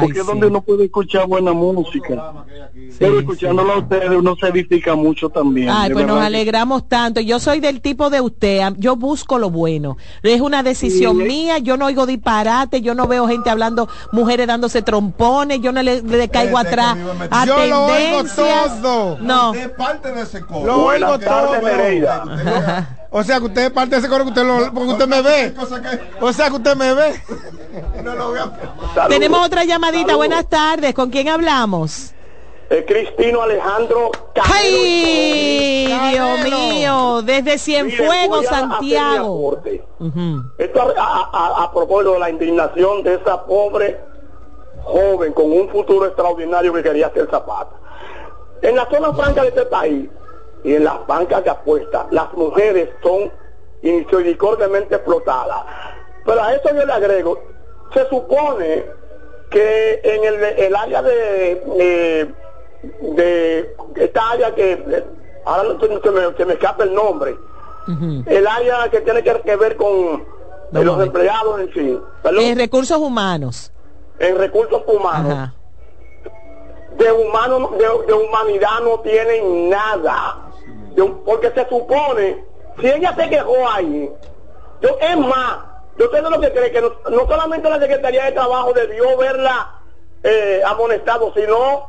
porque 0.00 0.20
es 0.20 0.26
donde 0.26 0.46
uno 0.46 0.62
puede 0.62 0.84
escuchar 0.84 1.26
buena 1.26 1.52
música. 1.52 2.32
Pero 2.98 3.20
escuchándolo 3.20 3.72
a 3.74 3.78
ustedes 3.78 4.10
uno 4.10 4.34
se 4.36 4.48
edifica 4.48 4.94
mucho 4.94 5.28
también. 5.28 5.68
Ay, 5.70 5.92
pues 5.92 6.06
nos 6.06 6.20
alegramos 6.20 6.88
tanto. 6.88 7.20
Yo 7.20 7.38
soy 7.38 7.60
del 7.60 7.80
tipo 7.80 8.10
de 8.10 8.20
usted, 8.20 8.62
yo 8.78 8.96
busco 8.96 9.38
lo 9.38 9.50
bueno. 9.50 9.96
Es 10.22 10.40
una 10.40 10.62
decisión 10.62 11.18
mía, 11.18 11.58
yo 11.58 11.76
no 11.76 11.86
oigo 11.86 12.06
disparate, 12.06 12.80
yo 12.80 12.94
no 12.94 13.06
veo 13.06 13.28
gente 13.28 13.50
hablando, 13.50 13.88
mujeres 14.12 14.46
dándose 14.46 14.82
trompones, 14.82 15.60
yo 15.60 15.72
no 15.72 15.82
le, 15.82 16.28
caigo 16.28 16.58
atrás 16.58 16.96
a 17.30 17.46
yo 17.46 17.66
Lo 17.66 17.84
oigo 17.86 18.24
todo. 18.34 19.18
No. 19.20 19.54
Es 19.54 19.68
parte 19.70 20.12
de 20.12 20.22
ese 20.22 20.40
coro. 20.40 20.66
Lo 20.66 20.84
oigo 20.86 21.18
todo. 21.18 21.56
O 23.18 23.24
sea 23.24 23.38
que 23.38 23.46
usted 23.46 23.62
es 23.62 23.70
parte 23.70 23.94
de 23.94 24.00
ese 24.00 24.10
coro 24.10 24.24
que 24.24 24.28
usted 24.28 24.44
lo, 24.44 24.74
porque 24.74 24.90
usted 24.90 25.08
me 25.08 25.22
ve. 25.22 25.54
O 26.20 26.32
sea 26.34 26.50
que 26.50 26.56
usted 26.56 26.76
me 26.76 26.92
ve. 26.92 27.14
Tenemos 29.08 29.46
otra 29.46 29.64
llamadita. 29.64 30.16
Buenas 30.16 30.46
tardes. 30.50 30.92
¿Con 30.92 31.08
quién 31.08 31.30
hablamos? 31.30 32.12
Eh, 32.68 32.84
Cristino 32.86 33.40
Alejandro 33.40 34.10
¡Ay! 34.34 35.86
Dios 36.10 36.44
mío, 36.44 37.22
desde 37.22 37.56
Cienfuegos, 37.56 38.44
Santiago. 38.44 39.62
Esto 40.58 40.94
a, 40.98 41.62
a, 41.64 41.72
propósito 41.72 42.12
de 42.14 42.18
la 42.18 42.28
indignación 42.28 43.02
de 43.02 43.14
esa 43.14 43.46
pobre 43.46 43.98
joven 44.82 45.32
con 45.32 45.50
un 45.50 45.70
futuro 45.70 46.04
extraordinario 46.04 46.70
que 46.74 46.82
quería 46.82 47.06
hacer 47.06 47.26
zapata. 47.30 47.76
En 48.60 48.76
la 48.76 48.86
zona 48.90 49.14
franca 49.14 49.40
de 49.40 49.48
este 49.48 49.64
país 49.64 50.10
y 50.64 50.74
en 50.74 50.84
las 50.84 51.06
bancas 51.06 51.44
de 51.44 51.50
apuestas, 51.50 52.06
las 52.10 52.32
mujeres 52.34 52.88
son 53.02 53.30
misericordiamente 53.82 54.96
explotadas. 54.96 55.64
Pero 56.24 56.42
a 56.42 56.54
eso 56.54 56.68
yo 56.74 56.84
le 56.84 56.92
agrego, 56.92 57.40
se 57.94 58.08
supone 58.08 58.84
que 59.50 60.00
en 60.02 60.24
el, 60.58 60.74
área 60.74 61.02
de 61.02 62.34
de 63.00 63.74
esta 63.96 64.30
área 64.30 64.54
que 64.54 65.04
ahora 65.44 65.74
no 65.74 66.00
se 66.00 66.10
me, 66.10 66.36
se 66.36 66.44
me 66.44 66.54
escapa 66.54 66.84
el 66.84 66.94
nombre 66.94 67.36
el 68.26 68.46
área 68.46 68.88
que 68.90 69.00
tiene 69.00 69.22
que, 69.22 69.56
ver 69.56 69.76
con 69.76 70.24
los 70.72 71.00
empleados 71.00 71.60
en 71.60 71.72
sí 71.72 72.00
en 72.24 72.58
recursos 72.58 72.98
humanos. 72.98 73.72
En 74.18 74.36
recursos 74.36 74.82
humanos. 74.88 75.50
De 76.98 77.12
humano 77.12 77.70
de, 77.78 78.12
humanidad 78.12 78.80
no 78.82 78.98
tienen 79.00 79.70
nada 79.70 80.45
porque 81.24 81.50
se 81.50 81.68
supone 81.68 82.44
si 82.80 82.86
ella 82.86 83.14
se 83.14 83.28
quejó 83.28 83.68
ahí 83.68 84.10
yo 84.80 84.88
es 85.00 85.16
más 85.18 85.58
yo 85.98 86.10
tengo 86.10 86.30
lo 86.30 86.40
que 86.40 86.52
cree 86.52 86.70
que 86.70 86.80
no, 86.80 87.26
solamente 87.26 87.70
la 87.70 87.78
Secretaría 87.78 88.24
de 88.24 88.32
Trabajo 88.32 88.72
debió 88.72 89.16
verla 89.16 89.80
eh, 90.22 90.62
amonestado 90.66 91.32
sino 91.34 91.88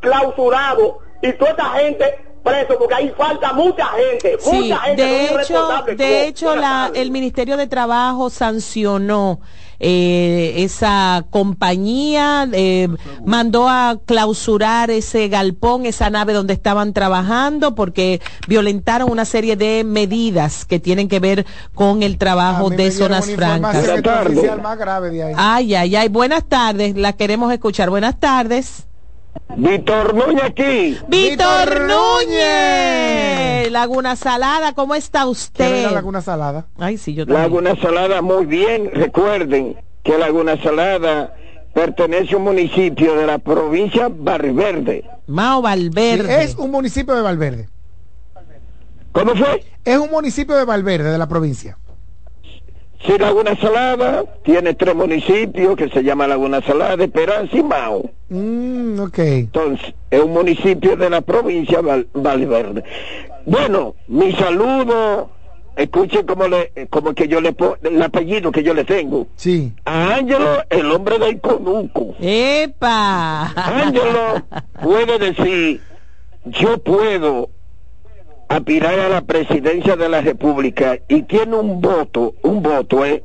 clausurado 0.00 0.98
y 1.22 1.32
toda 1.34 1.50
esta 1.50 1.64
gente 1.72 2.24
preso 2.42 2.78
porque 2.78 2.94
ahí 2.94 3.14
falta 3.16 3.52
mucha 3.52 3.86
gente, 3.88 4.38
mucha 4.44 4.78
gente 4.78 5.02
de 5.02 5.24
hecho, 5.26 5.68
de 5.96 6.26
hecho 6.26 6.56
la, 6.56 6.90
el 6.94 7.10
Ministerio 7.10 7.56
de 7.56 7.66
Trabajo 7.66 8.30
sancionó 8.30 9.40
eh, 9.80 10.54
esa 10.58 11.24
compañía, 11.30 12.46
eh, 12.52 12.88
mandó 13.24 13.68
a 13.68 13.98
clausurar 14.04 14.90
ese 14.90 15.28
galpón, 15.28 15.86
esa 15.86 16.10
nave 16.10 16.34
donde 16.34 16.52
estaban 16.52 16.92
trabajando 16.92 17.74
porque 17.74 18.20
violentaron 18.46 19.10
una 19.10 19.24
serie 19.24 19.56
de 19.56 19.82
medidas 19.84 20.66
que 20.66 20.78
tienen 20.78 21.08
que 21.08 21.18
ver 21.18 21.46
con 21.74 22.02
el 22.02 22.18
trabajo 22.18 22.68
de 22.68 22.90
zonas 22.90 23.30
francas. 23.30 23.82
Ay, 25.36 25.74
ay, 25.74 25.96
ay, 25.96 26.08
buenas 26.08 26.44
tardes, 26.44 26.94
la 26.96 27.14
queremos 27.14 27.50
escuchar. 27.52 27.88
Buenas 27.88 28.20
tardes. 28.20 28.89
Víctor 29.56 30.14
Núñez 30.14 30.42
aquí. 30.44 30.98
Víctor 31.08 31.80
Núñez. 31.82 33.70
Laguna 33.70 34.16
Salada, 34.16 34.72
¿cómo 34.74 34.94
está 34.94 35.26
usted? 35.26 35.88
¿Qué 35.88 35.94
Laguna 35.94 36.20
Salada? 36.20 36.66
Ay, 36.78 36.98
sí, 36.98 37.14
yo 37.14 37.26
también. 37.26 37.42
Laguna 37.42 37.76
Salada, 37.80 38.22
muy 38.22 38.46
bien. 38.46 38.90
Recuerden 38.92 39.76
que 40.02 40.18
Laguna 40.18 40.60
Salada 40.62 41.34
pertenece 41.74 42.34
a 42.34 42.38
un 42.38 42.44
municipio 42.44 43.14
de 43.14 43.26
la 43.26 43.38
provincia 43.38 44.08
Valverde. 44.10 45.04
Mao 45.26 45.62
Valverde. 45.62 46.42
es 46.42 46.56
un 46.56 46.70
municipio 46.70 47.14
de 47.14 47.22
Valverde. 47.22 47.68
¿Cómo 49.12 49.34
fue? 49.34 49.64
Es 49.84 49.98
un 49.98 50.10
municipio 50.10 50.54
de 50.56 50.64
Valverde, 50.64 51.10
de 51.10 51.18
la 51.18 51.28
provincia. 51.28 51.76
Sí, 53.06 53.16
Laguna 53.18 53.56
Salada 53.56 54.24
tiene 54.44 54.74
tres 54.74 54.94
municipios 54.94 55.74
que 55.74 55.88
se 55.88 56.02
llama 56.02 56.26
Laguna 56.26 56.60
Salada, 56.60 57.02
Esperanza 57.02 57.56
y 57.56 57.62
Mao. 57.62 58.10
Mm, 58.28 59.00
ok. 59.00 59.18
Entonces, 59.18 59.94
es 60.10 60.20
un 60.22 60.32
municipio 60.32 60.96
de 60.96 61.08
la 61.08 61.22
provincia 61.22 61.80
de 61.80 62.06
Valverde. 62.12 62.84
Bueno, 63.46 63.94
mi 64.06 64.32
saludo, 64.32 65.30
escuchen 65.76 66.26
como, 66.26 66.46
le, 66.46 66.72
como 66.90 67.14
que 67.14 67.26
yo 67.26 67.40
le 67.40 67.54
pongo, 67.54 67.78
el 67.82 68.02
apellido 68.02 68.52
que 68.52 68.62
yo 68.62 68.74
le 68.74 68.84
tengo. 68.84 69.28
Sí. 69.34 69.72
A 69.86 70.16
Ángelo, 70.16 70.62
el 70.68 70.90
hombre 70.92 71.18
del 71.18 71.40
conuco. 71.40 72.14
¡Epa! 72.20 73.46
Ángelo 73.56 74.42
puede 74.82 75.18
decir, 75.18 75.80
yo 76.44 76.76
puedo 76.78 77.48
aspirar 78.50 78.98
a 78.98 79.08
la 79.08 79.20
presidencia 79.20 79.94
de 79.94 80.08
la 80.08 80.20
República 80.20 80.98
y 81.06 81.22
tiene 81.22 81.54
un 81.54 81.80
voto, 81.80 82.34
un 82.42 82.60
voto, 82.60 83.06
¿eh? 83.06 83.22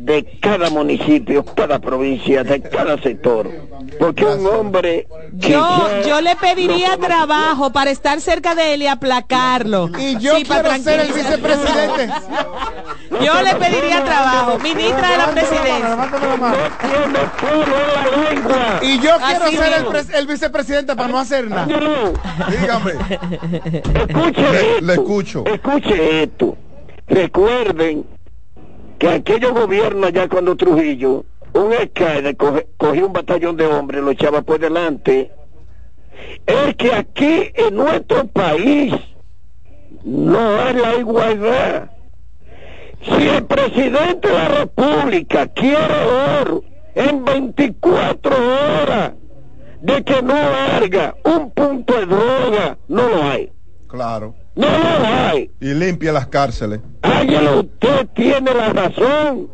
De 0.00 0.38
cada 0.40 0.70
municipio, 0.70 1.44
cada 1.44 1.78
provincia, 1.78 2.42
de 2.42 2.62
cada 2.62 2.96
sector. 3.02 3.50
Porque 3.98 4.24
un 4.24 4.46
hombre... 4.46 5.06
yo, 5.32 6.02
yo 6.06 6.20
le 6.22 6.36
pediría 6.36 6.96
trabajo 6.96 7.70
para 7.70 7.90
estar 7.90 8.18
cerca 8.20 8.54
de 8.54 8.74
él 8.74 8.82
y 8.82 8.86
aplacarlo. 8.86 9.90
Y 9.98 10.18
yo 10.18 10.34
quiero 10.36 10.74
ser 10.78 11.00
el 11.00 11.12
vicepresidente. 11.12 12.08
yo 13.22 13.42
le 13.42 13.54
pediría 13.56 14.02
trabajo, 14.02 14.58
ministra 14.58 15.10
de 15.10 15.16
la 15.18 15.30
presidencia. 15.32 15.98
Y 18.82 18.98
yo 19.00 19.16
quiero 19.18 19.50
ser 19.50 19.72
el, 19.74 20.14
el, 20.14 20.26
vicepresidente 20.26 20.96
para 20.96 21.08
no 21.08 21.18
hacer 21.18 21.48
nada. 21.50 21.66
Dígame. 22.48 22.92
Escuche 24.08 24.80
le 24.80 24.92
escucho. 24.94 25.44
Escuche 25.44 26.22
esto. 26.22 26.56
Recuerden 27.06 28.06
que 29.00 29.08
aquellos 29.08 29.52
gobiernos 29.52 30.10
allá 30.10 30.28
cuando 30.28 30.56
Trujillo, 30.56 31.24
un 31.54 31.72
alcalde 31.72 32.36
cogía 32.36 33.06
un 33.06 33.14
batallón 33.14 33.56
de 33.56 33.64
hombres, 33.66 34.02
lo 34.02 34.10
echaba 34.10 34.42
por 34.42 34.60
delante, 34.60 35.32
es 36.46 36.76
que 36.76 36.92
aquí 36.92 37.50
en 37.54 37.76
nuestro 37.76 38.26
país 38.26 38.92
no 40.04 40.38
hay 40.38 40.74
la 40.74 40.96
igualdad. 40.96 41.90
Si 43.00 43.26
el 43.26 43.46
presidente 43.46 44.28
de 44.28 44.34
la 44.34 44.48
República 44.48 45.46
quiere 45.46 45.94
oro 46.42 46.62
en 46.94 47.24
24 47.24 48.36
horas 48.36 49.12
de 49.80 50.04
que 50.04 50.20
no 50.20 50.34
larga 50.34 51.14
un 51.24 51.50
punto 51.52 51.94
de 51.94 52.04
droga, 52.04 52.76
no 52.88 53.08
lo 53.08 53.22
hay. 53.22 53.50
Claro. 53.90 54.34
No 54.54 54.68
lo 54.68 55.06
hay. 55.06 55.50
Y 55.60 55.74
limpia 55.74 56.12
las 56.12 56.28
cárceles. 56.28 56.80
Ángelo, 57.02 57.60
usted 57.60 58.06
tiene 58.14 58.54
la 58.54 58.68
razón. 58.72 59.48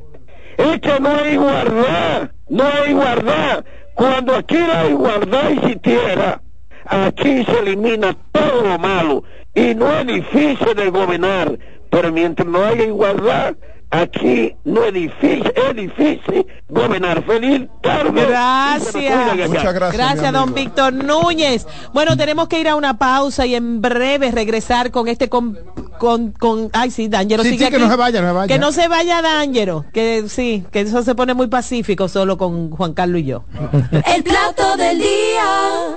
Es 0.59 0.81
que 0.81 1.01
no 1.01 1.09
hay 1.09 1.33
igualdad. 1.33 2.31
No 2.49 2.65
hay 2.65 2.91
igualdad. 2.91 3.65
Cuando 3.95 4.35
aquí 4.35 4.59
la 4.59 4.89
igualdad 4.89 5.53
existiera, 5.53 6.43
aquí 6.85 7.45
se 7.45 7.59
elimina 7.61 8.15
todo 8.33 8.63
lo 8.63 8.79
malo. 8.79 9.25
Y 9.55 9.75
no 9.75 9.91
es 9.99 10.07
difícil 10.07 10.75
de 10.77 10.91
gobernar. 10.91 11.59
Pero 11.89 12.13
mientras 12.13 12.47
no 12.47 12.63
haya 12.63 12.85
igualdad, 12.85 13.57
aquí 13.91 14.55
no 14.65 14.85
es 14.85 14.95
difícil, 14.95 15.53
es 15.55 15.77
difícil 15.77 16.47
gobernar. 16.69 17.25
Feliz 17.25 17.69
tarde. 17.83 18.27
Gracias. 18.27 19.49
Muchas 19.49 19.75
gracias. 19.75 19.93
Gracias, 19.93 20.33
don 20.33 20.55
Víctor 20.55 20.93
Núñez. 20.93 21.67
Bueno, 21.93 22.17
tenemos 22.17 22.49
que 22.49 22.61
ir 22.61 22.69
a 22.69 22.77
una 22.77 22.99
pausa 22.99 23.47
y 23.47 23.55
en 23.55 23.81
breve 23.81 24.31
regresar 24.31 24.91
con 24.91 25.09
este 25.09 25.29
con 25.29 25.59
con, 25.99 26.33
con 26.33 26.69
ay 26.73 26.91
sí, 26.91 27.09
D'Angelo 27.09 27.43
sí, 27.43 27.57
sí, 27.57 27.71
que 27.71 27.79
no 27.79 27.89
se 27.89 27.97
vaya, 27.97 28.21
no 28.21 28.29
se 28.29 28.33
vaya. 28.35 28.55
Que 28.55 28.59
no 28.59 28.73
se 28.73 28.89
vaya 28.89 29.23
D'Angelo, 29.23 29.85
que 29.93 30.25
sí, 30.29 30.65
que 30.71 30.81
eso 30.81 31.03
se 31.03 31.15
pone 31.15 31.35
muy 31.35 31.47
pacífico 31.47 32.09
solo 32.09 32.37
con 32.37 32.71
Juan 32.71 32.93
Carlos 32.93 33.21
y 33.21 33.25
yo. 33.25 33.45
El 34.15 34.23
plato 34.23 34.77
del 34.77 34.99
día. 34.99 35.97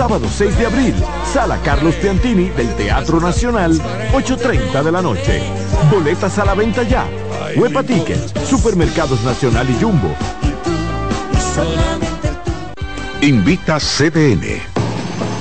Sábado 0.00 0.30
6 0.34 0.56
de 0.56 0.64
abril, 0.64 0.94
Sala 1.30 1.58
Carlos 1.62 1.94
Piantini 1.96 2.48
del 2.48 2.74
Teatro 2.74 3.20
Nacional, 3.20 3.72
8.30 4.14 4.82
de 4.82 4.90
la 4.90 5.02
noche. 5.02 5.42
Boletas 5.90 6.38
a 6.38 6.46
la 6.46 6.54
venta 6.54 6.84
ya. 6.84 7.06
Huepa 7.54 7.82
Tickets, 7.82 8.32
Supermercados 8.48 9.22
Nacional 9.24 9.68
y 9.68 9.74
Jumbo. 9.78 10.16
Invita 13.20 13.78
CDN. 13.78 14.79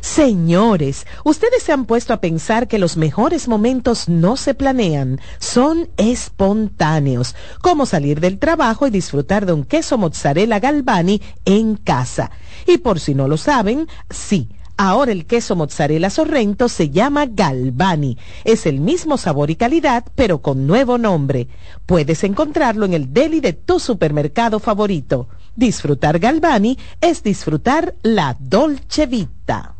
Señores, 0.00 1.06
ustedes 1.24 1.62
se 1.62 1.72
han 1.72 1.84
puesto 1.84 2.12
a 2.12 2.20
pensar 2.20 2.68
que 2.68 2.78
los 2.78 2.96
mejores 2.96 3.48
momentos 3.48 4.08
no 4.08 4.36
se 4.36 4.54
planean, 4.54 5.20
son 5.38 5.90
espontáneos, 5.98 7.36
como 7.60 7.84
salir 7.84 8.20
del 8.20 8.38
trabajo 8.38 8.86
y 8.86 8.90
disfrutar 8.90 9.44
de 9.44 9.52
un 9.52 9.64
queso 9.64 9.98
mozzarella 9.98 10.58
galvani 10.58 11.20
en 11.44 11.76
casa. 11.76 12.30
Y 12.66 12.78
por 12.78 12.98
si 12.98 13.14
no 13.14 13.28
lo 13.28 13.36
saben, 13.36 13.88
sí. 14.08 14.48
Ahora 14.82 15.12
el 15.12 15.26
queso 15.26 15.56
mozzarella 15.56 16.08
sorrento 16.08 16.70
se 16.70 16.88
llama 16.88 17.26
Galvani. 17.26 18.16
Es 18.44 18.64
el 18.64 18.80
mismo 18.80 19.18
sabor 19.18 19.50
y 19.50 19.56
calidad, 19.56 20.06
pero 20.14 20.40
con 20.40 20.66
nuevo 20.66 20.96
nombre. 20.96 21.48
Puedes 21.84 22.24
encontrarlo 22.24 22.86
en 22.86 22.94
el 22.94 23.12
deli 23.12 23.40
de 23.40 23.52
tu 23.52 23.78
supermercado 23.78 24.58
favorito. 24.58 25.28
Disfrutar 25.54 26.18
Galvani 26.18 26.78
es 27.02 27.22
disfrutar 27.22 27.94
la 28.02 28.38
Dolce 28.40 29.04
Vita. 29.04 29.79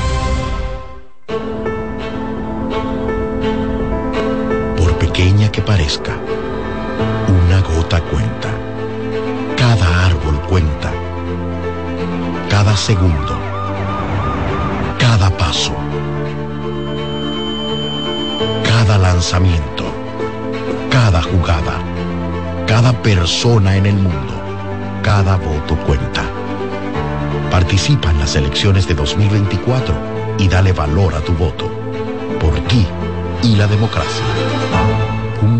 Pequeña 5.21 5.51
que 5.51 5.61
parezca, 5.61 6.13
una 7.27 7.61
gota 7.61 8.01
cuenta. 8.01 8.49
Cada 9.55 10.07
árbol 10.07 10.41
cuenta. 10.49 10.91
Cada 12.49 12.75
segundo. 12.75 13.37
Cada 14.97 15.29
paso. 15.37 15.75
Cada 18.63 18.97
lanzamiento. 18.97 19.83
Cada 20.89 21.21
jugada. 21.21 21.75
Cada 22.65 22.91
persona 22.91 23.75
en 23.75 23.85
el 23.85 23.97
mundo. 23.97 24.33
Cada 25.03 25.35
voto 25.35 25.75
cuenta. 25.85 26.23
Participa 27.51 28.09
en 28.09 28.17
las 28.17 28.35
elecciones 28.35 28.87
de 28.87 28.95
2024 28.95 29.93
y 30.39 30.47
dale 30.47 30.73
valor 30.73 31.13
a 31.13 31.19
tu 31.19 31.33
voto. 31.33 31.69
Por 32.39 32.59
ti 32.61 32.87
y 33.43 33.55
la 33.55 33.67
democracia. 33.67 34.25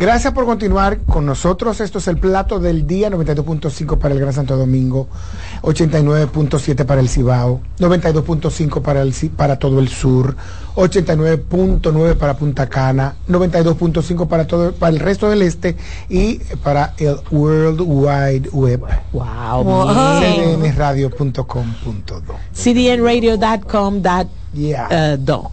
Gracias 0.00 0.32
por 0.32 0.46
continuar 0.46 1.00
con 1.00 1.26
nosotros. 1.26 1.78
Esto 1.82 1.98
es 1.98 2.08
el 2.08 2.16
plato 2.16 2.58
del 2.58 2.86
día, 2.86 3.10
92.5 3.10 3.98
para 3.98 4.14
el 4.14 4.20
Gran 4.20 4.32
Santo 4.32 4.56
Domingo, 4.56 5.08
89.7 5.62 6.84
para 6.84 7.00
el 7.00 7.08
Cibao, 7.08 7.60
92.5 7.78 8.82
para, 8.82 9.02
el, 9.02 9.14
para 9.36 9.58
todo 9.58 9.80
el 9.80 9.88
sur, 9.88 10.36
89.9 10.74 12.16
para 12.16 12.36
Punta 12.36 12.68
Cana, 12.68 13.16
92.5 13.28 14.28
para 14.28 14.46
todo 14.46 14.72
para 14.72 14.92
el 14.92 15.00
resto 15.00 15.28
del 15.28 15.42
este 15.42 15.76
y 16.08 16.38
para 16.62 16.94
el 16.98 17.16
World 17.30 17.80
Wide 17.80 18.48
Web. 18.52 18.82
Wow. 19.12 19.90
cdnradio.com.do. 20.20 22.34
cdnradio.com. 22.54 24.02
Yeah. 24.52 24.88
Uh, 24.90 25.16
do. 25.16 25.50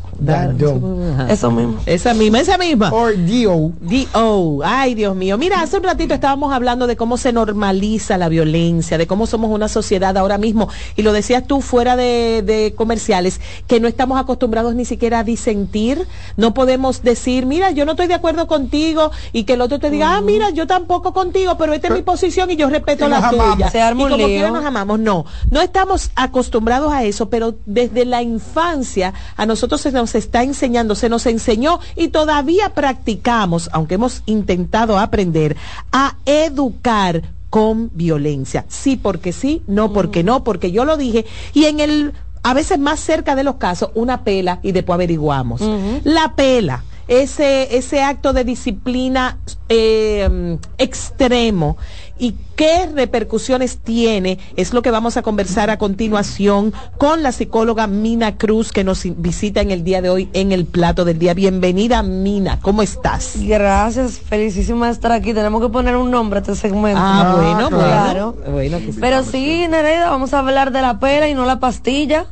Eso 1.30 1.52
mismo. 1.52 1.80
Esa 1.86 2.14
misma, 2.14 2.40
esa 2.40 2.58
misma. 2.58 2.92
Or 2.92 3.16
D.O. 3.16 3.72
D.O. 3.82 4.62
Ay, 4.64 4.96
Dios 4.96 5.16
mío. 5.16 5.38
Mira, 5.38 5.62
hace 5.62 5.78
un 5.78 5.84
ratito 5.84 6.14
estábamos 6.14 6.54
hablando 6.54 6.88
de 6.88 6.96
cómo 6.96 7.18
se 7.18 7.32
normaliza 7.32 8.18
la 8.18 8.30
violencia, 8.30 8.98
de 8.98 9.06
cómo 9.06 9.28
somos 9.28 9.52
una 9.52 9.68
sociedad 9.68 9.97
ahora 10.04 10.38
mismo. 10.38 10.70
Y 10.96 11.02
lo 11.02 11.14
decías 11.14 11.46
tú 11.46 11.62
fuera 11.62 11.96
de, 11.96 12.44
de 12.46 12.74
comerciales, 12.76 13.42
que 13.68 13.80
no 13.80 13.88
estamos 13.88 14.20
acostumbrados 14.20 14.76
ni 14.76 14.86
siquiera 14.86 15.20
a 15.20 15.24
disentir. 15.24 16.08
No 16.36 16.54
podemos 16.54 17.04
decir, 17.04 17.46
mira, 17.46 17.72
yo 17.72 17.86
no 17.86 17.92
estoy 17.92 18.08
de 18.08 18.14
acuerdo 18.14 18.48
contigo 18.48 19.12
y 19.34 19.44
que 19.44 19.54
el 19.54 19.62
otro 19.62 19.80
te 19.80 19.90
diga, 19.90 20.16
ah, 20.16 20.22
mira, 20.22 20.50
yo 20.52 20.68
tampoco 20.68 21.14
contigo, 21.14 21.58
pero 21.58 21.74
esta 21.74 21.88
es 21.88 21.94
mi 21.94 22.02
posición 22.02 22.52
y 22.52 22.56
yo 22.56 22.70
respeto 22.70 23.08
la 23.08 23.30
tuya. 23.30 23.70
Se 23.70 23.82
arma 23.82 24.04
y 24.04 24.10
como 24.10 24.26
quiera 24.26 24.52
nos 24.52 24.66
amamos. 24.66 25.00
No, 25.00 25.26
no 25.52 25.62
estamos 25.62 26.12
acostumbrados 26.16 26.92
a 26.92 27.04
eso, 27.04 27.30
pero 27.30 27.56
desde 27.66 28.06
la 28.06 28.22
infancia 28.22 29.14
a 29.36 29.46
nosotros 29.46 29.82
se 29.82 29.92
nos 29.92 30.16
está 30.16 30.44
enseñando, 30.44 30.96
se 30.96 31.10
nos 31.10 31.26
enseñó 31.26 31.80
y 31.96 32.10
todavía 32.10 32.74
practicamos, 32.74 33.70
aunque 33.74 33.96
hemos 33.96 34.24
intentado 34.26 34.98
aprender, 35.00 35.56
a 35.92 36.16
educar 36.26 37.24
con 37.50 37.92
violencia. 37.94 38.66
Sí, 38.68 38.98
porque 38.98 39.32
sí, 39.32 39.64
no, 39.68 39.94
porque 39.94 40.24
no, 40.24 40.44
porque 40.44 40.72
yo 40.72 40.86
lo 40.86 40.98
dije. 40.98 41.26
Y 41.54 41.66
en 41.66 41.80
el, 41.80 42.14
a 42.44 42.54
veces 42.54 42.80
más 42.80 43.00
cerca 43.00 43.36
de 43.36 43.44
los 43.44 43.56
casos, 43.56 43.92
una 43.94 44.24
pela 44.24 44.60
y 44.64 44.72
después 44.72 44.96
averiguamos. 44.96 45.62
La 46.04 46.36
pela 46.36 46.84
ese, 47.08 47.78
ese 47.78 48.02
acto 48.02 48.34
de 48.34 48.44
disciplina 48.44 49.38
eh, 49.70 50.58
extremo 50.78 51.78
y 52.20 52.36
qué 52.56 52.88
repercusiones 52.94 53.78
tiene 53.78 54.40
es 54.56 54.74
lo 54.74 54.82
que 54.82 54.92
vamos 54.92 55.18
a 55.18 55.22
conversar 55.22 55.70
a 55.70 55.78
continuación 55.78 56.74
con 56.98 57.24
la 57.24 57.32
psicóloga 57.32 57.88
Mina 57.88 58.38
Cruz 58.38 58.72
que 58.72 58.84
nos 58.84 59.04
visita 59.18 59.62
en 59.62 59.72
el 59.72 59.84
día 59.84 60.02
de 60.02 60.10
hoy 60.10 60.30
en 60.34 60.52
el 60.52 60.66
plato 60.66 61.06
del 61.06 61.20
día. 61.20 61.34
Bienvenida 61.34 62.02
Mina, 62.04 62.60
¿cómo 62.62 62.82
estás? 62.82 63.34
Gracias, 63.40 64.20
felicísima 64.20 64.88
de 64.88 64.94
estar 64.94 65.12
aquí. 65.12 65.34
Tenemos 65.34 65.62
que 65.62 65.70
poner 65.70 65.96
un 65.96 66.12
nombre 66.12 66.40
a 66.40 66.42
este 66.42 66.56
segmento. 66.56 67.00
Ah, 67.02 67.36
bueno, 67.38 67.70
claro. 67.70 68.34
bueno. 68.34 68.52
bueno 68.54 68.78
que 68.80 68.94
sí. 68.94 68.98
Pero 69.00 69.24
sí, 69.24 69.68
Nereida, 69.70 70.10
vamos 70.10 70.34
a 70.34 70.40
hablar 70.40 70.72
de 70.72 70.82
la 70.82 71.00
pela 71.00 71.28
y 71.28 71.36
no 71.36 71.46
la 71.46 71.60
pastilla. 71.60 72.26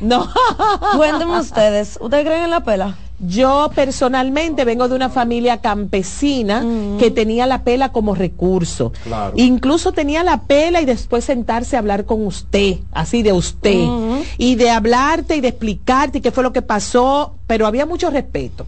No. 0.00 0.28
Cuéntenme 0.96 1.38
ustedes, 1.40 1.98
¿ustedes 2.00 2.24
creen 2.24 2.44
en 2.44 2.50
la 2.50 2.64
pela? 2.64 2.96
Yo 3.24 3.70
personalmente 3.74 4.64
vengo 4.64 4.88
de 4.88 4.96
una 4.96 5.08
familia 5.08 5.58
campesina 5.58 6.64
que 6.98 7.10
tenía 7.10 7.46
la 7.46 7.62
pela 7.62 7.92
como 7.92 8.14
recurso. 8.14 8.92
Claro. 9.04 9.34
Incluso 9.36 9.92
tenía 9.92 10.24
la 10.24 10.42
pela 10.42 10.80
y 10.80 10.84
después 10.84 11.24
sentarse 11.24 11.76
a 11.76 11.78
hablar 11.78 12.04
con 12.04 12.26
usted, 12.26 12.78
así 12.92 13.22
de 13.22 13.32
usted, 13.32 13.84
y 14.38 14.56
de 14.56 14.70
hablarte 14.70 15.36
y 15.36 15.40
de 15.40 15.48
explicarte 15.48 16.20
qué 16.20 16.32
fue 16.32 16.42
lo 16.42 16.52
que 16.52 16.62
pasó, 16.62 17.36
pero 17.46 17.66
había 17.66 17.86
mucho 17.86 18.10
respeto. 18.10 18.66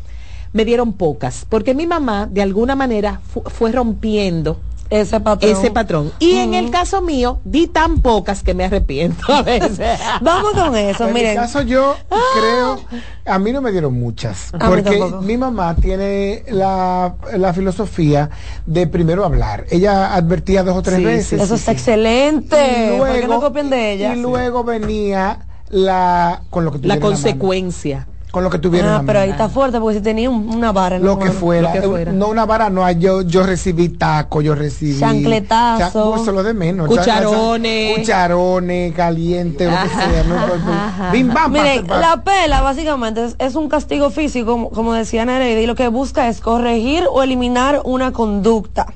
Me 0.52 0.64
dieron 0.64 0.92
pocas, 0.92 1.44
porque 1.48 1.74
mi 1.74 1.86
mamá 1.86 2.28
de 2.30 2.40
alguna 2.42 2.76
manera 2.76 3.20
fu- 3.28 3.42
fue 3.46 3.72
rompiendo 3.72 4.60
ese 4.94 5.20
patrón. 5.20 5.50
Ese 5.52 5.70
patrón. 5.70 6.12
Y 6.18 6.36
en 6.36 6.54
el 6.54 6.70
caso 6.70 7.02
mío, 7.02 7.40
di 7.44 7.66
tan 7.66 8.00
pocas 8.00 8.42
que 8.42 8.54
me 8.54 8.64
arrepiento 8.64 9.32
a 9.32 9.42
veces. 9.42 9.98
Vamos 10.20 10.52
con 10.52 10.76
eso, 10.76 11.06
en 11.08 11.14
miren. 11.14 11.30
mi 11.32 11.36
caso 11.36 11.62
yo 11.62 11.96
creo, 12.38 12.80
a 13.26 13.38
mí 13.38 13.52
no 13.52 13.60
me 13.60 13.72
dieron 13.72 13.94
muchas, 13.98 14.52
A 14.54 14.68
porque 14.68 15.02
mi 15.22 15.36
mamá 15.36 15.74
tiene 15.76 16.44
la, 16.48 17.14
la 17.36 17.52
filosofía 17.52 18.30
de 18.66 18.86
primero 18.86 19.24
hablar. 19.24 19.66
Ella 19.70 20.14
advertía 20.14 20.62
dos 20.62 20.76
o 20.76 20.82
tres 20.82 20.98
Sí, 20.98 21.04
veces. 21.04 21.40
Eso 21.42 21.54
está 21.56 21.72
excelente. 21.72 22.94
Y 22.94 22.98
¿Por 22.98 23.12
qué 23.12 23.20
no 23.22 23.26
luego- 23.26 23.42
copien 23.42 23.70
de 23.70 23.92
ella? 23.92 24.14
Y 24.14 24.20
luego 24.20 24.64
venía 24.64 25.40
la 25.70 26.42
con 26.50 26.64
lo 26.64 26.72
que 26.72 26.86
La 26.86 26.94
en 26.94 27.00
consecuencia. 27.00 28.06
Con 28.34 28.42
lo 28.42 28.50
que 28.50 28.58
tuviera 28.58 28.88
en 28.88 28.94
Ah, 28.94 28.98
la 28.98 29.04
pero 29.04 29.20
ahí 29.20 29.30
está 29.30 29.48
fuerte 29.48 29.78
porque 29.78 29.98
si 29.98 30.02
tenía 30.02 30.28
un- 30.28 30.48
una 30.56 30.72
vara. 30.72 30.96
en 30.96 31.02
la 31.02 31.06
lo 31.12 31.18
que 31.20 31.26
mano. 31.26 31.38
fuera, 31.38 31.72
Eh, 31.76 32.06
no 32.12 32.26
una 32.28 32.44
vara, 32.44 32.68
no, 32.68 32.90
yo, 32.90 33.22
yo 33.22 33.44
recibí 33.44 33.90
taco, 33.90 34.42
yo 34.42 34.56
recibí 34.56 34.98
Chancletazo. 34.98 36.24
Cha- 36.24 36.32
lo 36.32 36.42
de 36.42 36.52
menos, 36.52 36.88
Cucharones. 36.88 37.96
cucharones, 37.98 38.92
caliente, 38.94 39.66
lo 39.66 39.70
que 39.82 39.88
sea, 39.88 40.24
no, 40.28 40.34
ajá. 40.36 41.10
bim, 41.12 41.32
bam, 41.32 41.52
Miren, 41.52 41.86
pa, 41.86 41.94
pa- 41.94 42.00
la 42.00 42.22
pela 42.24 42.60
básicamente 42.60 43.24
es, 43.24 43.36
es 43.38 43.54
un 43.54 43.68
castigo 43.68 44.10
físico, 44.10 44.50
como, 44.50 44.70
como 44.70 44.92
decía 44.94 45.24
Nereida, 45.24 45.60
y 45.60 45.66
lo 45.66 45.76
que 45.76 45.86
busca 45.86 46.28
es 46.28 46.40
corregir 46.40 47.04
o 47.08 47.22
eliminar 47.22 47.82
una 47.84 48.12
conducta. 48.12 48.86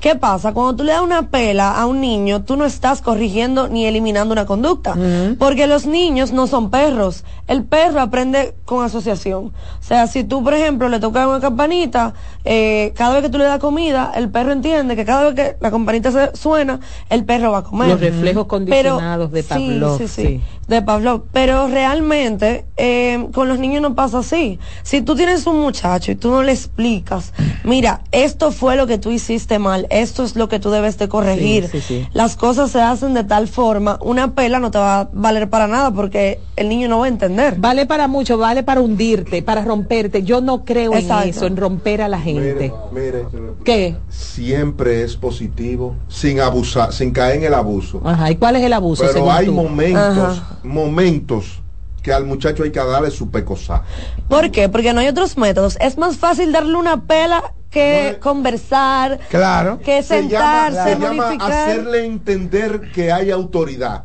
¿Qué 0.00 0.14
pasa? 0.14 0.52
Cuando 0.54 0.74
tú 0.76 0.84
le 0.84 0.92
das 0.92 1.02
una 1.02 1.28
pela 1.28 1.72
a 1.78 1.84
un 1.84 2.00
niño, 2.00 2.42
tú 2.44 2.56
no 2.56 2.64
estás 2.64 3.02
corrigiendo 3.02 3.68
ni 3.68 3.84
eliminando 3.84 4.32
una 4.32 4.46
conducta, 4.46 4.94
porque 5.38 5.66
los 5.66 5.84
niños 5.86 6.32
no 6.32 6.46
son 6.46 6.70
perros. 6.70 7.24
El 7.46 7.62
perro 7.64 8.00
aprende 8.00 8.54
con 8.64 8.84
asociación. 8.86 9.46
O 9.46 9.82
sea, 9.82 10.06
si 10.06 10.24
tú, 10.24 10.42
por 10.42 10.54
ejemplo, 10.54 10.88
le 10.88 11.00
tocas 11.00 11.26
una 11.26 11.40
campanita, 11.40 12.14
eh, 12.44 12.92
cada 12.96 13.14
vez 13.14 13.22
que 13.22 13.28
tú 13.28 13.38
le 13.38 13.44
das 13.44 13.58
comida, 13.58 14.12
el 14.16 14.30
perro 14.30 14.52
entiende 14.52 14.96
que 14.96 15.04
cada 15.04 15.30
vez 15.30 15.34
que 15.34 15.56
la 15.60 15.70
campanita 15.70 16.10
se 16.10 16.36
suena, 16.36 16.80
el 17.10 17.24
perro 17.24 17.52
va 17.52 17.58
a 17.58 17.62
comer. 17.62 17.88
Los 17.88 18.00
reflejos 18.00 18.46
condicionados 18.46 19.30
de 19.30 19.42
sí, 19.42 19.48
Pavlov, 19.48 19.98
Sí, 19.98 20.08
sí, 20.08 20.22
sí. 20.22 20.42
De 20.68 20.82
Pavlov. 20.82 21.24
Pero 21.32 21.68
realmente 21.68 22.66
eh, 22.76 23.26
con 23.32 23.48
los 23.48 23.58
niños 23.58 23.82
no 23.82 23.94
pasa 23.94 24.18
así. 24.18 24.58
Si 24.82 25.02
tú 25.02 25.14
tienes 25.14 25.46
un 25.46 25.60
muchacho 25.60 26.12
y 26.12 26.14
tú 26.14 26.30
no 26.30 26.42
le 26.42 26.52
explicas, 26.52 27.32
mira, 27.64 28.02
esto 28.12 28.52
fue 28.52 28.76
lo 28.76 28.86
que 28.86 28.98
tú 28.98 29.10
hiciste 29.10 29.58
mal, 29.58 29.86
esto 29.90 30.24
es 30.24 30.36
lo 30.36 30.48
que 30.48 30.58
tú 30.58 30.70
debes 30.70 30.98
de 30.98 31.08
corregir. 31.08 31.68
Sí, 31.68 31.80
sí, 31.80 31.86
sí. 32.00 32.08
Las 32.12 32.36
cosas 32.36 32.70
se 32.70 32.80
hacen 32.80 33.14
de 33.14 33.24
tal 33.24 33.48
forma, 33.48 33.98
una 34.02 34.34
pela 34.34 34.58
no 34.58 34.70
te 34.70 34.78
va 34.78 35.00
a 35.00 35.08
valer 35.12 35.48
para 35.48 35.66
nada 35.66 35.90
porque 35.90 36.40
el 36.56 36.68
niño 36.68 36.88
no 36.88 37.00
va 37.00 37.06
a 37.06 37.08
entender. 37.08 37.56
Vale 37.58 37.86
para 37.86 38.08
mucho, 38.08 38.38
vale 38.38 38.62
para 38.62 38.80
hundirte, 38.80 39.42
para 39.42 39.64
romperte. 39.64 40.22
Yo 40.22 40.40
no 40.40 40.64
creo 40.64 40.94
Exacto. 40.94 41.24
en 41.24 41.28
eso, 41.30 41.46
en 41.46 41.56
romper 41.56 42.02
a 42.02 42.08
la 42.08 42.20
gente. 42.20 42.72
Mire, 42.92 43.26
¿Qué? 43.64 43.96
siempre 44.08 45.02
es 45.02 45.16
positivo, 45.16 45.96
sin 46.08 46.40
abusar, 46.40 46.92
sin 46.92 47.10
caer 47.10 47.36
en 47.36 47.44
el 47.44 47.54
abuso. 47.54 48.00
Ajá, 48.04 48.30
¿y 48.30 48.36
cuál 48.36 48.56
es 48.56 48.62
el 48.62 48.72
abuso? 48.72 49.02
Pero 49.02 49.12
según 49.14 49.30
hay 49.30 49.46
tú? 49.46 49.52
momentos, 49.52 50.42
momentos 50.66 51.62
que 52.02 52.12
al 52.12 52.24
muchacho 52.24 52.62
hay 52.62 52.70
que 52.70 52.78
darle 52.78 53.10
su 53.10 53.30
pecosá. 53.30 53.82
¿Por 54.28 54.50
qué? 54.50 54.68
Porque 54.68 54.92
no 54.92 55.00
hay 55.00 55.08
otros 55.08 55.36
métodos. 55.36 55.76
Es 55.80 55.98
más 55.98 56.16
fácil 56.16 56.52
darle 56.52 56.76
una 56.76 57.02
pela 57.02 57.52
que 57.70 58.18
conversar, 58.20 59.18
Claro. 59.28 59.80
que 59.80 60.02
Se 60.02 60.28
llama, 60.28 60.70
sentarse, 60.70 60.94
se 60.94 61.00
llama 61.00 61.28
hacerle 61.40 62.06
entender 62.06 62.92
que 62.92 63.10
hay 63.12 63.30
autoridad. 63.30 64.04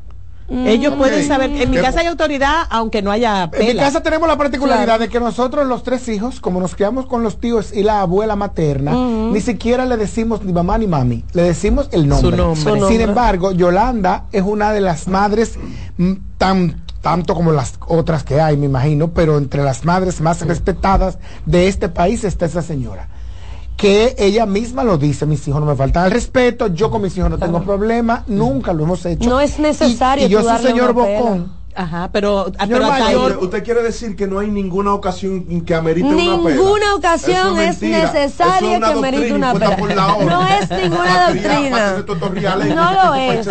Ellos 0.50 0.92
Ok. 0.94 0.98
pueden 0.98 1.26
saber, 1.28 1.50
en 1.52 1.70
mi 1.72 1.78
casa 1.78 2.02
hay 2.02 2.08
autoridad, 2.08 2.68
aunque 2.70 3.02
no 3.02 3.10
haya 3.12 3.44
En 3.44 3.50
mi 3.60 3.68
pela. 3.68 3.84
casa 3.84 4.04
tenemos 4.04 4.28
la 4.28 4.38
particularidad 4.38 4.86
Claro. 4.86 5.00
de 5.04 5.10
que 5.10 5.20
nosotros 5.22 5.66
los 5.66 5.84
tres 5.84 6.08
hijos, 6.10 6.42
como 6.42 6.60
nos 6.60 6.76
criamos 6.76 7.06
con 7.06 7.24
los 7.24 7.40
tíos 7.40 7.72
y 7.74 7.84
la 7.84 8.02
abuela 8.02 8.36
materna, 8.36 8.92
ni 8.94 9.40
siquiera 9.40 9.86
le 9.86 9.96
decimos 9.96 10.44
ni 10.44 10.52
mamá 10.52 10.78
ni 10.78 10.88
mami, 10.88 11.24
le 11.32 11.44
decimos 11.44 11.88
el 11.94 12.08
nombre. 12.08 12.32
Su 12.32 12.36
nombre. 12.36 12.80
Su 12.82 12.88
Sin 12.90 13.00
embargo, 13.02 13.54
Yolanda 13.54 14.26
es 14.34 14.44
una 14.44 14.74
de 14.74 14.82
las 14.82 15.08
madres 15.08 15.58
mm, 15.98 16.14
tan 16.38 16.84
tanto 17.02 17.34
como 17.34 17.52
las 17.52 17.76
otras 17.88 18.24
que 18.24 18.40
hay, 18.40 18.58
me 18.58 18.68
imagino, 18.68 19.08
pero 19.08 19.40
entre 19.40 19.64
las 19.64 19.86
madres 19.86 20.22
más 20.22 20.42
respetadas 20.46 21.18
de 21.48 21.68
este 21.68 21.90
país 21.90 22.24
está 22.24 22.46
esa 22.46 22.62
señora. 22.62 23.08
Que 23.78 24.16
ella 24.20 24.46
misma 24.46 24.84
lo 24.84 24.98
dice, 24.98 25.26
mis 25.26 25.48
hijos 25.48 25.60
no 25.60 25.66
me 25.66 25.76
faltan 25.76 26.06
el 26.06 26.12
respeto, 26.12 26.68
yo 26.68 26.92
con 26.92 27.02
mis 27.02 27.18
hijos 27.18 27.32
no 27.32 27.40
tengo 27.40 27.64
problema, 27.64 28.24
nunca 28.28 28.74
lo 28.74 28.84
hemos 28.84 29.06
hecho. 29.06 29.28
No 29.28 29.40
es 29.40 29.58
necesario 29.58 30.26
Y, 30.26 30.28
y 30.28 30.30
yo 30.32 30.44
soy 30.44 30.62
señor. 30.62 30.94
Bocón. 30.94 31.61
Ajá, 31.76 32.10
pero, 32.12 32.52
ah, 32.58 32.66
pero 32.68 32.92
ahí- 32.92 33.02
mayor, 33.04 33.32
Usted, 33.32 33.44
usted 33.44 33.64
quiere 33.64 33.84
decir 33.84 34.16
que 34.16 34.28
no 34.28 34.40
hay 34.40 34.48
ninguna 34.48 34.94
ocasión 34.94 35.64
que 35.66 35.76
amerite 35.76 36.08
una 36.08 36.38
pela. 36.44 36.56
Ninguna 36.56 36.96
ocasión 36.96 37.60
es 37.60 37.82
necesaria 37.82 38.78
es 38.78 38.84
que 38.84 38.96
merite 38.96 39.30
doctrina 39.30 39.54
una 39.82 40.16
ONU. 40.16 40.30
No 40.30 40.48
es 40.48 40.70
ninguna 40.70 41.28
doctrina. 41.28 42.04
No 42.76 42.92
lo 42.92 43.14
es. 43.16 43.48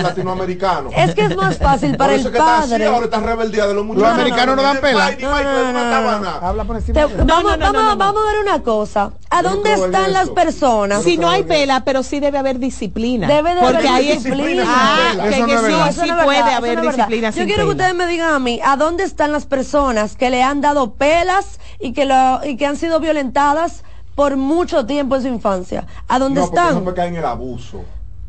Es 0.96 1.14
que 1.14 1.22
es 1.24 1.36
más 1.36 1.58
fácil 1.58 1.96
para 1.96 2.14
el 2.14 2.30
padre. 2.30 2.86
ahora 2.86 3.04
está 3.04 3.20
rebeldía 3.20 3.66
de 3.66 3.74
los 3.74 3.86
Los 3.86 3.96
muchachos. 3.96 4.14
americanos 4.14 4.56
no 4.56 4.62
dan 4.62 4.80
pela. 4.80 5.10
Vamos, 5.20 5.42
no, 5.42 5.72
no, 5.72 7.26
vamos, 7.26 7.58
no, 7.58 7.72
no. 7.72 7.96
vamos 7.96 8.22
a 8.22 8.32
ver 8.32 8.40
una 8.42 8.62
cosa. 8.62 9.10
¿A 9.30 9.42
dónde 9.42 9.72
están 9.74 10.12
las 10.12 10.28
personas? 10.30 11.02
Si 11.02 11.16
no 11.16 11.28
hay 11.28 11.44
pela, 11.44 11.84
pero 11.84 12.02
sí 12.02 12.20
debe 12.20 12.38
haber 12.38 12.58
disciplina. 12.58 13.26
Debe 13.28 13.54
de 13.54 13.60
porque 13.60 13.76
haber 13.88 13.90
ahí 13.90 14.12
disciplina. 14.12 14.64
Ah, 14.66 15.12
Eso 15.12 15.22
que, 15.30 15.40
no 15.40 15.46
que 15.46 15.54
es 15.54 15.60
sí, 15.94 16.00
es 16.08 16.12
puede 16.24 16.38
verdad, 16.42 16.56
haber 16.56 16.78
es 16.78 16.82
disciplina 16.84 17.30
Yo 17.30 17.44
quiero 17.44 17.64
que 17.64 17.70
ustedes 17.70 17.94
me 17.94 18.06
digan 18.10 18.34
a 18.34 18.38
mí, 18.38 18.60
¿a 18.62 18.76
dónde 18.76 19.04
están 19.04 19.32
las 19.32 19.46
personas 19.46 20.16
que 20.16 20.28
le 20.30 20.42
han 20.42 20.60
dado 20.60 20.92
pelas 20.94 21.58
y 21.78 21.92
que, 21.92 22.04
lo, 22.04 22.40
y 22.44 22.56
que 22.56 22.66
han 22.66 22.76
sido 22.76 23.00
violentadas 23.00 23.84
por 24.14 24.36
mucho 24.36 24.84
tiempo 24.86 25.16
en 25.16 25.22
su 25.22 25.28
infancia? 25.28 25.86
¿A 26.08 26.18
dónde 26.18 26.40
No, 26.40 26.46
porque 26.46 26.60
están? 26.60 26.74
eso 26.76 26.84
fue 26.84 26.94
caer 26.94 27.08
en 27.12 27.16
el 27.16 27.24
abuso. 27.24 27.82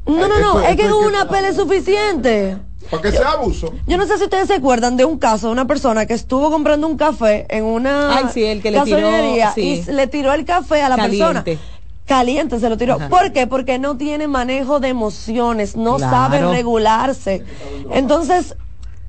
No, 0.06 0.16
no, 0.16 0.26
Esto- 0.36 0.40
no, 0.54 0.60
es 0.62 0.70
que 0.78 0.84
que- 0.84 0.94
una 0.94 1.28
pela 1.28 1.50
es 1.50 1.56
suficiente. 1.56 2.58
Para 2.90 3.04
que 3.04 3.12
sea 3.12 3.32
abuso. 3.34 3.72
Yo 3.86 3.98
no 3.98 4.06
sé 4.08 4.18
si 4.18 4.24
ustedes 4.24 4.48
se 4.48 4.56
acuerdan 4.56 4.98
de 4.98 5.06
un 5.06 5.20
caso 5.20 5.48
de 5.48 5.54
una 5.54 5.68
persona 5.68 6.06
que 6.08 6.16
estuvo 6.16 6.50
comprando 6.50 6.88
un 6.88 6.98
café 6.98 7.46
en 7.50 7.64
una 7.64 8.18
Ay, 8.18 8.26
sí, 8.34 8.44
el 8.44 8.62
que 8.62 8.72
le 8.72 8.82
tiró, 8.82 9.10
sí. 9.54 9.62
y 9.86 9.92
le 9.92 10.08
tiró 10.08 10.34
el 10.34 10.46
café 10.46 10.82
a 10.82 10.90
la 10.90 10.96
persona. 10.98 11.44
Caliente. 11.44 11.60
Caliente 12.08 12.60
se 12.60 12.68
lo 12.70 12.78
tiró. 12.78 12.96
Ajá. 12.96 13.08
¿Por 13.10 13.32
qué? 13.32 13.46
Porque 13.46 13.78
no 13.78 13.96
tiene 13.98 14.28
manejo 14.28 14.80
de 14.80 14.88
emociones, 14.90 15.76
no 15.78 15.98
Claro. 15.98 16.12
sabe 16.12 16.42
regularse. 16.52 17.46
Entonces, 17.92 18.56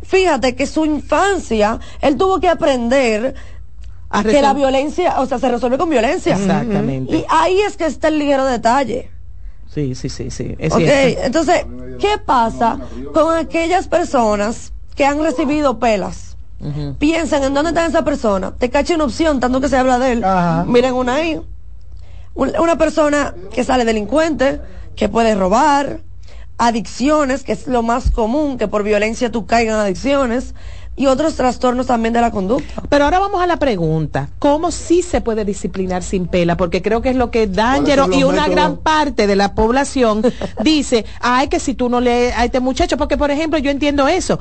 fíjate 0.03 0.55
que 0.57 0.67
su 0.67 0.85
infancia, 0.85 1.79
él 2.01 2.17
tuvo 2.17 2.41
que 2.41 2.49
aprender 2.49 3.35
A 4.11 4.23
que 4.23 4.43
la 4.43 4.53
violencia, 4.53 5.21
o 5.21 5.27
sea, 5.27 5.39
se 5.39 5.49
resuelve 5.49 5.79
con 5.79 5.89
violencia. 5.91 6.35
Exactamente. 6.37 7.17
Y 7.17 7.25
ahí 7.29 7.61
es 7.61 7.77
que 7.77 7.87
está 7.87 8.09
el 8.09 8.19
ligero 8.19 8.45
detalle. 8.45 9.11
Sí, 9.73 9.95
sí, 9.95 10.09
sí, 10.11 10.31
sí. 10.31 10.55
Es 10.59 10.73
ok, 10.73 10.79
cierto. 10.81 11.21
entonces, 11.25 11.67
¿qué 11.99 12.19
pasa 12.19 12.79
con 13.15 13.35
aquellas 13.35 13.89
personas 13.89 14.73
que 14.95 15.07
han 15.07 15.23
recibido 15.23 15.79
pelas? 15.79 16.37
Ujú. 16.61 16.95
Piensan 16.99 17.43
en 17.45 17.55
dónde 17.55 17.71
está 17.71 17.87
esa 17.87 18.05
persona. 18.05 18.53
Te 18.57 18.69
cacha 18.69 18.95
una 18.95 19.05
opción, 19.05 19.41
tanto 19.41 19.61
que 19.63 19.69
se 19.71 19.77
habla 19.79 19.99
de 19.99 20.13
él. 20.13 20.25
Miren 20.67 20.93
una 20.95 21.15
ahí. 21.15 21.41
Un- 22.35 22.53
Una 22.61 22.77
persona 22.77 23.35
que 23.53 23.65
sale 23.65 23.85
delincuente, 23.87 24.61
que 24.95 25.09
puede 25.09 25.35
robar, 25.35 26.01
adicciones, 26.59 27.43
que 27.43 27.53
es 27.53 27.67
lo 27.67 27.83
más 27.83 28.11
común, 28.11 28.59
que 28.59 28.69
por 28.69 28.83
violencia 28.83 29.33
tú 29.33 29.47
caigas 29.47 29.75
en 29.75 29.81
adicciones, 29.81 30.55
y 30.95 31.07
otros 31.07 31.35
trastornos 31.37 31.87
también 31.87 32.13
de 32.13 32.21
la 32.21 32.31
conducta. 32.31 32.83
Pero 32.89 33.05
ahora 33.05 33.19
vamos 33.19 33.41
a 33.43 33.47
la 33.47 33.57
pregunta, 33.57 34.29
¿cómo 34.39 34.71
sí 34.71 35.03
se 35.03 35.21
puede 35.23 35.45
disciplinar 35.45 36.03
sin 36.03 36.27
pela? 36.27 36.57
Porque 36.57 36.83
creo 36.83 37.01
que 37.01 37.09
es 37.11 37.17
lo 37.17 37.31
que 37.31 37.47
D'Angelo 37.47 38.05
¿Cuáles 38.05 38.19
y 38.21 38.25
una 38.25 38.33
métodos? 38.43 38.51
gran 38.55 38.77
parte 38.77 39.27
de 39.27 39.35
la 39.37 39.55
población 39.55 40.23
dice, 40.63 41.05
ay, 41.21 41.49
que 41.49 41.61
si 41.61 41.75
tú 41.75 41.89
no 41.89 42.01
lees 42.01 42.35
a 42.37 42.45
este 42.45 42.61
muchacho, 42.61 42.97
porque 42.99 43.17
por 43.17 43.31
ejemplo 43.31 43.59
yo 43.59 43.71
entiendo 43.71 44.07
eso, 44.07 44.39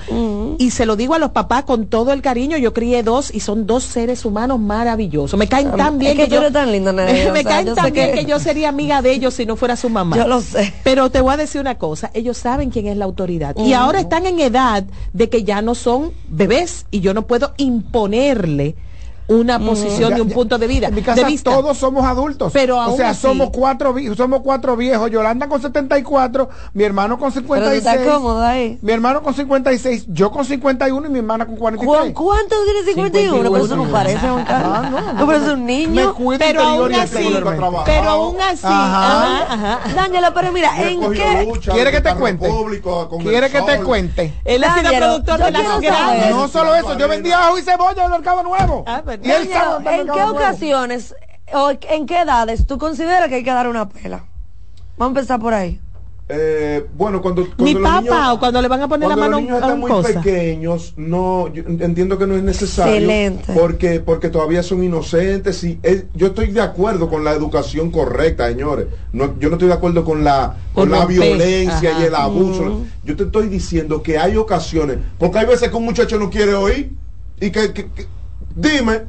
y 0.58 0.72
se 0.72 0.86
lo 0.86 0.96
digo 0.98 1.13
a 1.13 1.20
los 1.20 1.31
papás 1.31 1.63
con 1.63 1.88
todo 1.88 2.12
el 2.12 2.22
cariño, 2.22 2.58
yo 2.58 2.74
crié 2.74 3.01
dos 3.03 3.34
y 3.34 3.39
son 3.39 3.65
dos 3.65 3.84
seres 3.84 4.25
humanos 4.25 4.60
maravillosos, 4.60 5.38
me 5.39 5.48
caen 5.48 5.72
tan 5.72 5.98
bien 5.98 6.12
Es 6.13 6.17
que 6.17 6.25
tú 6.25 6.31
yo, 6.36 6.41
eres 6.41 6.53
tan 6.53 6.72
linda, 6.72 6.91
Nerea, 6.91 7.31
me 7.34 7.39
o 7.39 7.43
sea, 7.43 7.51
caen 7.51 7.67
yo 7.67 7.75
tan 7.75 7.86
sé 7.86 7.91
bien 7.91 8.12
que- 8.12 8.20
que... 8.20 8.25
yo 8.25 8.39
sería 8.39 8.70
amiga 8.70 9.01
de 9.01 9.12
ellos 9.13 9.34
si 9.34 9.46
no 9.46 9.55
fuera 9.55 9.75
su 9.75 9.89
mamá. 9.89 10.17
Yo 10.17 10.27
lo 10.27 10.41
sé. 10.41 10.74
Pero 10.84 11.10
te 11.10 11.22
voy 11.22 11.34
a 11.34 11.38
decir 11.38 11.62
una 11.62 11.75
cosa, 11.77 12.12
ellos 12.13 12.38
saben 12.38 12.70
quién 12.72 12.88
es 12.88 12.98
la 12.98 13.05
autoridad 13.05 13.55
y 13.58 13.74
ahora 13.74 14.00
están 14.01 14.25
en 14.25 14.39
edad 14.39 14.84
de 15.13 15.29
que 15.29 15.43
ya 15.43 15.62
no 15.62 15.75
son 15.75 16.12
bebés 16.48 16.88
y 16.89 17.01
yo 17.01 17.13
no 17.13 17.27
puedo 17.27 17.53
imponerle 17.57 18.75
una 19.31 19.59
posición 19.59 20.09
Ya- 20.11 20.15
de 20.17 20.21
un 20.21 20.29
ya- 20.29 20.35
punto 20.35 20.57
de 20.57 20.67
vida. 20.67 20.88
En 20.88 20.95
mi 20.95 21.01
casa 21.01 21.21
de 21.21 21.27
vista. 21.27 21.51
todos 21.51 21.77
somos 21.77 22.05
adultos. 22.05 22.51
Pero 22.53 22.77
o 22.77 22.81
aún 22.81 22.97
sea, 22.97 23.09
así- 23.09 23.21
somos 23.21 23.50
cuatro 23.51 23.95
somos 24.15 24.41
cuatro 24.41 24.75
viejos. 24.75 25.09
Yolanda 25.09 25.47
con 25.47 25.61
74, 25.61 26.50
mi 26.73 26.83
hermano 26.83 27.17
con 27.17 27.31
56. 27.31 27.97
Pero 28.00 28.13
cómoda 28.15 28.50
ahí. 28.50 28.77
Mi 28.81 28.91
hermano 28.91 29.21
con 29.23 29.33
56, 29.33 30.05
yo 30.07 30.31
con 30.31 30.45
51 30.45 31.07
y 31.07 31.09
mi 31.09 31.19
hermana 31.19 31.45
con 31.45 31.55
43. 31.55 32.00
Juan, 32.00 32.13
¿cuánto 32.13 32.55
tienes 32.63 32.85
51? 32.85 33.50
Pero 33.51 33.65
eso 33.65 33.75
no 33.75 33.85
parece, 33.91 34.19
Carlos. 34.21 34.45
Ah, 34.47 35.11
no. 35.13 35.19
Tú 35.19 35.25
pareces 35.25 35.50
un 35.53 35.65
niño. 35.65 36.15
Me 36.17 36.38
Pero 36.38 36.61
aún 36.63 36.93
así, 36.95 37.35
pero 37.85 38.09
aún 38.09 38.41
así, 38.41 38.65
Ajá. 38.65 39.43
ajá, 39.45 39.53
ajá. 39.53 39.79
Dángela, 39.95 40.33
pero 40.33 40.51
mira, 40.51 40.71
¿en 40.89 41.00
qué? 41.11 41.45
lucha, 41.45 41.71
¿Quiere 41.71 41.91
que 41.91 42.01
te 42.01 42.13
cuente? 42.15 42.47
público, 42.50 43.09
¿Quiere 43.21 43.50
que 43.50 43.61
te 43.61 43.79
cuente? 43.81 44.33
Él 44.45 44.63
ha 44.63 44.75
sido 44.77 44.91
productor 44.91 45.39
de 45.39 45.51
las 45.51 45.81
grandes. 45.81 46.29
No 46.31 46.47
solo 46.47 46.75
eso, 46.75 46.97
yo 46.97 47.07
vendía 47.07 47.47
ajo 47.47 47.57
y 47.57 47.61
cebolla 47.61 48.05
en 48.05 48.05
el 48.05 48.11
mercado 48.11 48.43
nuevo. 48.43 48.83
Ah. 48.88 49.01
Y 49.24 49.30
él 49.32 49.50
en 49.51 49.88
el 49.94 50.00
¿En 50.01 50.08
qué 50.08 50.24
ocasiones 50.24 51.16
o 51.54 51.72
en 51.90 52.06
qué 52.06 52.22
edades 52.22 52.66
tú 52.68 52.78
consideras 52.78 53.28
que 53.30 53.36
hay 53.36 53.44
que 53.44 53.51
dar 53.51 53.68
una 53.68 53.90
pela? 53.90 54.25
Vamos 54.98 55.16
a 55.16 55.20
empezar 55.20 55.40
por 55.40 55.54
ahí. 55.54 55.80
Eh, 56.34 56.86
bueno, 56.96 57.22
cuando, 57.22 57.44
cuando 57.44 57.63
Mi 57.66 57.74
los 57.74 57.82
papá 57.84 58.00
niños- 58.01 58.28
o 58.36 58.40
cuando 58.40 58.62
le 58.62 58.68
van 58.70 58.82
a 58.82 58.88
poner 58.88 59.10
la 59.10 59.16
mano 59.18 59.32
los 59.32 59.42
niños 59.42 59.58
están 59.62 59.80
muy 59.82 59.92
cosa. 59.92 60.22
pequeños, 60.22 60.94
no, 60.96 61.50
yo 61.51 61.63
entiendo 61.68 62.18
que 62.18 62.25
no 62.25 62.38
es 62.38 62.44
necesario. 62.44 62.94
Excelente. 62.94 63.51
Porque, 63.54 64.00
porque 64.00 64.30
todavía 64.30 64.63
son 64.63 64.82
inocentes 64.82 65.62
y 65.66 65.78
es- 65.84 66.06
yo 66.13 66.28
estoy 66.28 66.51
de 66.51 66.62
acuerdo 66.62 67.10
con 67.10 67.25
la 67.25 67.34
educación 67.34 67.92
correcta, 67.92 68.48
señores. 68.48 68.88
No, 69.12 69.38
yo 69.40 69.50
no 69.50 69.56
estoy 69.56 69.68
de 69.68 69.74
acuerdo 69.74 70.06
con 70.06 70.24
la, 70.24 70.56
con 70.74 70.88
Con 70.90 70.98
la 70.98 71.06
violencia 71.06 71.90
Ajá. 71.92 72.01
y 72.01 72.04
el 72.06 72.16
abuso. 72.16 72.82
Yo 73.04 73.18
te 73.18 73.24
estoy 73.24 73.50
diciendo 73.50 74.01
que 74.01 74.18
hay 74.18 74.38
ocasiones, 74.38 75.00
porque 75.20 75.40
hay 75.40 75.48
veces 75.48 75.70
que 75.70 75.75
un 75.75 75.84
muchacho 75.84 76.18
no 76.18 76.30
quiere 76.30 76.54
oír 76.54 76.94
y 77.42 77.50
que, 77.51 77.74
que- 77.74 77.92
que- 77.92 78.08
dime, 78.55 79.01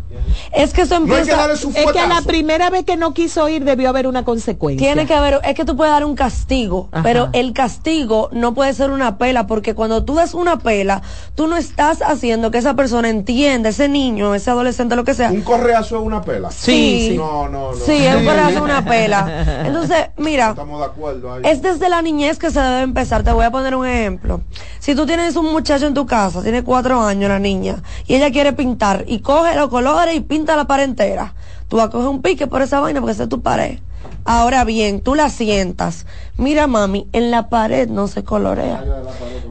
Es 0.53 0.73
que 0.73 0.83
eso 0.83 0.99
no 1.01 1.05
hay 1.07 1.11
que 1.11 1.19
empieza. 1.21 1.37
darle 1.41 1.57
su 1.57 1.71
Es 1.71 1.93
que 1.93 1.99
a 2.01 2.07
la 2.07 2.23
primera 2.23 2.71
vez 2.71 2.85
que 2.85 2.97
no 2.97 3.13
quiso 3.15 3.49
ir 3.49 3.65
debió 3.65 3.89
haber 3.89 4.07
una 4.07 4.25
consecuencia. 4.25 4.87
Tiene 4.87 5.07
que 5.07 5.15
haber, 5.15 5.41
es 5.45 5.55
que 5.55 5.65
tú 5.65 5.77
puedes 5.77 5.93
dar 5.93 6.05
un 6.05 6.15
castigo, 6.15 6.89
Ajá. 6.93 7.03
pero 7.03 7.29
el 7.33 7.53
castigo 7.53 8.29
no 8.33 8.55
puede 8.55 8.73
ser 8.75 8.91
una 8.91 9.19
pela, 9.19 9.47
porque 9.47 9.75
cuando 9.75 10.05
tú 10.05 10.15
das 10.15 10.35
una 10.35 10.59
pela, 10.59 11.03
tú 11.35 11.47
no 11.47 11.57
estás 11.57 12.03
haciendo 12.03 12.51
que 12.51 12.59
esa 12.59 12.75
persona 12.75 13.09
entienda, 13.09 13.69
ese 13.71 13.89
niño, 13.89 14.35
ese 14.35 14.51
adolescente, 14.51 14.97
lo 14.97 15.05
que 15.05 15.15
sea. 15.15 15.31
un 15.31 15.43
correazo 15.43 15.97
es 15.99 16.03
una 16.03 16.23
pela. 16.23 16.51
Sí, 16.51 17.09
sí. 17.11 17.17
No, 17.17 17.49
no, 17.49 17.73
no. 17.73 17.77
Sí, 17.77 17.93
es 18.05 18.17
un 18.17 18.25
corazón 18.25 18.63
una 18.63 18.85
pela. 18.85 19.63
Entonces, 19.67 20.07
mira, 20.19 20.51
Estamos 20.51 20.81
de 20.81 20.87
acuerdo 20.87 21.35
ahí. 21.35 21.43
es 21.45 21.63
desde 21.63 21.89
la 21.89 22.03
niñez 22.03 22.39
que 22.39 22.51
se 22.51 22.61
debe 22.61 22.83
empezar. 22.83 23.23
Te 23.23 23.33
voy 23.33 23.45
a 23.45 23.51
poner 23.51 23.75
un 23.75 23.87
ejemplo. 23.87 24.41
Si 24.79 24.95
tú 24.95 25.07
tienes 25.07 25.37
un 25.37 25.51
muchacho 25.53 25.87
en 25.87 25.95
tu 25.95 26.07
casa, 26.07 26.43
tiene 26.43 26.63
cuatro 26.65 27.01
años 27.03 27.29
la 27.29 27.39
niña, 27.39 27.83
y 28.07 28.15
ella 28.17 28.31
quiere 28.33 28.53
pintar, 28.53 29.05
y 29.07 29.21
coge 29.33 29.55
los 29.57 29.69
colores 29.69 30.15
y 30.15 30.21
pinta 30.21 30.57
la 30.57 30.67
pared 30.67 30.85
entera, 30.85 31.35
tú 31.69 31.77
vas 31.79 31.87
a 31.87 31.91
coger 31.91 32.09
un 32.09 32.23
pique 32.23 32.47
por 32.47 32.61
esa 32.63 32.81
vaina 32.81 33.01
porque 33.01 33.13
esa 33.13 33.23
es 33.25 33.29
tu 33.29 33.41
pared. 33.41 33.79
Ahora 34.25 34.65
bien, 34.65 35.01
tú 35.01 35.15
la 35.15 35.31
sientas. 35.31 36.07
Mira, 36.37 36.67
mami, 36.67 37.09
en 37.13 37.31
la 37.31 37.49
pared 37.49 37.89
no 37.89 38.09
se 38.09 38.23
colorea. 38.25 38.85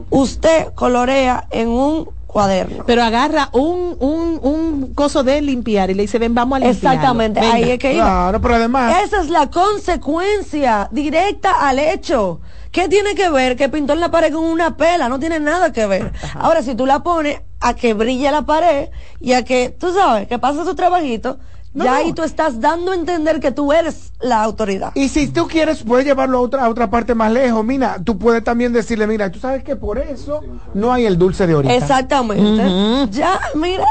Usted 0.08 0.72
colorea 0.74 1.46
en 1.50 1.68
un 1.68 2.08
cuaderno. 2.26 2.84
Pero 2.86 3.02
agarra 3.02 3.50
un, 3.52 3.96
un, 3.98 4.40
un 4.42 4.94
coso 4.94 5.22
de 5.22 5.42
limpiar 5.42 5.90
y 5.90 5.94
le 5.94 6.02
dice, 6.02 6.18
ven, 6.18 6.34
vamos 6.34 6.56
a 6.56 6.60
limpiar. 6.60 6.94
Exactamente, 6.94 7.40
ahí 7.40 7.72
es 7.72 7.78
que 7.78 7.94
iba. 7.94 8.04
Claro, 8.04 8.40
pero 8.40 8.54
además. 8.54 9.02
Esa 9.04 9.20
es 9.20 9.28
la 9.28 9.50
consecuencia 9.50 10.88
directa 10.90 11.52
al 11.68 11.78
hecho. 11.78 12.40
¿Qué 12.72 12.88
tiene 12.88 13.14
que 13.14 13.28
ver 13.28 13.56
que 13.56 13.68
pintó 13.68 13.92
en 13.92 14.00
la 14.00 14.10
pared 14.10 14.32
con 14.32 14.44
una 14.44 14.78
pela? 14.78 15.10
No 15.10 15.18
tiene 15.18 15.38
nada 15.38 15.72
que 15.72 15.86
ver. 15.86 16.10
Ahora, 16.34 16.62
si 16.62 16.74
tú 16.74 16.86
la 16.86 17.02
pones 17.02 17.40
a 17.60 17.74
que 17.74 17.92
brille 17.92 18.30
la 18.30 18.42
pared 18.42 18.88
y 19.20 19.34
a 19.34 19.44
que, 19.44 19.68
tú 19.68 19.92
sabes, 19.92 20.26
que 20.26 20.38
pase 20.38 20.64
su 20.64 20.74
trabajito, 20.74 21.38
No, 21.74 21.84
ya 21.84 21.90
no. 21.92 21.96
ahí 21.96 22.12
tú 22.12 22.22
estás 22.22 22.60
dando 22.60 22.92
a 22.92 22.94
entender 22.94 23.40
que 23.40 23.50
tú 23.50 23.72
eres 23.72 24.12
la 24.20 24.42
autoridad. 24.42 24.92
Y 24.94 25.08
si 25.08 25.26
tú 25.28 25.48
quieres, 25.48 25.82
puedes 25.82 26.04
llevarlo 26.04 26.38
a 26.38 26.40
otra, 26.42 26.64
a 26.64 26.68
otra 26.68 26.90
parte 26.90 27.14
más 27.14 27.32
lejos. 27.32 27.64
Mira, 27.64 27.96
tú 28.04 28.18
puedes 28.18 28.44
también 28.44 28.72
decirle, 28.72 29.06
mira, 29.06 29.30
tú 29.30 29.38
sabes 29.38 29.64
que 29.64 29.74
por 29.74 29.98
eso 29.98 30.40
no 30.74 30.92
hay 30.92 31.06
el 31.06 31.16
dulce 31.18 31.46
de 31.46 31.54
ahorita. 31.54 31.74
Exactamente. 31.74 32.62
Ya, 33.10 33.40
mira. 33.54 33.84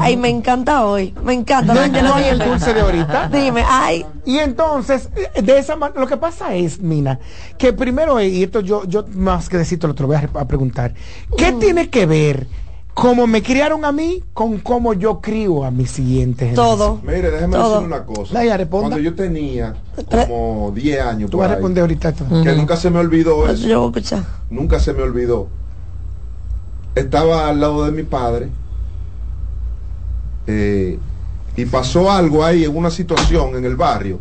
Ay, 0.00 0.16
me 0.16 0.28
encanta 0.28 0.84
hoy. 0.86 1.12
Me 1.24 1.32
encanta. 1.34 1.74
No, 1.74 1.86
no 1.86 2.14
hay 2.14 2.24
el 2.28 2.38
dulce 2.38 2.72
de 2.72 2.80
ahorita. 2.80 3.28
Dime, 3.28 3.64
ay. 3.68 4.06
Y 4.24 4.38
entonces, 4.38 5.08
eh, 5.34 5.42
de 5.42 5.58
esa 5.58 5.74
manera, 5.74 6.00
lo 6.00 6.06
que 6.06 6.16
pasa 6.18 6.54
es, 6.54 6.80
Mina, 6.80 7.18
que 7.56 7.72
primero, 7.72 8.18
eh, 8.20 8.28
y 8.28 8.42
esto 8.44 8.60
yo, 8.60 8.84
yo 8.84 9.04
más 9.14 9.48
que 9.48 9.56
decirte 9.56 9.86
lo 9.86 9.94
te 9.94 10.02
lo 10.02 10.08
voy 10.08 10.16
a 10.16 10.44
preguntar, 10.46 10.94
¿qué 11.36 11.52
Mm. 11.52 11.58
tiene 11.58 11.88
que 11.88 12.06
ver 12.06 12.46
cómo 13.00 13.26
me 13.26 13.42
criaron 13.42 13.84
a 13.84 13.92
mí 13.92 14.22
con 14.34 14.58
cómo 14.58 14.92
yo 14.92 15.20
crío 15.20 15.64
a 15.64 15.70
mi 15.70 15.86
siguiente 15.86 16.52
Todo. 16.54 17.00
Mire, 17.04 17.30
déjeme 17.30 17.56
Todo. 17.56 17.74
decir 17.74 17.86
una 17.86 18.04
cosa. 18.04 18.42
Responda. 18.56 18.88
Cuando 18.88 18.98
yo 18.98 19.14
tenía 19.14 19.74
como 20.26 20.72
10 20.74 21.00
años, 21.00 21.30
Tú 21.30 21.36
por 21.36 21.46
vas 21.46 21.50
a 21.50 21.52
ahí, 21.52 21.56
responder 21.56 21.80
ahorita 21.82 22.08
esto. 22.08 22.24
que 22.42 22.52
nunca 22.54 22.76
se 22.76 22.90
me 22.90 22.98
olvidó 22.98 23.48
eso. 23.48 23.66
Yo 23.66 23.80
voy 23.80 23.86
a 23.86 23.98
escuchar. 24.00 24.24
Nunca 24.50 24.80
se 24.80 24.92
me 24.92 25.02
olvidó. 25.02 25.48
Estaba 26.94 27.48
al 27.48 27.60
lado 27.60 27.84
de 27.84 27.92
mi 27.92 28.02
padre 28.02 28.48
eh, 30.46 30.98
y 31.56 31.64
pasó 31.66 32.10
algo 32.10 32.44
ahí 32.44 32.64
en 32.64 32.76
una 32.76 32.90
situación 32.90 33.56
en 33.56 33.64
el 33.64 33.76
barrio. 33.76 34.18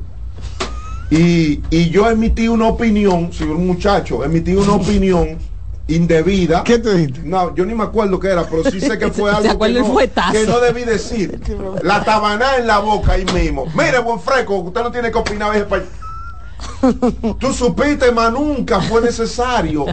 Y, 1.10 1.62
y 1.70 1.90
yo 1.90 2.10
emití 2.10 2.48
una 2.48 2.68
opinión, 2.68 3.32
soy 3.32 3.48
un 3.48 3.66
muchacho, 3.66 4.24
emití 4.24 4.56
una 4.56 4.74
opinión 4.74 5.38
indebida. 5.88 6.64
¿Qué 6.64 6.80
te 6.80 6.94
dijiste? 6.94 7.22
No, 7.24 7.54
yo 7.56 7.66
ni 7.66 7.74
me 7.74 7.84
acuerdo 7.84 8.20
qué 8.20 8.30
era, 8.30 8.44
pero 8.46 8.64
sí 8.70 8.80
sé 8.82 8.98
que 8.98 9.10
fue 9.12 9.30
¿Se 9.42 9.50
algo 9.50 9.60
que 9.60 9.74
no, 9.74 10.32
que 10.32 10.46
no 10.48 10.60
debí 10.60 10.84
decir. 10.84 11.40
La 11.84 12.04
tabaná 12.04 12.58
en 12.58 12.68
la 12.68 12.80
boca 12.80 13.14
ahí 13.14 13.26
mismo. 13.34 13.66
Mire, 13.76 14.00
buen 14.00 14.20
fresco, 14.20 14.56
usted 14.58 14.82
no 14.84 14.92
tiene 14.92 15.12
que 15.12 15.18
opinar. 15.18 15.52
viejo 15.52 15.68
pa' 15.68 15.80
Tú 17.40 17.54
supiste, 17.54 18.12
mas 18.12 18.32
nunca 18.32 18.82
fue 18.82 19.00
necesario. 19.02 19.86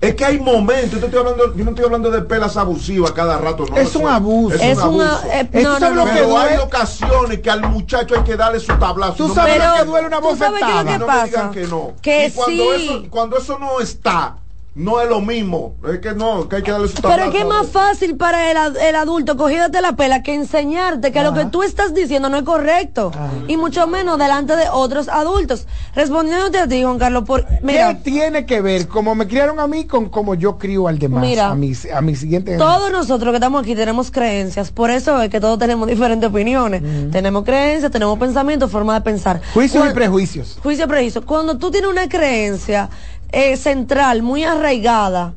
Es 0.00 0.14
que 0.14 0.24
hay 0.24 0.38
momentos, 0.38 1.00
yo, 1.00 1.06
estoy 1.06 1.18
hablando, 1.20 1.54
yo 1.56 1.64
no 1.64 1.70
estoy 1.70 1.84
hablando 1.84 2.10
de 2.10 2.22
pelas 2.22 2.56
abusivas 2.56 3.10
cada 3.12 3.36
rato, 3.38 3.66
no. 3.68 3.76
Es 3.76 3.94
un 3.96 4.06
abuso. 4.06 4.54
Es, 4.54 4.62
Es 4.62 4.78
un 4.78 4.94
una- 4.94 5.16
abuso. 5.18 5.28
eh, 5.32 5.48
no, 5.52 5.74
es 5.74 5.80
no, 5.80 5.90
lo 5.90 5.94
no. 5.96 6.04
que 6.04 6.10
Pero 6.12 6.28
duele. 6.28 6.48
hay 6.50 6.58
ocasiones 6.58 7.40
que 7.40 7.50
al 7.50 7.62
muchacho 7.68 8.14
hay 8.16 8.22
que 8.22 8.36
darle 8.36 8.60
su 8.60 8.72
tablazo. 8.78 9.14
Tú 9.14 9.28
No 9.28 9.34
sabes 9.34 9.58
me 9.58 9.66
lo 9.66 9.74
que 9.74 9.84
duele 9.84 10.06
una 10.06 10.20
¿tú 10.20 10.36
sabes 10.36 10.60
qué 10.60 10.66
es 10.70 10.74
bofetada. 10.76 10.92
que 10.92 10.98
no 10.98 11.06
pasa? 11.06 11.22
me 11.22 11.26
digan 11.28 11.50
que 11.50 11.66
no. 11.66 11.92
Que 12.00 12.26
y 12.26 12.30
cuando, 12.30 12.62
sí. 12.62 12.84
eso, 12.84 13.02
cuando 13.10 13.36
eso 13.38 13.58
no 13.58 13.80
está, 13.80 14.36
no 14.76 15.00
es 15.00 15.08
lo 15.08 15.20
mismo. 15.20 15.74
Es 15.92 16.00
que 16.00 16.12
no, 16.14 16.48
que 16.48 16.56
hay 16.56 16.62
que 16.62 16.72
darle 16.72 16.88
su 16.88 16.94
Pero 16.94 17.08
tablazo. 17.10 17.28
es 17.30 17.34
que 17.36 17.40
es 17.42 17.46
más 17.46 17.68
fácil 17.68 18.16
para 18.16 18.50
el, 18.50 18.56
ad- 18.56 18.76
el 18.76 18.96
adulto 18.96 19.36
cogídate 19.36 19.80
la 19.80 19.94
pela 19.94 20.22
que 20.24 20.34
enseñarte 20.34 21.12
que 21.12 21.22
lo 21.22 21.32
que 21.32 21.44
tú 21.44 21.62
estás 21.62 21.94
diciendo 21.94 22.28
no 22.28 22.36
es 22.38 22.42
correcto. 22.42 23.12
Y 23.46 23.56
mucho 23.56 23.86
menos 23.86 24.18
delante 24.18 24.56
de 24.56 24.64
otros 24.72 25.08
adultos. 25.08 25.66
Respondiéndote 25.94 26.58
a 26.58 26.66
ti, 26.66 26.82
Juan 26.82 26.98
Carlos, 26.98 27.24
por, 27.24 27.46
¿Qué 27.46 27.58
mira, 27.62 27.98
tiene 28.02 28.46
que 28.46 28.60
ver 28.60 28.88
cómo 28.88 29.14
me 29.14 29.28
criaron 29.28 29.60
a 29.60 29.66
mí 29.68 29.84
con 29.86 30.08
cómo 30.08 30.34
yo 30.34 30.58
crío 30.58 30.88
al 30.88 30.98
demás? 30.98 31.20
Mira. 31.22 31.50
a 31.50 31.54
mi, 31.54 31.72
a 31.94 32.00
mi 32.00 32.16
siguiente. 32.16 32.56
todos 32.56 32.90
nosotros 32.90 33.30
que 33.30 33.36
estamos 33.36 33.62
aquí 33.62 33.74
tenemos 33.76 34.10
creencias. 34.10 34.70
Por 34.72 34.90
eso 34.90 35.22
es 35.22 35.30
que 35.30 35.40
todos 35.40 35.58
tenemos 35.58 35.86
diferentes 35.94 36.28
opiniones. 36.28 36.82
Tenemos 37.12 37.44
creencias, 37.44 37.92
tenemos 37.92 38.18
pensamientos, 38.18 38.70
forma 38.72 38.94
de 38.94 39.00
pensar. 39.02 39.40
Juicios 39.54 39.86
y 39.88 39.94
prejuicios. 39.94 40.58
Juicio 40.62 40.88
prejuicio. 40.88 41.24
Cuando 41.24 41.58
tú 41.58 41.70
tienes 41.70 41.88
una 41.90 42.08
creencia 42.08 42.90
eh, 43.34 43.56
central, 43.56 44.22
muy 44.22 44.44
arraigada, 44.44 45.34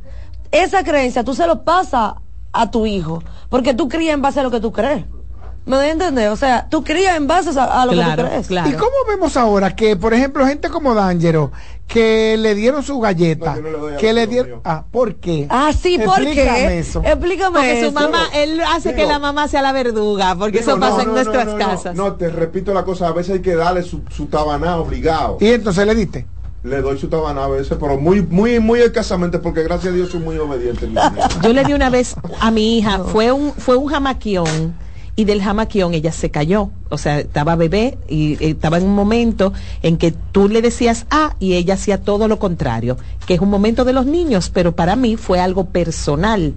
esa 0.52 0.84
creencia 0.84 1.24
tú 1.24 1.34
se 1.34 1.48
lo 1.48 1.64
pasas 1.64 2.14
a 2.54 2.72
tu 2.72 2.86
hijo, 2.86 3.24
porque 3.50 3.74
tú 3.74 3.90
crías 3.90 4.14
en 4.14 4.22
base 4.22 4.40
a 4.40 4.44
lo 4.44 4.52
que 4.52 4.60
tú 4.60 4.72
crees. 4.72 5.04
¿Me 5.66 5.76
doy 5.76 5.88
a 5.88 5.92
entender? 5.92 6.30
O 6.30 6.38
sea, 6.38 6.70
tú 6.70 6.82
crías 6.82 7.18
en 7.18 7.28
base 7.28 7.50
a, 7.60 7.82
a 7.82 7.86
lo 7.86 7.92
que 7.92 7.98
tú 7.98 8.24
crees. 8.24 8.50
¿Y 8.50 8.74
cómo 8.74 8.96
vemos 9.10 9.36
ahora 9.36 9.76
que, 9.76 9.98
por 9.98 10.14
ejemplo, 10.14 10.46
gente 10.46 10.70
como 10.70 10.96
D'Angelo, 10.96 11.52
que 11.88 12.38
le 12.38 12.56
dieron 12.56 12.84
su 12.84 13.00
galleta, 13.00 13.58
que 14.00 14.14
le 14.14 14.28
dieron... 14.28 14.62
Ah, 14.64 14.86
¿por 14.90 15.16
qué? 15.16 15.46
Ah, 15.50 15.72
sí, 15.78 15.98
¿por 15.98 16.22
Explícame 16.22 16.68
qué? 16.68 16.80
eso. 16.80 17.02
Explícame 17.04 17.60
Porque 17.60 17.86
su 17.86 17.92
mamá, 17.92 18.28
él 18.34 18.62
hace 18.62 18.96
que 18.96 19.06
la 19.06 19.20
mamá 19.20 19.50
sea 19.50 19.62
la 19.62 19.74
verduga, 19.74 20.36
porque 20.36 20.60
Digo, 20.60 20.72
eso 20.72 20.80
pasa 20.80 20.98
no, 20.98 21.02
en 21.02 21.08
no, 21.08 21.14
nuestras 21.16 21.46
no, 21.48 21.52
no, 21.54 21.58
casas. 21.58 21.96
No, 21.96 22.14
te 22.14 22.30
repito 22.30 22.74
la 22.74 22.86
cosa, 22.86 23.08
a 23.08 23.12
veces 23.12 23.36
hay 23.36 23.42
que 23.42 23.56
darle 23.56 23.84
su, 23.84 24.04
su 24.10 24.28
tabaná 24.28 24.78
obligado. 24.78 25.38
Y 25.42 25.48
entonces 25.50 25.86
le 25.86 25.96
diste. 25.96 26.28
Le 26.64 26.82
doy 26.82 26.98
su 26.98 27.08
tabaná 27.08 27.46
a 27.46 27.48
veces, 27.48 27.78
pero 27.80 28.00
muy, 28.00 28.22
muy, 28.22 28.60
muy 28.60 28.80
escasamente, 28.80 29.40
porque 29.40 29.64
gracias 29.64 29.94
a 29.94 29.96
Dios 29.96 30.10
soy 30.10 30.22
muy 30.22 30.38
obediente. 30.38 30.90
Yo 31.44 31.54
le 31.54 31.64
di 31.64 31.74
una 31.74 31.90
vez 31.90 32.16
a 32.40 32.52
mi 32.52 32.78
hija, 32.78 33.00
fue 33.00 33.32
un, 33.32 33.54
fue 33.54 33.78
un 33.78 33.88
jamaquión 33.88 34.76
y 35.18 35.26
del 35.26 35.42
jamaquión 35.42 35.94
ella 35.94 36.12
se 36.12 36.30
cayó. 36.30 36.70
O 36.90 36.98
sea, 36.98 37.20
estaba 37.20 37.56
bebé 37.56 37.98
y 38.08 38.34
eh, 38.34 38.52
estaba 38.52 38.78
en 38.78 38.86
un 38.86 38.96
momento 38.96 39.52
en 39.82 39.98
que 39.98 40.12
tú 40.12 40.48
le 40.48 40.62
decías 40.62 41.06
ah 41.10 41.36
y 41.40 41.54
ella 41.54 41.74
hacía 41.74 42.02
todo 42.02 42.28
lo 42.28 42.40
contrario, 42.40 42.98
que 43.26 43.34
es 43.34 43.42
un 43.42 43.50
momento 43.50 43.84
de 43.84 43.94
los 43.94 44.06
niños, 44.06 44.50
pero 44.54 44.76
para 44.76 44.96
mí 44.96 45.18
fue 45.18 45.40
algo 45.40 45.66
personal. 45.66 46.54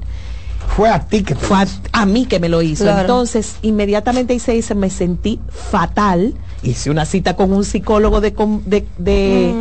Fue 0.76 0.90
a 0.90 1.00
ti 1.00 1.22
que 1.22 1.34
te 1.34 1.40
Fue 1.40 1.56
a, 1.56 1.66
a 1.92 2.06
mí 2.06 2.26
que 2.26 2.38
me 2.38 2.50
lo 2.50 2.60
hizo. 2.62 2.84
Claro. 2.84 3.00
Entonces, 3.00 3.56
inmediatamente 3.62 4.34
hice 4.34 4.56
eso, 4.56 4.74
me 4.74 4.90
sentí 4.90 5.40
fatal. 5.48 6.34
Hice 6.62 6.90
una 6.90 7.06
cita 7.06 7.36
con 7.36 7.52
un 7.52 7.64
psicólogo 7.64 8.20
de, 8.20 8.34
de, 8.98 9.54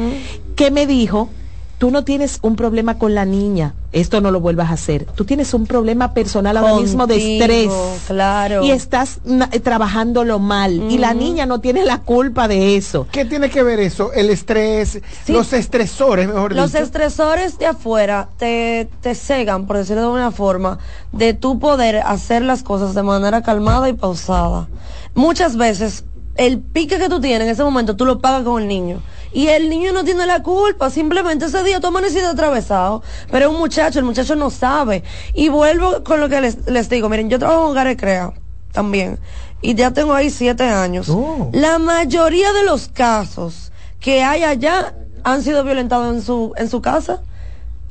que 0.55 0.69
me 0.71 0.85
dijo, 0.85 1.29
tú 1.77 1.91
no 1.91 2.03
tienes 2.03 2.39
un 2.41 2.57
problema 2.57 2.97
con 2.97 3.15
la 3.15 3.23
niña, 3.23 3.73
esto 3.93 4.19
no 4.19 4.31
lo 4.31 4.41
vuelvas 4.41 4.69
a 4.69 4.73
hacer. 4.73 5.05
Tú 5.05 5.23
tienes 5.23 5.53
un 5.53 5.65
problema 5.65 6.13
personal 6.13 6.57
ahora 6.57 6.75
mismo 6.75 7.07
de 7.07 7.37
estrés. 7.37 7.71
Claro. 8.05 8.63
Y 8.65 8.71
estás 8.71 9.19
eh, 9.53 9.59
trabajándolo 9.61 10.39
mal. 10.39 10.91
Y 10.91 10.97
la 10.97 11.13
niña 11.13 11.45
no 11.45 11.61
tiene 11.61 11.85
la 11.85 11.99
culpa 12.01 12.49
de 12.49 12.75
eso. 12.75 13.07
¿Qué 13.13 13.23
tiene 13.23 13.49
que 13.49 13.63
ver 13.63 13.79
eso? 13.79 14.11
El 14.11 14.29
estrés, 14.29 14.99
Sí. 15.25 15.31
los 15.31 15.53
estresores, 15.53 16.27
mejor 16.27 16.53
Los 16.53 16.73
dicho. 16.73 16.83
estresores 16.83 17.57
de 17.57 17.67
afuera 17.67 18.27
te, 18.37 18.89
te 18.99 19.15
cegan, 19.15 19.65
por 19.65 19.77
decirlo 19.77 20.01
de 20.01 20.09
una 20.09 20.31
forma, 20.31 20.79
de 21.13 21.33
tu 21.33 21.59
poder 21.59 21.95
hacer 21.99 22.41
las 22.41 22.61
cosas 22.61 22.93
de 22.93 23.03
manera 23.03 23.41
calmada 23.41 23.87
y 23.87 23.93
pausada. 23.93 24.67
Muchas 25.15 25.55
veces 25.55 26.03
el 26.35 26.59
pique 26.59 26.97
que 26.97 27.09
tú 27.09 27.19
tienes 27.19 27.47
en 27.47 27.53
ese 27.53 27.63
momento 27.63 27.95
tú 27.95 28.05
lo 28.05 28.19
pagas 28.19 28.43
con 28.43 28.61
el 28.61 28.67
niño. 28.67 29.01
Y 29.31 29.47
el 29.47 29.69
niño 29.69 29.93
no 29.93 30.03
tiene 30.03 30.25
la 30.25 30.41
culpa, 30.41 30.89
simplemente 30.89 31.45
ese 31.45 31.63
día 31.63 31.79
tú 31.79 31.87
amanecido 31.87 32.29
atravesado, 32.29 33.03
pero 33.29 33.45
es 33.45 33.51
un 33.51 33.59
muchacho, 33.59 33.99
el 33.99 34.05
muchacho 34.05 34.35
no 34.35 34.49
sabe. 34.49 35.03
Y 35.33 35.49
vuelvo 35.49 36.03
con 36.03 36.19
lo 36.19 36.29
que 36.29 36.41
les, 36.41 36.67
les 36.67 36.89
digo, 36.89 37.09
miren, 37.09 37.29
yo 37.29 37.37
trabajo 37.37 37.65
en 37.65 37.71
Hogares 37.71 37.97
Crea 37.97 38.33
también, 38.71 39.19
y 39.61 39.75
ya 39.75 39.91
tengo 39.91 40.13
ahí 40.13 40.29
siete 40.29 40.63
años. 40.63 41.09
Oh. 41.09 41.49
La 41.53 41.77
mayoría 41.77 42.53
de 42.53 42.63
los 42.63 42.87
casos 42.87 43.71
que 43.99 44.23
hay 44.23 44.43
allá 44.43 44.95
han 45.23 45.43
sido 45.43 45.63
violentados 45.63 46.15
en 46.15 46.21
su, 46.21 46.53
en 46.57 46.69
su 46.69 46.81
casa, 46.81 47.21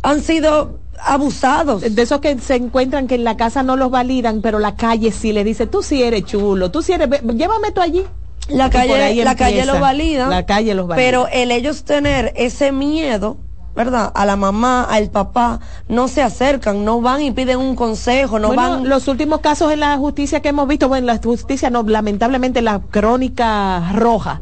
han 0.03 0.23
sido 0.23 0.79
abusados. 1.01 1.83
De 1.83 2.03
esos 2.03 2.21
que 2.21 2.39
se 2.39 2.57
encuentran 2.57 3.07
que 3.07 3.15
en 3.15 3.25
la 3.25 3.37
casa 3.37 3.63
no 3.63 3.77
los 3.77 3.91
validan, 3.91 4.41
pero 4.41 4.59
la 4.59 4.77
calle 4.77 5.13
sí 5.13 5.33
le 5.33 5.45
dice, 5.45 5.67
tú 5.67 5.83
sí 5.83 6.03
eres 6.03 6.25
chulo, 6.25 6.71
tú 6.71 6.83
sí 6.83 6.93
eres, 6.93 7.09
llévame 7.23 7.71
tú 7.73 7.81
allí. 7.81 8.05
La 8.49 8.71
calle, 8.71 9.25
la 9.25 9.37
calle 9.37 9.59
empieza. 9.59 9.75
lo 9.75 9.81
valida. 9.81 10.27
La 10.29 10.47
calle 10.47 10.75
los 10.75 10.87
valida. 10.87 11.05
Pero 11.05 11.29
el 11.29 11.51
ellos 11.51 11.85
tener 11.85 12.33
ese 12.37 12.73
miedo, 12.73 13.37
¿verdad? 13.75 14.11
A 14.15 14.27
la 14.27 14.37
mamá, 14.37 14.85
al 14.85 15.11
papá, 15.11 15.61
no 15.89 16.09
se 16.09 16.23
acercan, 16.23 16.85
no 16.85 17.01
van 17.01 17.23
y 17.23 17.31
piden 17.31 17.59
un 17.59 17.77
consejo, 17.77 18.39
no 18.39 18.49
bueno, 18.49 18.63
van. 18.63 18.89
los 18.89 19.07
últimos 19.09 19.41
casos 19.41 19.73
en 19.73 19.81
la 19.81 19.97
justicia 19.97 20.41
que 20.41 20.49
hemos 20.49 20.67
visto, 20.67 20.89
bueno, 20.89 21.07
la 21.07 21.19
justicia 21.19 21.71
no, 21.71 21.83
lamentablemente 21.83 22.63
la 22.63 22.81
crónica 22.81 23.93
roja. 23.95 24.41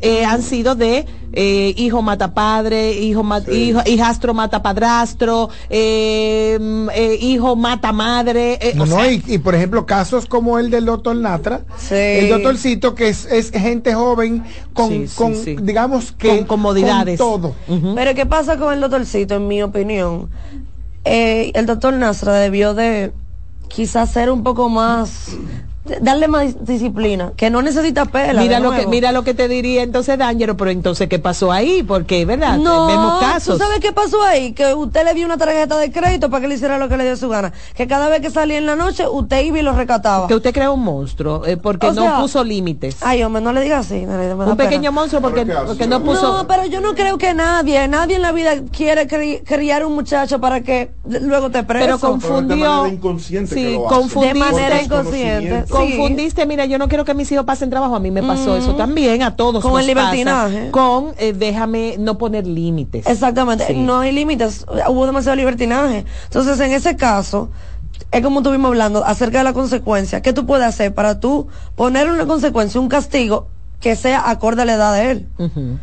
Eh, 0.00 0.24
han 0.24 0.42
sido 0.42 0.74
de 0.74 1.06
eh, 1.32 1.74
hijo 1.76 2.02
mata 2.02 2.32
padre, 2.34 2.92
hijo, 2.92 3.22
ma- 3.22 3.42
hijo 3.50 3.80
hijastro 3.86 4.34
mata 4.34 4.62
padrastro, 4.62 5.48
eh, 5.70 6.58
mm, 6.60 6.88
eh, 6.94 7.18
hijo 7.20 7.56
mata 7.56 7.92
madre. 7.92 8.58
eh, 8.60 8.72
No, 8.74 8.84
o 8.84 8.86
no, 8.86 8.96
sea, 8.96 9.10
y, 9.12 9.22
y, 9.26 9.38
por 9.38 9.54
ejemplo, 9.54 9.84
casos 9.86 10.26
como 10.26 10.58
el 10.58 10.70
del 10.70 10.84
doctor 10.84 11.16
Natra, 11.16 11.62
Sí. 11.76 11.94
el 11.94 12.28
doctorcito 12.28 12.94
que 12.94 13.08
es, 13.08 13.24
es 13.26 13.50
gente 13.50 13.94
joven 13.94 14.44
con, 14.72 14.88
Sí, 14.90 15.08
sí, 15.08 15.14
con 15.16 15.34
sí. 15.34 15.56
digamos 15.60 16.12
que 16.12 16.28
Con 16.28 16.44
comodidades. 16.44 17.18
con 17.20 17.42
todo. 17.42 17.54
Pero 17.94 18.14
¿qué 18.14 18.26
pasa 18.26 18.56
con 18.56 18.72
el 18.72 18.80
doctorcito? 18.80 19.34
En 19.36 19.48
mi 19.48 19.62
opinión, 19.62 20.28
Eh, 21.06 21.52
el 21.54 21.66
doctor 21.66 21.92
Nasra 21.92 22.32
debió 22.34 22.72
de 22.72 23.12
quizás 23.68 24.10
ser 24.10 24.30
un 24.30 24.42
poco 24.42 24.70
más, 24.70 25.28
darle 26.00 26.28
más 26.28 26.64
disciplina, 26.64 27.32
que 27.36 27.50
no 27.50 27.60
necesita 27.60 28.06
pela. 28.06 28.40
Mira 28.40 28.58
lo 28.58 28.70
que 28.72 28.86
mira 28.86 29.12
lo 29.12 29.22
que 29.22 29.34
te 29.34 29.48
diría 29.48 29.82
entonces 29.82 30.16
D'Angelo, 30.18 30.56
pero 30.56 30.70
entonces 30.70 31.08
qué 31.08 31.18
pasó 31.18 31.52
ahí, 31.52 31.82
porque 31.82 32.24
verdad, 32.24 32.56
No, 32.56 32.86
vemos 32.86 33.20
casos. 33.20 33.58
¿tú 33.58 33.62
sabes 33.64 33.80
qué 33.80 33.92
pasó 33.92 34.22
ahí? 34.22 34.52
Que 34.52 34.72
usted 34.74 35.04
le 35.04 35.12
dio 35.14 35.26
una 35.26 35.36
tarjeta 35.36 35.76
de 35.76 35.92
crédito 35.92 36.30
para 36.30 36.40
que 36.42 36.48
le 36.48 36.54
hiciera 36.54 36.78
lo 36.78 36.88
que 36.88 36.96
le 36.96 37.04
dio 37.04 37.16
su 37.16 37.28
gana. 37.28 37.52
Que 37.74 37.86
cada 37.86 38.08
vez 38.08 38.20
que 38.20 38.30
salía 38.30 38.56
en 38.58 38.66
la 38.66 38.76
noche, 38.76 39.06
usted 39.06 39.42
iba 39.44 39.58
y 39.58 39.62
lo 39.62 39.72
recataba. 39.74 40.26
Que 40.26 40.34
usted 40.34 40.54
crea 40.54 40.70
un 40.70 40.82
monstruo, 40.82 41.44
eh, 41.46 41.56
porque 41.58 41.88
O 41.88 41.92
no 41.92 42.02
sea, 42.02 42.16
puso 42.20 42.42
límites. 42.42 42.96
Ay, 43.02 43.22
hombre, 43.22 43.42
no 43.42 43.52
le 43.52 43.60
digas 43.60 43.86
así. 43.86 44.06
Nereida, 44.06 44.34
me 44.36 44.44
da 44.46 44.52
un 44.52 44.56
pena. 44.56 44.70
pequeño 44.70 44.90
monstruo 44.92 45.20
porque, 45.20 45.44
porque 45.66 45.86
no 45.86 46.02
puso. 46.02 46.38
No, 46.38 46.46
pero 46.46 46.64
yo 46.66 46.80
no 46.80 46.94
creo 46.94 47.18
que 47.18 47.34
nadie, 47.34 47.86
nadie 47.88 48.16
en 48.16 48.22
la 48.22 48.32
vida 48.32 48.52
quiere 48.72 49.06
cri- 49.06 49.42
criar 49.44 49.84
un 49.84 49.94
muchacho 49.94 50.40
para 50.40 50.62
que 50.62 50.92
luego 51.04 51.50
te 51.50 51.62
preso. 51.62 51.84
pero 51.84 51.98
Pero 51.98 51.98
de 51.98 52.00
confundió. 52.00 52.56
manera 52.56 52.88
inconsciente 52.94 53.54
que 53.54 53.60
sí, 53.60 53.74
lo 53.74 53.86
hace. 53.86 53.94
confundiste. 53.96 54.34
De 54.34 54.40
manera 54.40 54.82
inconsciente. 54.82 55.64
Confundiste, 55.78 56.46
mira, 56.46 56.64
yo 56.64 56.78
no 56.78 56.88
quiero 56.88 57.04
que 57.04 57.14
mis 57.14 57.30
hijos 57.32 57.44
pasen 57.44 57.70
trabajo, 57.70 57.94
a 57.96 58.00
mí 58.00 58.10
me 58.10 58.22
pasó 58.22 58.56
eso 58.56 58.74
también, 58.74 59.22
a 59.22 59.36
todos 59.36 59.62
Con 59.62 59.72
nos 59.72 59.80
el 59.82 59.86
libertinaje. 59.88 60.58
pasa, 60.58 60.70
con 60.70 61.14
eh, 61.18 61.32
déjame 61.32 61.96
no 61.98 62.18
poner 62.18 62.46
límites. 62.46 63.06
Exactamente, 63.06 63.66
Sí. 63.66 63.74
no 63.74 63.98
hay 64.00 64.12
límites, 64.12 64.64
hubo 64.88 65.06
demasiado 65.06 65.36
libertinaje. 65.36 66.04
Entonces, 66.24 66.58
en 66.60 66.72
ese 66.72 66.96
caso, 66.96 67.50
es 68.10 68.22
como 68.22 68.40
estuvimos 68.40 68.68
hablando 68.68 69.04
acerca 69.04 69.38
de 69.38 69.44
la 69.44 69.52
consecuencia. 69.52 70.20
¿Qué 70.22 70.32
tú 70.32 70.46
puedes 70.46 70.66
hacer 70.66 70.94
para 70.94 71.20
tú 71.20 71.48
poner 71.74 72.10
una 72.10 72.26
consecuencia, 72.26 72.80
un 72.80 72.88
castigo 72.88 73.48
que 73.80 73.96
sea 73.96 74.30
acorde 74.30 74.62
a 74.62 74.64
la 74.64 74.74
edad 74.74 74.94
de 74.94 75.10
él? 75.10 75.28
Ujú, 75.38 75.78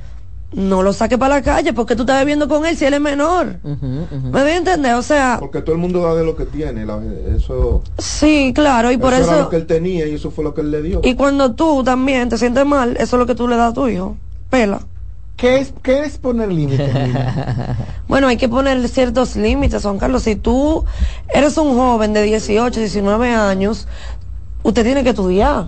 No 0.53 0.83
lo 0.83 0.91
saque 0.91 1.17
para 1.17 1.35
la 1.35 1.41
calle 1.41 1.71
porque 1.71 1.95
tú 1.95 2.01
estás 2.01 2.19
viviendo 2.19 2.47
con 2.49 2.65
él 2.65 2.75
si 2.75 2.83
él 2.83 2.93
es 2.93 2.99
menor. 2.99 3.55
¿Me 3.63 4.29
voy 4.31 4.41
a 4.51 4.57
entender? 4.57 4.95
O 4.95 5.01
sea, 5.01 5.37
Porque 5.39 5.61
todo 5.61 5.73
el 5.73 5.81
mundo 5.81 6.01
da 6.03 6.13
de 6.13 6.25
lo 6.25 6.35
que 6.35 6.45
tiene. 6.45 6.85
la- 6.85 6.99
eso, 7.35 7.81
sí, 7.97 8.51
claro, 8.53 8.91
y 8.91 8.97
por 8.97 9.13
eso 9.13 9.23
era 9.23 9.31
eso... 9.33 9.41
lo 9.43 9.49
que 9.49 9.55
él 9.55 9.65
tenía 9.65 10.05
y 10.07 10.15
eso 10.15 10.29
fue 10.29 10.43
lo 10.43 10.53
que 10.53 10.59
él 10.61 10.71
le 10.71 10.81
dio. 10.81 10.99
Y 11.03 11.15
cuando 11.15 11.53
tú 11.53 11.83
también 11.85 12.27
te 12.27 12.37
sientes 12.37 12.65
mal, 12.65 12.97
eso 12.97 13.15
es 13.15 13.19
lo 13.19 13.25
que 13.25 13.35
tú 13.35 13.47
le 13.47 13.55
das 13.55 13.71
a 13.71 13.73
tu 13.73 13.87
hijo. 13.87 14.17
Pela. 14.49 14.81
¿Qué 15.37 15.59
es, 15.59 15.73
qué 15.81 16.01
es 16.03 16.17
poner 16.17 16.51
límites? 16.51 16.91
Bueno, 18.07 18.27
hay 18.27 18.35
que 18.35 18.49
poner 18.49 18.85
ciertos 18.89 19.37
límites, 19.37 19.83
Juan 19.83 19.97
Carlos. 19.97 20.23
Si 20.23 20.35
tú 20.35 20.83
eres 21.33 21.57
un 21.57 21.77
joven 21.77 22.11
de 22.11 22.23
18, 22.23 22.77
19 22.77 23.29
años, 23.33 23.87
usted 24.63 24.83
tiene 24.83 25.01
que 25.05 25.11
estudiar. 25.11 25.67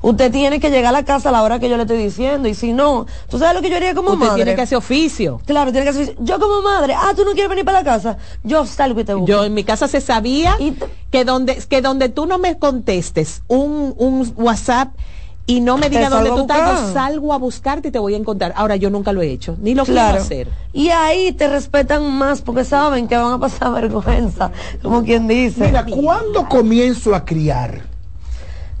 Usted 0.00 0.30
tiene 0.30 0.60
que 0.60 0.70
llegar 0.70 0.90
a 0.94 0.98
la 0.98 1.04
casa 1.04 1.28
a 1.30 1.32
la 1.32 1.42
hora 1.42 1.58
que 1.58 1.68
yo 1.68 1.76
le 1.76 1.82
estoy 1.82 1.98
diciendo. 1.98 2.48
Y 2.48 2.54
si 2.54 2.72
no, 2.72 3.06
¿tú 3.28 3.38
sabes 3.38 3.54
lo 3.54 3.62
que 3.62 3.68
yo 3.70 3.76
haría 3.76 3.94
como 3.94 4.10
Usted 4.12 4.26
madre? 4.26 4.34
tiene 4.44 4.54
que 4.56 4.62
hacer 4.62 4.78
oficio. 4.78 5.40
Claro, 5.44 5.72
tiene 5.72 5.84
que 5.84 5.90
hacer. 5.90 6.16
Yo 6.20 6.38
como 6.38 6.62
madre, 6.62 6.94
ah, 6.96 7.12
tú 7.16 7.24
no 7.24 7.32
quieres 7.32 7.48
venir 7.50 7.64
para 7.64 7.78
la 7.80 7.84
casa. 7.84 8.16
Yo 8.44 8.64
salgo 8.64 9.00
y 9.00 9.04
te 9.04 9.14
busco. 9.14 9.26
Yo 9.26 9.44
en 9.44 9.54
mi 9.54 9.64
casa 9.64 9.88
se 9.88 10.00
sabía 10.00 10.54
que 11.10 11.24
donde 11.24 11.56
que 11.68 11.82
donde 11.82 12.08
tú 12.08 12.26
no 12.26 12.38
me 12.38 12.58
contestes 12.58 13.42
un, 13.48 13.94
un 13.98 14.32
WhatsApp 14.36 14.90
y 15.46 15.60
no 15.62 15.78
me 15.78 15.88
digas 15.88 16.10
dónde 16.10 16.28
tú 16.28 16.36
a 16.36 16.40
estás, 16.42 16.80
yo 16.88 16.92
salgo 16.92 17.32
a 17.32 17.38
buscarte 17.38 17.88
y 17.88 17.90
te 17.90 17.98
voy 17.98 18.12
a 18.14 18.18
encontrar. 18.18 18.52
Ahora 18.54 18.76
yo 18.76 18.90
nunca 18.90 19.12
lo 19.14 19.22
he 19.22 19.30
hecho, 19.30 19.56
ni 19.62 19.74
lo 19.74 19.84
Claro. 19.86 20.10
quiero 20.10 20.22
hacer. 20.24 20.48
Y 20.74 20.90
ahí 20.90 21.32
te 21.32 21.48
respetan 21.48 22.08
más 22.12 22.42
porque 22.42 22.64
saben 22.64 23.08
que 23.08 23.16
van 23.16 23.32
a 23.32 23.38
pasar 23.38 23.72
vergüenza, 23.80 24.52
como 24.82 25.02
quien 25.02 25.26
dice. 25.26 25.64
Mira, 25.66 25.86
¿cuándo 25.86 26.46
comienzo 26.48 27.14
a 27.14 27.24
criar? 27.24 27.87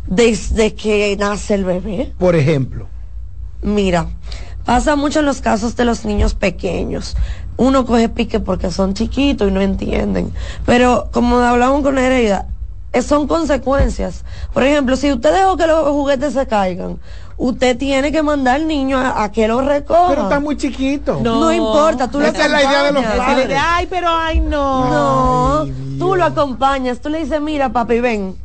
Desde 0.08 0.74
que 0.74 1.16
nace 1.18 1.54
el 1.54 1.64
bebé. 1.64 2.12
Por 2.18 2.34
ejemplo. 2.34 2.86
Mira, 3.62 4.08
pasa 4.64 4.96
mucho 4.96 5.20
en 5.20 5.26
los 5.26 5.40
casos 5.40 5.76
de 5.76 5.84
los 5.84 6.04
niños 6.04 6.34
pequeños. 6.34 7.16
Uno 7.56 7.84
coge 7.84 8.08
pique 8.08 8.40
porque 8.40 8.70
son 8.70 8.94
chiquitos 8.94 9.48
y 9.48 9.50
no 9.50 9.60
entienden. 9.60 10.32
Pero 10.64 11.08
como 11.12 11.38
hablamos 11.38 11.82
con 11.82 11.96
Nereida, 11.96 12.46
eh, 12.92 13.02
son 13.02 13.26
consecuencias. 13.26 14.24
Por 14.52 14.62
ejemplo, 14.62 14.96
si 14.96 15.12
usted 15.12 15.34
dejó 15.34 15.56
que 15.56 15.66
los 15.66 15.88
juguetes 15.88 16.32
se 16.32 16.46
caigan, 16.46 16.98
usted 17.36 17.76
tiene 17.76 18.10
que 18.12 18.22
mandar 18.22 18.56
al 18.56 18.66
niño 18.66 18.96
a, 18.98 19.24
a 19.24 19.32
que 19.32 19.46
lo 19.46 19.60
recoja. 19.60 20.08
Pero 20.08 20.22
está 20.22 20.40
muy 20.40 20.56
chiquito. 20.56 21.20
no, 21.22 21.52
importa, 21.52 22.10
tú 22.10 22.20
lo 22.20 22.26
Esa 22.26 22.46
es 22.46 22.50
la 22.50 22.62
idea 22.62 22.82
de 22.84 22.92
los 22.92 23.04
padres. 23.04 23.58
Ay, 23.60 23.86
pero 23.90 24.08
ay 24.08 24.40
no. 24.40 24.90
No, 24.90 25.60
Ay, 25.62 25.96
tú 25.98 26.14
lo 26.16 26.24
acompañas, 26.24 27.00
tú 27.00 27.08
le 27.08 27.18
dices, 27.18 27.40
mira 27.40 27.70
papi, 27.70 28.00
ven, 28.00 28.36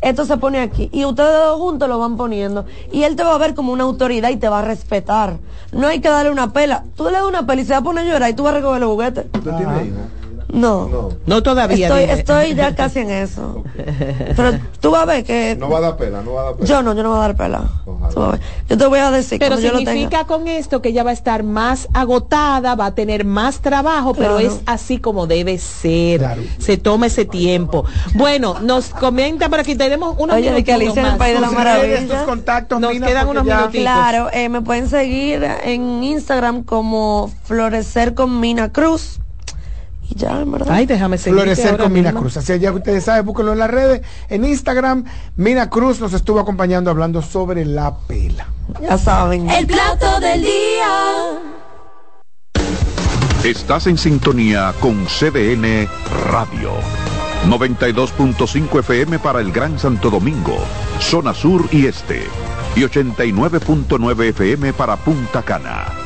esto 0.00 0.24
se 0.24 0.36
pone 0.36 0.60
aquí. 0.60 0.88
Y 0.92 1.04
ustedes 1.04 1.32
dos 1.32 1.58
juntos 1.58 1.88
lo 1.88 1.98
van 1.98 2.16
poniendo. 2.16 2.64
Y 2.92 3.02
él 3.02 3.16
te 3.16 3.24
va 3.24 3.34
a 3.34 3.38
ver 3.38 3.54
como 3.54 3.72
una 3.72 3.84
autoridad 3.84 4.30
y 4.30 4.36
te 4.36 4.48
va 4.48 4.60
a 4.60 4.62
respetar. 4.62 5.38
No 5.72 5.86
hay 5.86 6.00
que 6.00 6.08
darle 6.08 6.30
una 6.30 6.52
pela. 6.52 6.84
Tú 6.96 7.04
le 7.04 7.12
das 7.12 7.24
una 7.24 7.46
pela 7.46 7.62
y 7.62 7.64
se 7.64 7.72
va 7.72 7.78
a 7.78 7.82
poner 7.82 8.06
a 8.06 8.12
llorar 8.12 8.30
y 8.30 8.34
tú 8.34 8.42
vas 8.44 8.54
a 8.54 8.56
recoger 8.56 8.80
los 8.80 8.90
juguetes. 8.90 9.26
¿Usted 9.34 9.56
tiene 9.56 9.84
hijos? 9.84 9.98
No. 10.48 11.10
No 11.26 11.42
todavía. 11.42 11.86
Estoy, 11.88 12.00
dime. 12.02 12.12
estoy 12.12 12.54
ya 12.54 12.74
casi 12.74 13.00
en 13.00 13.10
eso. 13.10 13.64
Pero 14.36 14.58
tú 14.80 14.90
vas 14.92 15.02
a 15.02 15.04
ver 15.06 15.24
que. 15.24 15.56
No 15.58 15.68
va 15.68 15.78
a 15.78 15.80
dar 15.80 15.96
pela, 15.96 16.22
no 16.22 16.34
va 16.34 16.40
a 16.42 16.44
dar 16.44 16.54
pela. 16.54 16.68
Yo 16.68 16.82
no, 16.82 16.94
yo 16.94 17.02
no 17.02 17.10
voy 17.10 17.18
a 17.18 17.22
dar 17.22 17.36
pela. 17.36 17.64
Tú 17.84 17.98
vas 17.98 18.16
a 18.16 18.30
ver. 18.32 18.40
Yo 18.68 18.78
te 18.78 18.86
voy 18.86 18.98
a 19.00 19.10
decir 19.10 19.38
Pero 19.38 19.52
cuando 19.56 19.66
yo 19.66 19.72
lo 19.72 19.78
tenga. 19.80 19.90
significa 19.92 20.24
con 20.26 20.48
esto 20.48 20.80
que 20.82 20.90
ella 20.90 21.02
va 21.02 21.10
a 21.10 21.14
estar 21.14 21.42
más 21.42 21.88
agotada, 21.94 22.74
va 22.74 22.86
a 22.86 22.94
tener 22.94 23.24
más 23.24 23.60
trabajo, 23.60 24.14
pero 24.14 24.38
es 24.38 24.60
así 24.66 24.98
como 24.98 25.26
debe 25.26 25.58
ser. 25.58 26.24
Se 26.58 26.76
toma 26.76 27.06
ese 27.06 27.24
tiempo. 27.24 27.84
Bueno, 28.14 28.56
nos 28.60 28.90
comenta 28.90 29.48
por 29.48 29.60
aquí, 29.60 29.74
tenemos 29.74 30.14
unos 30.18 30.36
Oye, 30.36 30.52
de 30.52 30.64
que 30.64 30.72
Alicia 30.72 31.00
en 31.00 31.06
el 31.06 31.12
más. 31.12 31.18
País 31.18 31.34
de 31.34 31.40
la 31.40 31.50
Maravilla. 31.50 31.82
redes, 31.96 32.08
tus 32.08 32.18
contactos, 32.20 32.80
Nos 32.80 32.92
Mina, 32.92 33.06
quedan 33.06 33.28
unos 33.28 33.44
ya- 33.44 33.56
minutitos. 33.56 33.82
Claro, 33.82 34.28
eh, 34.32 34.48
me 34.48 34.60
pueden 34.62 34.88
seguir 34.88 35.42
en 35.64 36.02
Instagram 36.04 36.62
como 36.62 37.30
Florecer 37.44 38.14
con 38.14 38.40
Mina 38.40 38.72
Cruz. 38.72 39.20
Ya, 40.16 40.40
en 40.40 40.50
verdad. 40.50 40.68
Ay, 40.70 40.86
déjame 40.86 41.18
seguir. 41.18 41.40
Florecer 41.40 41.76
con 41.76 41.92
Mina 41.92 42.12
Cruz. 42.12 42.38
Así 42.38 42.58
ya 42.58 42.72
ustedes 42.72 43.04
saben, 43.04 43.26
búsquenlo 43.26 43.52
en 43.52 43.58
las 43.58 43.70
redes. 43.70 44.00
En 44.28 44.44
Instagram, 44.44 45.04
Mina 45.36 45.68
Cruz 45.68 46.00
nos 46.00 46.14
estuvo 46.14 46.40
acompañando 46.40 46.90
hablando 46.90 47.20
sobre 47.20 47.66
la 47.66 47.94
pela. 48.06 48.48
Ya 48.80 48.96
saben. 48.96 49.50
El 49.50 49.66
plato 49.66 50.18
del 50.20 50.42
día. 50.42 51.52
Estás 53.44 53.86
en 53.86 53.98
sintonía 53.98 54.72
con 54.80 55.04
CDN 55.04 55.86
Radio. 56.30 56.72
92.5 57.46 58.80
FM 58.80 59.18
para 59.18 59.40
el 59.40 59.52
Gran 59.52 59.78
Santo 59.78 60.10
Domingo, 60.10 60.56
zona 60.98 61.34
sur 61.34 61.68
y 61.70 61.86
este. 61.86 62.24
Y 62.74 62.80
89.9 62.80 64.30
FM 64.30 64.72
para 64.72 64.96
Punta 64.96 65.42
Cana. 65.42 66.05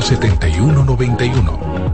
57191 0.00 1.93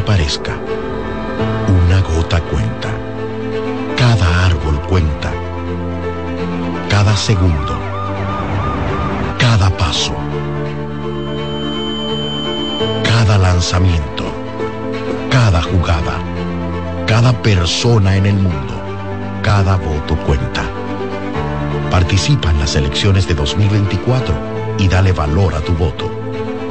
Parezca, 0.00 0.56
una 1.68 2.00
gota 2.00 2.40
cuenta. 2.40 2.88
Cada 3.96 4.46
árbol 4.46 4.80
cuenta. 4.82 5.32
Cada 6.88 7.16
segundo. 7.16 7.78
Cada 9.38 9.70
paso. 9.76 10.14
Cada 13.02 13.38
lanzamiento. 13.38 14.24
Cada 15.30 15.62
jugada. 15.62 16.18
Cada 17.06 17.32
persona 17.42 18.16
en 18.16 18.26
el 18.26 18.34
mundo. 18.34 18.74
Cada 19.42 19.76
voto 19.76 20.16
cuenta. 20.26 20.62
Participa 21.90 22.50
en 22.50 22.60
las 22.60 22.76
elecciones 22.76 23.26
de 23.26 23.34
2024 23.34 24.34
y 24.78 24.88
dale 24.88 25.12
valor 25.12 25.54
a 25.54 25.60
tu 25.60 25.72
voto. 25.72 26.10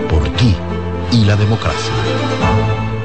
Por 0.09 0.29
ti 0.29 0.55
y 1.11 1.25
la 1.25 1.35
democracia. 1.35 1.93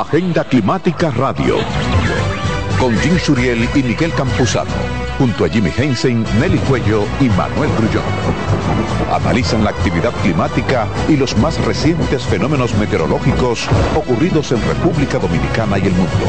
Agenda 0.00 0.44
Climática 0.44 1.10
Radio. 1.10 1.56
Con 2.78 2.96
Jim 3.00 3.18
Suriel 3.18 3.68
y 3.74 3.82
Miguel 3.82 4.12
Campuzano. 4.14 4.70
Junto 5.18 5.44
a 5.44 5.48
Jimmy 5.48 5.72
Hensen, 5.76 6.24
Nelly 6.38 6.58
Cuello 6.58 7.02
y 7.20 7.28
Manuel 7.30 7.68
Grullón. 7.76 8.04
Analizan 9.12 9.64
la 9.64 9.70
actividad 9.70 10.12
climática 10.22 10.86
y 11.08 11.16
los 11.16 11.36
más 11.38 11.58
recientes 11.64 12.22
fenómenos 12.22 12.76
meteorológicos 12.76 13.66
ocurridos 13.96 14.52
en 14.52 14.62
República 14.68 15.18
Dominicana 15.18 15.78
y 15.78 15.88
el 15.88 15.92
mundo. 15.92 16.26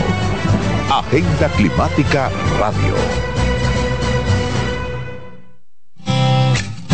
Agenda 0.90 1.48
Climática 1.50 2.32
Radio. 2.60 2.96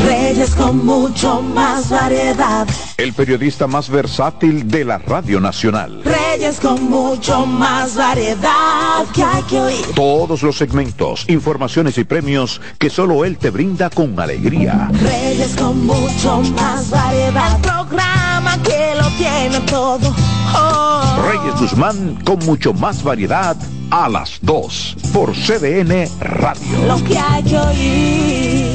Reyes 0.06 0.54
con 0.56 0.86
mucho 0.86 1.42
más 1.42 1.90
variedad. 1.90 2.68
El 2.98 3.14
periodista 3.14 3.66
más 3.66 3.90
versátil 3.90 4.68
de 4.68 4.84
la 4.84 4.98
Radio 4.98 5.40
Nacional. 5.40 6.04
Reyes 6.04 6.25
con 6.62 6.90
mucho 6.90 7.46
más 7.46 7.96
variedad 7.96 9.06
que 9.14 9.24
hay 9.24 9.42
que 9.44 9.58
oír. 9.58 9.86
Todos 9.96 10.44
los 10.44 10.58
segmentos, 10.58 11.24
informaciones 11.30 11.98
y 11.98 12.04
premios 12.04 12.60
que 12.78 12.90
solo 12.90 13.24
él 13.24 13.38
te 13.38 13.52
brinda 13.52 13.90
con 13.90 14.20
alegría. 14.20 14.90
Reyes 15.02 15.56
con 15.56 15.86
mucho 15.86 16.42
más 16.58 16.90
variedad. 16.90 17.56
El 17.56 17.62
programa 17.62 18.58
que 18.64 18.96
lo 18.96 19.08
tiene 19.12 19.60
todo. 19.62 20.14
Oh. 20.54 21.16
Reyes 21.26 21.58
Guzmán 21.58 22.20
con 22.26 22.40
mucho 22.40 22.74
más 22.74 23.02
variedad 23.02 23.56
a 23.90 24.10
las 24.10 24.38
2 24.42 24.98
por 25.14 25.32
CDN 25.34 26.10
Radio. 26.20 26.86
Lo 26.86 27.02
que 27.06 27.18
hay 27.18 27.44
que 27.44 27.58
oír. 27.58 28.75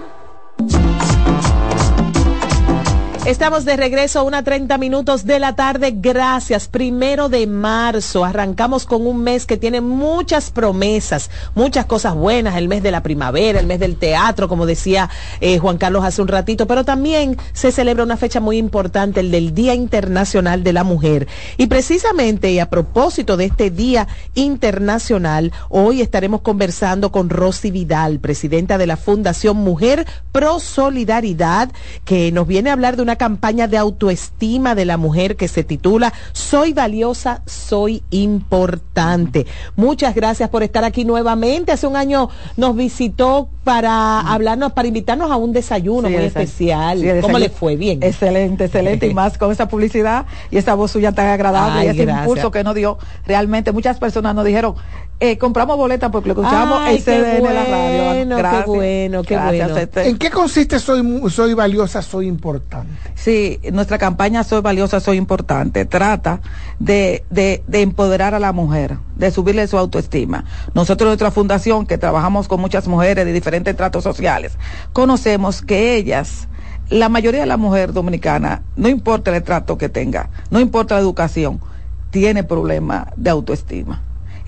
Estamos 3.25 3.65
de 3.65 3.77
regreso 3.77 4.17
a 4.17 4.23
una 4.23 4.43
30 4.43 4.79
minutos 4.79 5.25
de 5.25 5.37
la 5.37 5.55
tarde. 5.55 5.93
Gracias. 5.95 6.67
Primero 6.67 7.29
de 7.29 7.45
marzo. 7.45 8.25
Arrancamos 8.25 8.87
con 8.87 9.05
un 9.05 9.21
mes 9.21 9.45
que 9.45 9.57
tiene 9.57 9.79
muchas 9.79 10.49
promesas, 10.49 11.29
muchas 11.53 11.85
cosas 11.85 12.15
buenas. 12.15 12.55
El 12.55 12.67
mes 12.67 12.81
de 12.81 12.89
la 12.89 13.03
primavera, 13.03 13.59
el 13.59 13.67
mes 13.67 13.79
del 13.79 13.97
teatro, 13.97 14.49
como 14.49 14.65
decía 14.65 15.07
eh, 15.39 15.59
Juan 15.59 15.77
Carlos 15.77 16.03
hace 16.03 16.23
un 16.23 16.29
ratito. 16.29 16.65
Pero 16.65 16.83
también 16.83 17.37
se 17.53 17.71
celebra 17.71 18.03
una 18.03 18.17
fecha 18.17 18.39
muy 18.39 18.57
importante, 18.57 19.19
el 19.19 19.29
del 19.29 19.53
Día 19.53 19.75
Internacional 19.75 20.63
de 20.63 20.73
la 20.73 20.83
Mujer. 20.83 21.27
Y 21.57 21.67
precisamente, 21.67 22.59
a 22.59 22.71
propósito 22.71 23.37
de 23.37 23.45
este 23.45 23.69
Día 23.69 24.07
Internacional, 24.33 25.53
hoy 25.69 26.01
estaremos 26.01 26.41
conversando 26.41 27.11
con 27.11 27.29
Rosy 27.29 27.69
Vidal, 27.69 28.19
presidenta 28.19 28.79
de 28.79 28.87
la 28.87 28.97
Fundación 28.97 29.57
Mujer 29.57 30.07
Pro 30.31 30.59
Solidaridad, 30.59 31.71
que 32.03 32.31
nos 32.31 32.47
viene 32.47 32.71
a 32.71 32.73
hablar 32.73 32.95
de 32.97 33.03
una 33.03 33.10
campaña 33.15 33.67
de 33.67 33.77
autoestima 33.77 34.75
de 34.75 34.85
la 34.85 34.97
mujer 34.97 35.35
que 35.35 35.47
se 35.47 35.63
titula 35.63 36.13
Soy 36.33 36.73
valiosa, 36.73 37.41
soy 37.45 38.03
importante. 38.09 39.45
Muchas 39.75 40.15
gracias 40.15 40.49
por 40.49 40.63
estar 40.63 40.83
aquí 40.83 41.05
nuevamente. 41.05 41.71
Hace 41.71 41.87
un 41.87 41.95
año 41.95 42.29
nos 42.57 42.75
visitó 42.75 43.49
para 43.63 44.19
hablarnos, 44.21 44.71
para 44.73 44.87
invitarnos 44.87 45.29
a 45.31 45.35
un 45.35 45.53
desayuno 45.53 46.07
Sí, 46.07 46.13
muy 46.15 46.23
especial. 46.23 46.99
sí, 46.99 47.07
¿Cómo 47.21 47.37
le 47.39 47.49
fue? 47.49 47.75
Bien. 47.75 48.01
Excelente, 48.01 48.65
excelente. 48.65 49.07
y 49.07 49.13
más 49.13 49.37
con 49.37 49.51
esa 49.51 49.67
publicidad 49.67 50.25
y 50.49 50.57
esa 50.57 50.73
voz 50.73 50.91
suya 50.91 51.11
tan 51.11 51.27
agradable 51.27 51.81
Ay, 51.81 51.87
y 51.87 51.89
ese 51.91 52.05
gracias. 52.05 52.25
impulso 52.25 52.51
que 52.51 52.63
nos 52.63 52.75
dio. 52.75 52.97
Realmente 53.25 53.71
muchas 53.71 53.99
personas 53.99 54.33
nos 54.35 54.45
dijeron, 54.45 54.75
eh, 55.23 55.37
compramos 55.37 55.77
boletas 55.77 56.09
porque 56.09 56.29
lo 56.29 56.33
escuchamos 56.33 56.79
Ay, 56.81 56.97
en 56.97 57.03
qué 57.03 57.11
CDN 57.11 57.45
en 57.47 57.53
la 57.55 57.63
radio. 57.63 58.03
bueno, 58.05 58.35
qué 58.35 58.41
Gracias. 58.41 58.65
bueno, 58.65 59.21
qué 59.23 59.33
Gracias, 59.35 59.67
bueno. 59.69 59.77
este- 59.83 60.09
¿En 60.09 60.17
qué 60.17 60.29
consiste 60.31 60.79
soy, 60.79 61.29
soy 61.29 61.53
valiosa, 61.53 62.01
soy 62.01 62.25
importante? 62.27 62.91
Sí, 63.13 63.59
nuestra 63.71 63.99
campaña 63.99 64.43
Soy 64.43 64.61
Valiosa, 64.61 64.99
Soy 64.99 65.17
Importante 65.17 65.85
trata 65.85 66.41
de, 66.79 67.23
de, 67.29 67.63
de 67.67 67.81
empoderar 67.81 68.33
a 68.33 68.39
la 68.39 68.51
mujer, 68.51 68.97
de 69.15 69.29
subirle 69.29 69.67
su 69.67 69.77
autoestima. 69.77 70.43
Nosotros, 70.73 71.07
nuestra 71.07 71.29
fundación, 71.29 71.85
que 71.85 71.99
trabajamos 71.99 72.47
con 72.47 72.59
muchas 72.59 72.87
mujeres 72.87 73.23
de 73.25 73.31
diferentes 73.31 73.75
tratos 73.77 74.03
sociales, 74.03 74.57
conocemos 74.91 75.61
que 75.61 75.95
ellas, 75.97 76.47
la 76.89 77.09
mayoría 77.09 77.41
de 77.41 77.45
la 77.45 77.57
mujer 77.57 77.93
dominicana, 77.93 78.63
no 78.75 78.89
importa 78.89 79.35
el 79.35 79.43
trato 79.43 79.77
que 79.77 79.87
tenga, 79.87 80.31
no 80.49 80.59
importa 80.59 80.95
la 80.95 81.01
educación, 81.01 81.61
tiene 82.09 82.43
problemas 82.43 83.05
de 83.15 83.29
autoestima. 83.29 84.01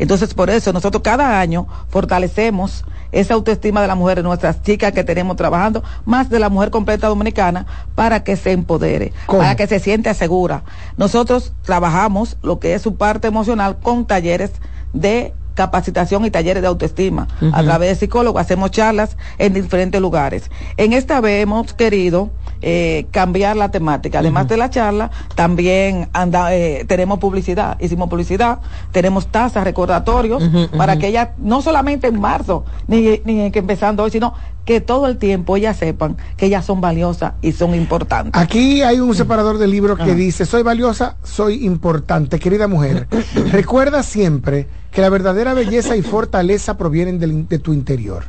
Entonces, 0.04 0.34
por 0.34 0.50
eso 0.50 0.74
nosotros 0.74 1.02
cada 1.02 1.39
año 1.39 1.66
fortalecemos 1.88 2.84
esa 3.13 3.36
autoestima 3.36 3.82
de 3.82 3.88
la 3.88 3.96
mujer, 3.96 4.18
de 4.18 4.24
nuestras 4.24 4.62
chicas 4.62 4.92
que 4.92 5.06
tenemos 5.06 5.38
trabajando, 5.38 5.82
más 6.04 6.30
de 6.30 6.39
la 6.39 6.50
mujer 6.50 6.72
completa 6.72 7.08
dominicana, 7.08 7.66
para 7.96 8.22
que 8.22 8.36
se 8.36 8.52
empodere, 8.52 9.13
para 9.28 9.56
que 9.56 9.66
se 9.66 9.80
siente 9.80 10.13
segura. 10.13 10.63
Nosotros 10.98 11.54
trabajamos 11.62 12.36
lo 12.42 12.60
que 12.60 12.74
es 12.74 12.82
su 12.82 12.98
parte 12.98 13.30
emocional 13.30 13.78
con 13.82 14.06
talleres 14.06 14.52
de 14.92 15.34
capacitación 15.54 16.26
y 16.26 16.32
talleres 16.32 16.62
de 16.62 16.68
autoestima. 16.68 17.28
A 17.52 17.63
través 17.63 17.89
de 17.89 17.96
psicólogos 17.96 18.42
hacemos 18.42 18.72
charlas 18.72 19.18
en 19.38 19.54
diferentes 19.54 20.02
lugares. 20.02 20.50
En 20.78 20.94
esta 20.94 21.22
vez 21.22 21.44
hemos 21.44 21.74
querido 21.74 22.32
eh, 22.62 23.08
cambiar 23.12 23.58
la 23.58 23.72
temática. 23.72 24.20
Además 24.20 24.48
de 24.48 24.58
la 24.58 24.70
charla, 24.70 25.12
también 25.36 26.10
anda, 26.13 26.56
eh, 26.56 26.86
tenemos 26.88 27.20
publicidad. 27.20 27.78
Hicimos 27.80 28.10
publicidad, 28.10 28.60
tenemos 28.92 29.28
tasas, 29.28 29.63
recordatorios, 29.63 30.42
para 30.78 30.98
que 30.98 31.08
ellas, 31.08 31.30
no 31.38 31.62
solamente 31.62 32.08
en 32.08 32.20
marzo, 32.20 32.63
ni, 32.88 33.22
ni 33.26 33.52
que 33.52 33.60
empezando 33.60 34.04
hoy, 34.04 34.12
sino 34.12 34.34
que 34.66 34.80
todo 34.80 35.08
el 35.08 35.18
tiempo 35.18 35.58
ellas 35.58 35.78
sepan 35.78 36.16
que 36.38 36.46
ellas 36.46 36.66
son 36.66 36.80
valiosas 36.80 37.34
y 37.42 37.52
son 37.52 37.76
importantes. 37.76 38.42
Aquí 38.42 38.82
hay 38.82 39.00
un 39.00 39.13
separador 39.13 39.58
de 39.58 39.68
libro 39.68 39.98
que 39.98 40.16
dice, 40.16 40.46
soy 40.46 40.63
valiosa, 40.63 41.18
soy 41.24 41.66
importante. 41.66 42.39
Querida 42.39 42.68
mujer, 42.68 43.08
recuerda 43.52 44.04
siempre 44.04 44.68
que 44.94 45.02
la 45.02 45.10
verdadera 45.10 45.54
belleza 45.54 45.96
y 45.96 46.02
fortaleza 46.02 46.78
provienen 46.78 47.22
in- 47.24 47.48
de 47.48 47.60
tu 47.60 47.74
interior. 47.74 48.26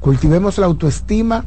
Cultivemos 0.00 0.58
la 0.58 0.66
autoestima, 0.66 1.44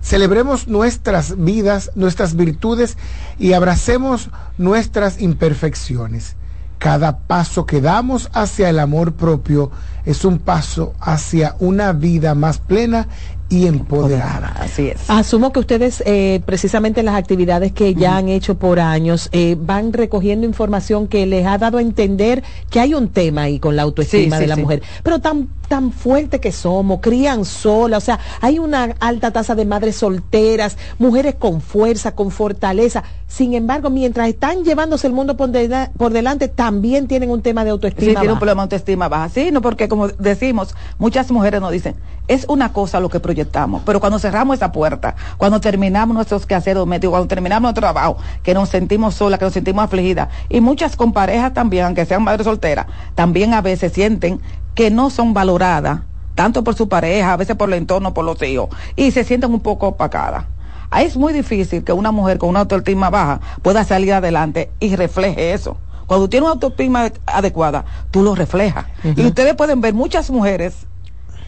celebremos 0.00 0.68
nuestras 0.68 1.42
vidas, 1.42 1.90
nuestras 1.94 2.36
virtudes 2.36 2.96
y 3.38 3.54
abracemos 3.54 4.28
nuestras 4.58 5.20
imperfecciones. 5.20 6.36
Cada 6.78 7.18
paso 7.18 7.64
que 7.64 7.80
damos 7.80 8.28
hacia 8.34 8.68
el 8.68 8.78
amor 8.78 9.14
propio 9.14 9.70
es 10.04 10.24
un 10.24 10.38
paso 10.38 10.94
hacia 11.00 11.56
una 11.58 11.92
vida 11.92 12.34
más 12.34 12.58
plena 12.58 13.08
y 13.48 13.66
empoderada. 13.66 14.48
Así 14.58 14.88
es. 14.88 15.08
Asumo 15.08 15.52
que 15.52 15.60
ustedes, 15.60 16.02
eh, 16.06 16.40
precisamente 16.46 17.00
en 17.00 17.06
las 17.06 17.14
actividades 17.14 17.72
que 17.72 17.94
ya 17.94 18.16
han 18.16 18.28
hecho 18.28 18.56
por 18.58 18.80
años, 18.80 19.28
eh, 19.32 19.56
van 19.58 19.92
recogiendo 19.92 20.46
información 20.46 21.06
que 21.06 21.26
les 21.26 21.46
ha 21.46 21.58
dado 21.58 21.78
a 21.78 21.82
entender 21.82 22.42
que 22.70 22.80
hay 22.80 22.94
un 22.94 23.08
tema 23.08 23.42
ahí 23.42 23.58
con 23.60 23.76
la 23.76 23.82
autoestima 23.82 24.36
Sí, 24.36 24.40
de 24.40 24.46
sí, 24.46 24.48
la 24.48 24.54
sí. 24.56 24.62
mujer. 24.62 24.82
Pero 25.02 25.20
tan, 25.20 25.48
tan 25.68 25.92
fuerte 25.92 26.40
que 26.40 26.52
somos, 26.52 27.00
crían 27.00 27.44
sola, 27.44 27.98
o 27.98 28.00
sea, 28.00 28.18
hay 28.40 28.58
una 28.58 28.94
alta 28.98 29.30
tasa 29.30 29.54
de 29.54 29.64
madres 29.66 29.96
solteras, 29.96 30.76
mujeres 30.98 31.36
con 31.38 31.60
fuerza, 31.60 32.14
con 32.14 32.30
fortaleza. 32.30 33.04
Sin 33.28 33.54
embargo, 33.54 33.90
mientras 33.90 34.28
están 34.28 34.64
llevándose 34.64 35.06
el 35.06 35.12
mundo 35.12 35.36
por, 35.36 35.50
dela- 35.50 35.90
por 35.96 36.12
delante, 36.12 36.48
también 36.48 37.08
tienen 37.08 37.30
un 37.30 37.42
tema 37.42 37.62
de 37.64 37.68
Sí, 37.68 37.72
autoestima. 37.72 38.06
tiene 38.06 38.20
un 38.20 38.26
baja. 38.28 38.38
problema 38.38 38.62
de 38.62 38.64
autoestima 38.64 39.08
baja. 39.08 39.28
Sí, 39.28 39.50
no, 39.52 39.60
porque 39.60 39.88
como 39.88 40.08
decimos, 40.08 40.74
muchas 40.98 41.30
mujeres 41.30 41.60
nos 41.60 41.70
dicen, 41.72 41.94
es 42.28 42.46
una 42.48 42.72
cosa 42.72 43.00
lo 43.00 43.08
que 43.08 43.20
proyectamos, 43.34 43.82
pero 43.84 43.98
cuando 43.98 44.18
cerramos 44.18 44.56
esa 44.56 44.70
puerta, 44.70 45.16
cuando 45.36 45.60
terminamos 45.60 46.14
nuestros 46.14 46.46
quehaceres 46.46 46.78
domésticos, 46.78 47.12
cuando 47.12 47.28
terminamos 47.28 47.62
nuestro 47.62 47.80
trabajo, 47.80 48.16
que 48.42 48.54
nos 48.54 48.68
sentimos 48.68 49.14
solas, 49.16 49.38
que 49.38 49.44
nos 49.44 49.54
sentimos 49.54 49.84
afligidas, 49.84 50.28
y 50.48 50.60
muchas 50.60 50.96
con 50.96 51.12
parejas 51.12 51.52
también, 51.52 51.86
aunque 51.86 52.06
sean 52.06 52.22
madres 52.22 52.44
solteras, 52.44 52.86
también 53.14 53.52
a 53.52 53.60
veces 53.60 53.92
sienten 53.92 54.40
que 54.74 54.90
no 54.90 55.10
son 55.10 55.34
valoradas, 55.34 56.00
tanto 56.36 56.62
por 56.62 56.74
su 56.74 56.88
pareja, 56.88 57.32
a 57.32 57.36
veces 57.36 57.56
por 57.56 57.68
el 57.68 57.74
entorno, 57.74 58.14
por 58.14 58.24
los 58.24 58.40
hijos, 58.42 58.68
y 58.94 59.10
se 59.10 59.24
sienten 59.24 59.52
un 59.52 59.60
poco 59.60 59.88
opacadas. 59.88 60.44
Ahí 60.90 61.06
es 61.06 61.16
muy 61.16 61.32
difícil 61.32 61.82
que 61.82 61.92
una 61.92 62.12
mujer 62.12 62.38
con 62.38 62.50
una 62.50 62.60
autoestima 62.60 63.10
baja 63.10 63.40
pueda 63.62 63.82
salir 63.82 64.12
adelante 64.12 64.70
y 64.78 64.94
refleje 64.94 65.52
eso. 65.52 65.76
Cuando 66.06 66.28
tiene 66.28 66.44
una 66.44 66.52
autoestima 66.52 67.10
adecuada, 67.26 67.84
tú 68.12 68.22
lo 68.22 68.34
reflejas. 68.34 68.84
Y 69.16 69.26
ustedes 69.26 69.54
pueden 69.54 69.80
ver 69.80 69.94
muchas 69.94 70.30
mujeres 70.30 70.86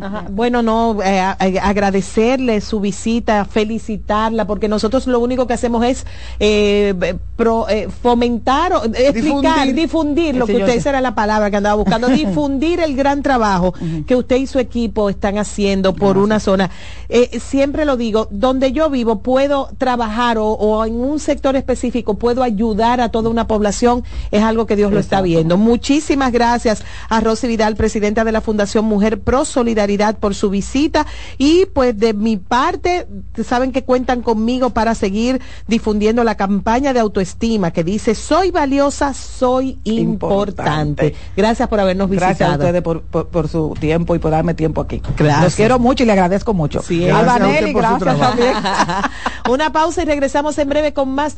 Ajá, 0.00 0.24
Bueno, 0.30 0.62
no, 0.62 1.02
eh, 1.02 1.20
a- 1.20 1.36
agradecerle 1.62 2.60
su 2.60 2.80
visita, 2.80 3.44
felicitarla, 3.44 4.46
porque 4.46 4.68
nosotros 4.68 5.06
lo 5.06 5.20
único 5.20 5.46
que 5.46 5.54
hacemos 5.54 5.84
es 5.84 6.06
eh, 6.40 6.94
b- 6.96 7.16
pro- 7.36 7.68
eh, 7.68 7.88
fomentar, 8.02 8.72
o- 8.72 8.84
eh, 8.84 9.08
explicar, 9.08 9.66
Difundir. 9.66 9.74
difundir, 9.74 10.36
lo 10.36 10.46
que 10.46 10.56
usted, 10.56 10.76
esa 10.76 10.90
era 10.90 11.00
la 11.00 11.14
palabra 11.14 11.50
que 11.50 11.56
andaba 11.56 11.76
buscando, 11.76 12.08
difundir 12.08 12.80
el 12.80 12.96
gran 12.96 13.22
trabajo 13.22 13.74
que 14.06 14.16
usted 14.16 14.36
y 14.36 14.46
su 14.46 14.58
equipo 14.58 15.08
están 15.10 15.38
haciendo 15.38 15.94
por 15.94 16.18
una 16.18 16.40
zona. 16.40 16.70
Eh, 17.08 17.38
siempre 17.40 17.84
lo 17.84 17.96
digo, 17.96 18.28
donde 18.30 18.72
yo 18.72 18.90
vivo 18.90 19.20
puedo 19.20 19.70
trabajar 19.78 20.38
o, 20.38 20.46
o 20.48 20.84
en 20.84 20.94
un 20.94 21.18
sector 21.18 21.47
específico 21.56 22.14
puedo 22.14 22.42
ayudar 22.42 23.00
a 23.00 23.10
toda 23.10 23.30
una 23.30 23.46
población, 23.46 24.04
es 24.30 24.42
algo 24.42 24.66
que 24.66 24.76
Dios 24.76 24.92
lo 24.92 25.00
está 25.00 25.20
viendo. 25.20 25.56
Muchísimas 25.56 26.32
gracias 26.32 26.82
a 27.08 27.20
Rosy 27.20 27.46
Vidal, 27.46 27.76
presidenta 27.76 28.24
de 28.24 28.32
la 28.32 28.40
Fundación 28.40 28.84
Mujer 28.84 29.20
Pro 29.20 29.44
Solidaridad, 29.44 30.18
por 30.18 30.34
su 30.34 30.50
visita. 30.50 31.06
Y 31.38 31.66
pues 31.66 31.98
de 31.98 32.14
mi 32.14 32.36
parte, 32.36 33.06
saben 33.44 33.72
que 33.72 33.84
cuentan 33.84 34.22
conmigo 34.22 34.70
para 34.70 34.94
seguir 34.94 35.40
difundiendo 35.66 36.24
la 36.24 36.36
campaña 36.36 36.92
de 36.92 37.00
autoestima 37.00 37.70
que 37.70 37.84
dice, 37.84 38.14
soy 38.14 38.50
valiosa, 38.50 39.14
soy 39.14 39.78
importante. 39.84 41.06
Importante. 41.08 41.14
Gracias 41.36 41.68
por 41.68 41.80
habernos 41.80 42.08
visitado. 42.10 42.28
Gracias 42.30 42.50
a 42.50 42.54
ustedes 42.54 42.82
por, 42.82 43.02
por, 43.02 43.28
por 43.28 43.48
su 43.48 43.74
tiempo 43.78 44.14
y 44.14 44.18
por 44.18 44.30
darme 44.30 44.54
tiempo 44.54 44.80
aquí. 44.80 45.02
Gracias. 45.16 45.44
Los 45.44 45.54
quiero 45.56 45.78
mucho 45.78 46.02
y 46.02 46.06
le 46.06 46.12
agradezco 46.12 46.54
mucho. 46.54 46.82
Sí, 46.82 47.00
Gracias 47.04 47.16
a 47.16 47.34
Albanelli, 47.34 47.70
usted 47.70 47.72
por 47.72 47.82
su 47.82 48.04
gracias 48.04 48.18
trabajo. 48.18 48.38
también. 48.38 48.56
Una 49.48 49.72
pausa 49.72 50.02
y 50.02 50.04
regresamos 50.04 50.58
en 50.58 50.68
breve 50.68 50.92
con 50.92 51.08
más 51.10 51.36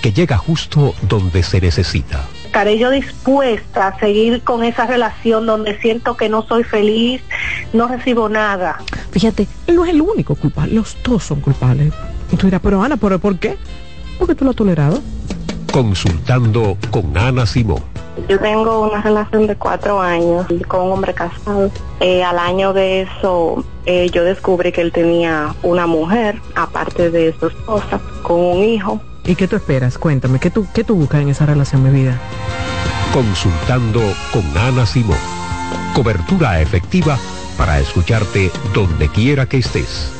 que 0.00 0.12
llega 0.12 0.36
justo 0.36 0.94
donde 1.02 1.42
se 1.42 1.60
necesita. 1.60 2.26
Estaré 2.46 2.78
yo 2.78 2.90
dispuesta 2.90 3.88
a 3.88 3.98
seguir 4.00 4.42
con 4.42 4.64
esa 4.64 4.86
relación 4.86 5.46
donde 5.46 5.78
siento 5.80 6.16
que 6.16 6.28
no 6.28 6.42
soy 6.42 6.64
feliz, 6.64 7.22
no 7.72 7.86
recibo 7.86 8.28
nada. 8.28 8.78
Fíjate, 9.12 9.46
él 9.66 9.76
no 9.76 9.84
es 9.84 9.90
el 9.90 10.00
único 10.00 10.34
culpable, 10.34 10.74
los 10.74 10.96
dos 11.04 11.22
son 11.22 11.40
culpables. 11.40 11.92
Y 12.32 12.36
tú 12.36 12.46
dirás, 12.46 12.60
pero 12.62 12.82
Ana, 12.82 12.96
¿pero 12.96 13.18
por 13.18 13.38
qué? 13.38 13.56
Porque 14.18 14.34
tú 14.34 14.44
lo 14.44 14.50
has 14.50 14.56
tolerado. 14.56 15.00
Consultando 15.72 16.76
con 16.90 17.16
Ana 17.16 17.46
Simón. 17.46 17.82
Yo 18.28 18.38
tengo 18.38 18.88
una 18.88 19.00
relación 19.00 19.46
de 19.46 19.56
cuatro 19.56 20.00
años 20.00 20.46
con 20.66 20.86
un 20.86 20.92
hombre 20.92 21.14
casado. 21.14 21.70
Eh, 22.00 22.22
al 22.22 22.38
año 22.38 22.72
de 22.72 23.02
eso, 23.02 23.64
eh, 23.86 24.10
yo 24.10 24.24
descubrí 24.24 24.72
que 24.72 24.80
él 24.80 24.92
tenía 24.92 25.54
una 25.62 25.86
mujer, 25.86 26.40
aparte 26.54 27.10
de 27.10 27.32
su 27.38 27.46
esposa, 27.46 28.00
con 28.22 28.40
un 28.40 28.64
hijo. 28.64 29.00
¿Y 29.24 29.34
qué 29.34 29.48
tú 29.48 29.56
esperas? 29.56 29.98
Cuéntame, 29.98 30.38
¿qué 30.38 30.50
tú, 30.50 30.66
qué 30.72 30.84
tú 30.84 30.94
buscas 30.96 31.22
en 31.22 31.28
esa 31.28 31.46
relación, 31.46 31.82
mi 31.82 31.90
vida? 31.90 32.18
Consultando 33.12 34.00
con 34.32 34.44
Ana 34.56 34.86
Simón. 34.86 35.18
Cobertura 35.94 36.60
efectiva 36.60 37.18
para 37.56 37.78
escucharte 37.80 38.50
donde 38.72 39.08
quiera 39.08 39.46
que 39.46 39.58
estés. 39.58 40.19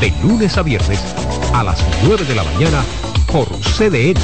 De 0.00 0.12
lunes 0.22 0.56
a 0.56 0.62
viernes 0.62 1.00
a 1.52 1.64
las 1.64 1.84
9 2.04 2.24
de 2.24 2.34
la 2.36 2.44
mañana 2.44 2.84
por 3.32 3.48
CDN. 3.48 4.14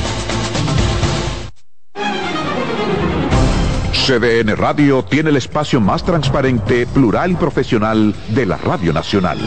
CDN 3.92 4.56
Radio 4.56 5.02
tiene 5.02 5.30
el 5.30 5.36
espacio 5.36 5.80
más 5.80 6.04
transparente, 6.04 6.86
plural 6.86 7.32
y 7.32 7.34
profesional 7.34 8.14
de 8.28 8.46
la 8.46 8.56
Radio 8.56 8.92
Nacional. 8.92 9.38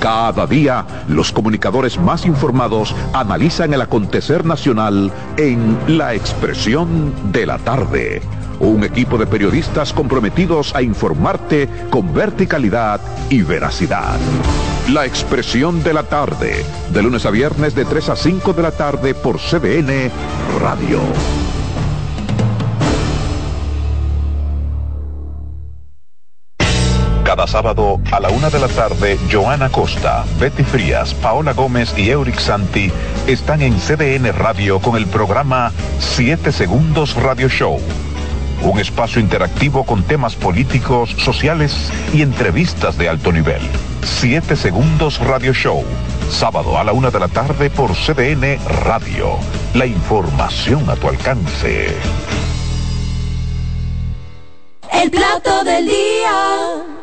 Cada 0.00 0.48
día, 0.48 0.84
los 1.06 1.30
comunicadores 1.30 1.96
más 1.96 2.26
informados 2.26 2.92
analizan 3.12 3.72
el 3.72 3.82
acontecer 3.82 4.44
nacional 4.44 5.12
en 5.36 5.78
La 5.86 6.14
Expresión 6.14 7.12
de 7.30 7.46
la 7.46 7.58
Tarde. 7.58 8.20
Un 8.58 8.82
equipo 8.82 9.16
de 9.16 9.26
periodistas 9.26 9.92
comprometidos 9.92 10.74
a 10.74 10.82
informarte 10.82 11.68
con 11.90 12.12
verticalidad 12.12 13.00
y 13.30 13.42
veracidad. 13.42 14.18
La 14.88 15.06
Expresión 15.06 15.82
de 15.82 15.94
la 15.94 16.02
Tarde, 16.02 16.62
de 16.90 17.02
lunes 17.02 17.24
a 17.24 17.30
viernes 17.30 17.74
de 17.74 17.86
3 17.86 18.10
a 18.10 18.16
5 18.16 18.52
de 18.52 18.62
la 18.62 18.70
tarde 18.70 19.14
por 19.14 19.38
CDN 19.38 20.10
Radio. 20.60 21.00
Cada 27.24 27.46
sábado 27.46 27.98
a 28.12 28.20
la 28.20 28.28
una 28.28 28.50
de 28.50 28.58
la 28.58 28.68
tarde, 28.68 29.18
Joana 29.32 29.70
Costa, 29.70 30.26
Betty 30.38 30.64
Frías, 30.64 31.14
Paola 31.14 31.54
Gómez 31.54 31.94
y 31.96 32.10
Euric 32.10 32.38
Santi 32.38 32.92
están 33.26 33.62
en 33.62 33.78
CDN 33.78 34.34
Radio 34.34 34.80
con 34.80 34.96
el 34.96 35.06
programa 35.06 35.72
7 35.98 36.52
Segundos 36.52 37.14
Radio 37.14 37.48
Show. 37.48 37.80
Un 38.62 38.78
espacio 38.78 39.18
interactivo 39.18 39.84
con 39.84 40.02
temas 40.02 40.36
políticos, 40.36 41.16
sociales 41.18 41.90
y 42.12 42.20
entrevistas 42.20 42.98
de 42.98 43.08
alto 43.08 43.32
nivel. 43.32 43.62
7 44.04 44.56
Segundos 44.56 45.18
Radio 45.18 45.52
Show. 45.52 45.84
Sábado 46.30 46.78
a 46.78 46.84
la 46.84 46.92
una 46.92 47.10
de 47.10 47.18
la 47.18 47.28
tarde 47.28 47.70
por 47.70 47.92
CDN 47.92 48.58
Radio. 48.84 49.38
La 49.74 49.86
información 49.86 50.88
a 50.90 50.96
tu 50.96 51.08
alcance. 51.08 51.96
El 54.92 55.10
plato 55.10 55.64
del 55.64 55.86
día. 55.86 56.93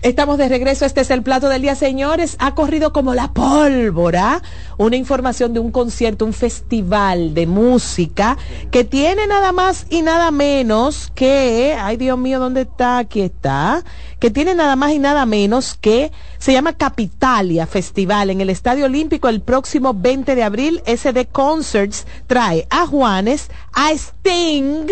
Estamos 0.00 0.38
de 0.38 0.48
regreso, 0.48 0.84
este 0.84 1.00
es 1.00 1.10
el 1.10 1.22
plato 1.22 1.48
del 1.48 1.62
día, 1.62 1.74
señores. 1.74 2.36
Ha 2.38 2.54
corrido 2.54 2.92
como 2.92 3.14
la 3.14 3.32
pólvora 3.32 4.42
una 4.76 4.94
información 4.94 5.52
de 5.52 5.58
un 5.58 5.72
concierto, 5.72 6.24
un 6.24 6.32
festival 6.32 7.34
de 7.34 7.48
música 7.48 8.38
que 8.70 8.84
tiene 8.84 9.26
nada 9.26 9.50
más 9.50 9.86
y 9.90 10.02
nada 10.02 10.30
menos 10.30 11.10
que, 11.16 11.76
ay 11.76 11.96
Dios 11.96 12.16
mío, 12.16 12.38
¿dónde 12.38 12.60
está? 12.60 12.98
Aquí 12.98 13.22
está. 13.22 13.82
Que 14.20 14.30
tiene 14.30 14.54
nada 14.54 14.76
más 14.76 14.92
y 14.92 15.00
nada 15.00 15.26
menos 15.26 15.74
que, 15.74 16.12
se 16.38 16.52
llama 16.52 16.74
Capitalia 16.74 17.66
Festival 17.66 18.30
en 18.30 18.40
el 18.40 18.50
Estadio 18.50 18.84
Olímpico 18.84 19.28
el 19.28 19.40
próximo 19.40 19.94
20 19.94 20.36
de 20.36 20.44
abril. 20.44 20.80
SD 20.86 21.26
Concerts 21.32 22.06
trae 22.28 22.68
a 22.70 22.86
Juanes, 22.86 23.50
a 23.72 23.90
Sting, 23.90 24.86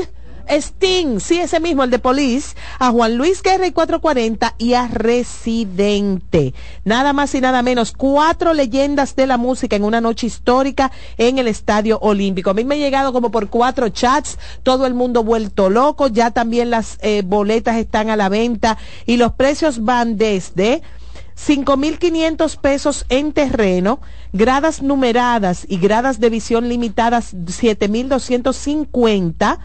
Sting, 0.48 1.20
sí, 1.20 1.40
ese 1.40 1.60
mismo, 1.60 1.84
el 1.84 1.90
de 1.90 1.98
Police, 1.98 2.56
a 2.78 2.90
Juan 2.90 3.16
Luis 3.16 3.42
Guerra 3.42 3.66
y 3.66 3.72
440 3.72 4.54
y 4.58 4.74
a 4.74 4.88
Residente. 4.88 6.54
Nada 6.84 7.12
más 7.12 7.34
y 7.34 7.40
nada 7.40 7.62
menos, 7.62 7.92
cuatro 7.92 8.54
leyendas 8.54 9.16
de 9.16 9.26
la 9.26 9.38
música 9.38 9.76
en 9.76 9.84
una 9.84 10.00
noche 10.00 10.26
histórica 10.26 10.92
en 11.18 11.38
el 11.38 11.48
Estadio 11.48 11.98
Olímpico. 12.00 12.50
A 12.50 12.54
mí 12.54 12.64
me 12.64 12.76
he 12.76 12.78
llegado 12.78 13.12
como 13.12 13.30
por 13.30 13.48
cuatro 13.48 13.88
chats, 13.88 14.38
todo 14.62 14.86
el 14.86 14.94
mundo 14.94 15.24
vuelto 15.24 15.70
loco, 15.70 16.08
ya 16.08 16.30
también 16.30 16.70
las 16.70 16.98
eh, 17.02 17.22
boletas 17.24 17.76
están 17.76 18.10
a 18.10 18.16
la 18.16 18.28
venta 18.28 18.78
y 19.04 19.16
los 19.16 19.32
precios 19.32 19.84
van 19.84 20.16
desde 20.16 20.82
5.500 21.36 22.56
pesos 22.58 23.04
en 23.08 23.32
terreno, 23.32 24.00
gradas 24.32 24.82
numeradas 24.82 25.64
y 25.68 25.78
gradas 25.78 26.18
de 26.18 26.30
visión 26.30 26.68
limitadas 26.68 27.34
7.250 27.34 29.58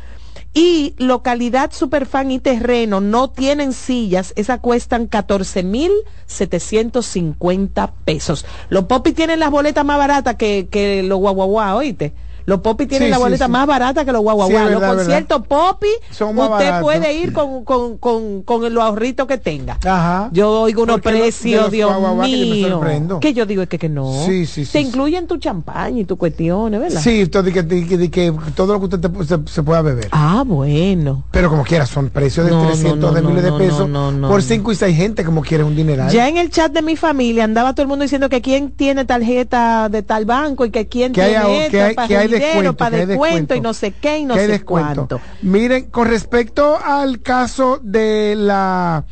y 0.53 0.95
localidad 0.97 1.71
Superfan 1.71 2.31
y 2.31 2.39
terreno 2.39 2.99
no 2.99 3.29
tienen 3.29 3.71
sillas, 3.71 4.33
esas 4.35 4.59
cuestan 4.59 5.07
14 5.07 5.63
mil 5.63 5.91
750 6.27 7.93
pesos. 8.05 8.45
Los 8.69 8.85
popis 8.85 9.15
tienen 9.15 9.39
las 9.39 9.51
boletas 9.51 9.85
más 9.85 9.97
baratas 9.97 10.35
que, 10.35 10.67
que 10.69 11.03
los 11.03 11.19
guaguaguá, 11.19 11.75
oíste. 11.75 12.13
Los 12.51 12.59
Popi 12.59 12.85
tienen 12.85 13.07
Sí, 13.07 13.11
la 13.11 13.17
boleta 13.17 13.45
sí. 13.45 13.51
más 13.51 13.65
barata 13.65 14.03
que 14.03 14.11
los 14.11 14.21
es 14.23 14.71
los 14.71 14.83
conciertos 14.83 15.47
Popi, 15.47 15.87
usted 16.09 16.81
puede 16.81 17.13
ir 17.13 17.31
con, 17.31 17.63
con, 17.63 17.97
con, 17.97 18.43
con 18.43 18.73
los 18.73 18.83
ahorritos 18.83 19.25
que 19.25 19.37
tenga. 19.37 19.77
Ajá. 19.85 20.29
Yo 20.33 20.49
oigo 20.63 20.83
unos 20.83 20.97
de 20.97 21.01
precios, 21.01 21.61
los 21.63 21.71
Dios 21.71 21.89
que 21.89 22.27
mío. 22.27 23.19
Que 23.21 23.33
yo 23.33 23.45
digo 23.45 23.61
es 23.61 23.69
que, 23.69 23.79
que 23.79 23.87
no. 23.87 24.11
Sí, 24.25 24.45
sí, 24.45 24.65
sí, 24.65 24.71
Te 24.73 24.81
sí. 24.81 24.87
incluyen 24.87 25.27
tu 25.27 25.37
champaña 25.37 26.01
y 26.01 26.03
tus 26.03 26.17
cuestiones, 26.17 26.81
¿verdad? 26.81 26.99
Sí, 27.01 27.25
todo, 27.27 27.43
de 27.43 27.53
que, 27.53 27.63
de 27.63 27.87
que- 27.87 27.97
de 27.97 28.11
que 28.11 28.33
todo 28.53 28.73
lo 28.73 28.79
que 28.79 28.95
usted 28.95 28.99
te- 28.99 29.23
se, 29.25 29.37
se 29.45 29.63
pueda 29.63 29.81
beber. 29.81 30.09
Ah, 30.11 30.43
bueno. 30.45 31.23
Pero 31.31 31.49
como 31.49 31.63
quiera, 31.63 31.85
son 31.85 32.09
precios 32.09 32.45
de 32.47 32.51
No, 32.51 32.63
no, 32.63 32.67
300 32.67 32.99
no, 32.99 33.11
de 33.13 33.21
miles 33.21 33.43
de 33.43 33.51
pesos 33.53 33.79
por 33.89 33.89
no. 33.89 34.41
5 34.41 34.71
y 34.73 34.75
6 34.75 34.97
gente, 34.97 35.23
como 35.23 35.41
quiera, 35.41 35.63
un 35.63 35.73
dineral. 35.75 36.11
Ya 36.11 36.27
en 36.27 36.35
el 36.35 36.49
chat 36.49 36.73
de 36.73 36.81
mi 36.81 36.97
familia 36.97 37.45
andaba 37.45 37.73
todo 37.73 37.83
el 37.83 37.87
mundo 37.87 38.03
diciendo 38.03 38.27
que 38.27 38.41
quién 38.41 38.71
tiene 38.71 39.05
tarjeta 39.05 39.87
de 39.87 40.03
tal 40.03 40.25
banco 40.25 40.65
y 40.65 40.71
que 40.71 40.87
quién 40.87 41.11
hay 41.11 41.13
tiene 41.13 41.37
ahor- 41.37 41.61
esto 41.61 41.71
que 41.71 41.81
hay- 41.81 41.95
que 42.07 42.17
hay 42.17 42.27
dinero, 42.47 42.75
para 42.75 43.05
descuento, 43.05 43.55
y 43.55 43.61
no 43.61 43.73
sé 43.73 43.91
qué 43.91 44.19
y 44.19 44.25
no 44.25 44.35
sé 44.35 44.47
descuento. 44.47 45.07
cuánto. 45.07 45.21
Miren, 45.41 45.85
con 45.85 46.07
respecto 46.07 46.77
al 46.77 47.21
caso 47.21 47.79
de 47.81 48.35
la 48.37 49.05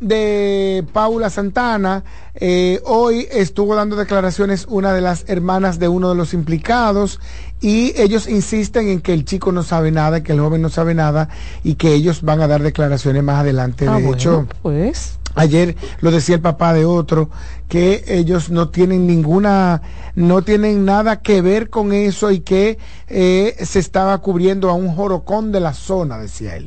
de 0.00 0.84
Paula 0.92 1.28
Santana, 1.28 2.04
eh, 2.34 2.80
hoy 2.84 3.26
estuvo 3.32 3.74
dando 3.74 3.96
declaraciones 3.96 4.66
una 4.68 4.92
de 4.92 5.00
las 5.00 5.24
hermanas 5.28 5.78
de 5.80 5.88
uno 5.88 6.10
de 6.10 6.14
los 6.14 6.34
implicados 6.34 7.18
y 7.60 7.92
ellos 8.00 8.28
insisten 8.28 8.88
en 8.88 9.00
que 9.00 9.12
el 9.12 9.24
chico 9.24 9.50
no 9.50 9.64
sabe 9.64 9.90
nada, 9.90 10.22
que 10.22 10.32
el 10.32 10.40
joven 10.40 10.62
no 10.62 10.68
sabe 10.68 10.94
nada 10.94 11.28
y 11.64 11.74
que 11.74 11.94
ellos 11.94 12.22
van 12.22 12.40
a 12.40 12.46
dar 12.46 12.62
declaraciones 12.62 13.24
más 13.24 13.40
adelante. 13.40 13.88
Ah, 13.88 13.96
de 13.96 14.02
bueno, 14.02 14.14
hecho, 14.14 14.46
pues. 14.62 15.17
Ayer 15.38 15.76
lo 16.00 16.10
decía 16.10 16.36
el 16.36 16.40
papá 16.40 16.72
de 16.72 16.84
otro, 16.84 17.30
que 17.68 18.04
ellos 18.08 18.50
no 18.50 18.70
tienen 18.70 19.06
ninguna, 19.06 19.82
no 20.14 20.42
tienen 20.42 20.84
nada 20.84 21.20
que 21.20 21.42
ver 21.42 21.70
con 21.70 21.92
eso 21.92 22.30
y 22.30 22.40
que 22.40 22.78
eh, 23.08 23.54
se 23.62 23.78
estaba 23.78 24.18
cubriendo 24.18 24.70
a 24.70 24.72
un 24.72 24.94
jorocón 24.94 25.52
de 25.52 25.60
la 25.60 25.74
zona, 25.74 26.18
decía 26.18 26.56
él. 26.56 26.66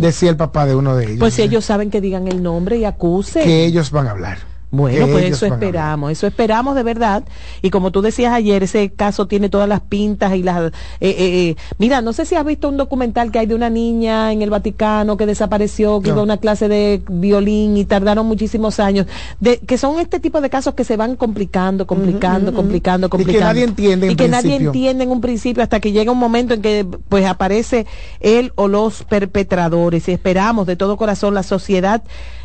Decía 0.00 0.30
el 0.30 0.36
papá 0.36 0.66
de 0.66 0.74
uno 0.74 0.96
de 0.96 1.04
ellos. 1.06 1.18
Pues 1.18 1.34
si 1.34 1.42
ellos 1.42 1.64
saben 1.64 1.90
que 1.90 2.00
digan 2.00 2.28
el 2.28 2.42
nombre 2.42 2.76
y 2.76 2.84
acusen. 2.84 3.44
que 3.44 3.64
ellos 3.64 3.90
van 3.90 4.08
a 4.08 4.10
hablar. 4.10 4.49
Bueno, 4.72 5.08
pues 5.08 5.24
eso 5.24 5.46
esperamos, 5.46 6.12
eso 6.12 6.28
esperamos 6.28 6.76
de 6.76 6.84
verdad. 6.84 7.24
Y 7.60 7.70
como 7.70 7.90
tú 7.90 8.02
decías 8.02 8.32
ayer, 8.32 8.62
ese 8.62 8.90
caso 8.90 9.26
tiene 9.26 9.48
todas 9.48 9.68
las 9.68 9.80
pintas 9.80 10.34
y 10.36 10.44
las... 10.44 10.60
eh, 10.60 10.70
eh, 11.00 11.14
eh, 11.18 11.56
Mira, 11.78 12.02
no 12.02 12.12
sé 12.12 12.24
si 12.24 12.36
has 12.36 12.44
visto 12.44 12.68
un 12.68 12.76
documental 12.76 13.32
que 13.32 13.40
hay 13.40 13.46
de 13.46 13.56
una 13.56 13.68
niña 13.68 14.32
en 14.32 14.42
el 14.42 14.50
Vaticano 14.50 15.16
que 15.16 15.26
desapareció, 15.26 16.00
que 16.00 16.10
No. 16.10 16.14
iba 16.14 16.20
a 16.20 16.24
una 16.24 16.36
clase 16.36 16.68
de 16.68 17.02
violín 17.08 17.76
y 17.76 17.84
tardaron 17.84 18.26
muchísimos 18.26 18.78
años. 18.78 19.06
De, 19.40 19.58
que 19.58 19.76
son 19.76 19.98
este 19.98 20.20
tipo 20.20 20.40
de 20.40 20.50
casos 20.50 20.74
que 20.74 20.84
se 20.84 20.96
van 20.96 21.16
complicando, 21.16 21.86
complicando, 21.88 22.52
ujú. 22.52 22.56
complicando, 22.60 23.06
Y 23.06 23.10
que 23.10 23.16
complicando. 23.16 23.46
nadie 23.46 23.64
entiende 23.64 24.06
en 24.06 24.12
Y 24.12 24.16
que 24.16 24.28
nadie 24.28 24.54
entiende 24.56 25.02
en 25.02 25.10
un 25.10 25.20
principio 25.20 25.64
hasta 25.64 25.80
que 25.80 25.90
llega 25.90 26.12
un 26.12 26.18
momento 26.18 26.54
en 26.54 26.62
que 26.62 26.86
pues 27.08 27.26
aparece 27.26 27.86
él 28.20 28.52
o 28.54 28.68
los 28.68 29.02
perpetradores. 29.02 30.08
Y 30.08 30.12
esperamos 30.12 30.66
de 30.68 30.76
todo 30.76 30.96
corazón 30.96 31.34
la 31.34 31.42
sociedad 31.42 32.02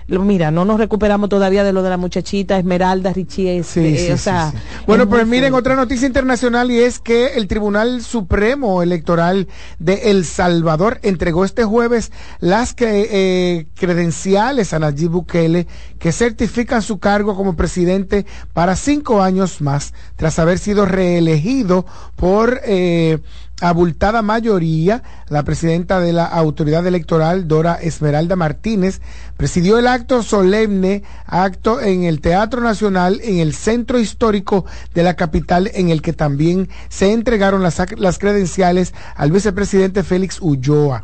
Mira, 0.08 0.51
no 0.51 0.66
nos 0.66 0.80
recuperamos 0.80 1.30
todavía 1.30 1.64
de 1.64 1.74
lo 1.74 1.82
de 1.82 1.89
la 1.89 1.97
muchachita 1.97 2.60
Esmeralda 2.60 3.12
Richie. 3.12 3.64
Sí, 3.64 3.80
eh, 3.80 3.97
sí, 3.97 4.12
o 4.12 4.18
sí, 4.18 4.24
sea, 4.24 4.51
sí. 4.51 4.58
Bueno, 4.86 5.03
es 5.03 5.10
pues 5.10 5.26
miren, 5.26 5.56
otra 5.56 5.76
noticia 5.76 6.06
internacional 6.06 6.70
y 6.70 6.80
es 6.80 6.99
que 6.99 7.34
el 7.34 7.47
Tribunal 7.47 8.03
Supremo 8.03 8.84
Electoral 8.84 9.47
de 9.80 10.12
El 10.12 10.26
Salvador 10.26 10.99
entregó 11.01 11.43
este 11.43 11.64
jueves 11.64 12.12
las 12.39 12.76
eh, 12.80 13.66
credenciales 13.74 14.74
a 14.74 14.80
Nayib 14.80 15.10
Bukele 15.10 15.66
que 15.97 16.12
certifican 16.12 16.84
su 16.84 16.99
cargo 16.99 17.36
como 17.36 17.56
presidente 17.56 18.28
para 18.53 18.76
cinco 18.76 19.24
años 19.24 19.60
más, 19.62 19.93
tras 20.18 20.38
haber 20.38 20.60
sido 20.60 20.86
reelegido 20.86 21.86
por 22.16 22.62
eh, 22.64 23.20
abultada 23.62 24.22
mayoría. 24.22 25.03
La 25.30 25.43
presidenta 25.43 25.99
de 25.99 26.14
la 26.14 26.26
autoridad 26.26 26.86
electoral, 26.86 27.47
Dora 27.47 27.76
Esmeralda 27.76 28.36
Martínez, 28.36 29.01
presidió 29.38 29.78
el 29.78 29.88
acto 29.88 30.24
solemne, 30.24 31.03
acto 31.26 31.82
en 31.82 32.03
el 32.03 32.22
Teatro 32.22 32.62
Nacional, 32.62 33.20
en 33.24 33.39
el 33.39 33.53
centro 33.53 33.99
histórico 33.99 34.66
de 34.93 35.03
la 35.03 35.16
capital, 35.16 35.72
en 35.74 35.89
el 35.89 36.01
que 36.01 36.14
también 36.14 36.70
se 36.89 37.12
entregaron 37.14 37.64
las, 37.64 37.82
las 37.97 38.20
credenciales 38.20 38.93
al 39.16 39.32
vicepresidente 39.32 40.03
Félix 40.03 40.39
Ulloa. 40.41 41.03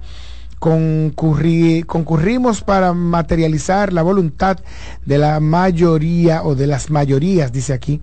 Concurri- 0.60 1.86
concurrimos 1.88 2.62
para 2.62 2.94
materializar 2.94 3.92
la 3.92 4.04
voluntad 4.04 4.60
de 5.08 5.18
la 5.18 5.40
mayoría 5.40 6.44
o 6.44 6.54
de 6.54 6.68
las 6.68 6.92
mayorías, 6.92 7.52
dice 7.52 7.74
aquí, 7.74 8.00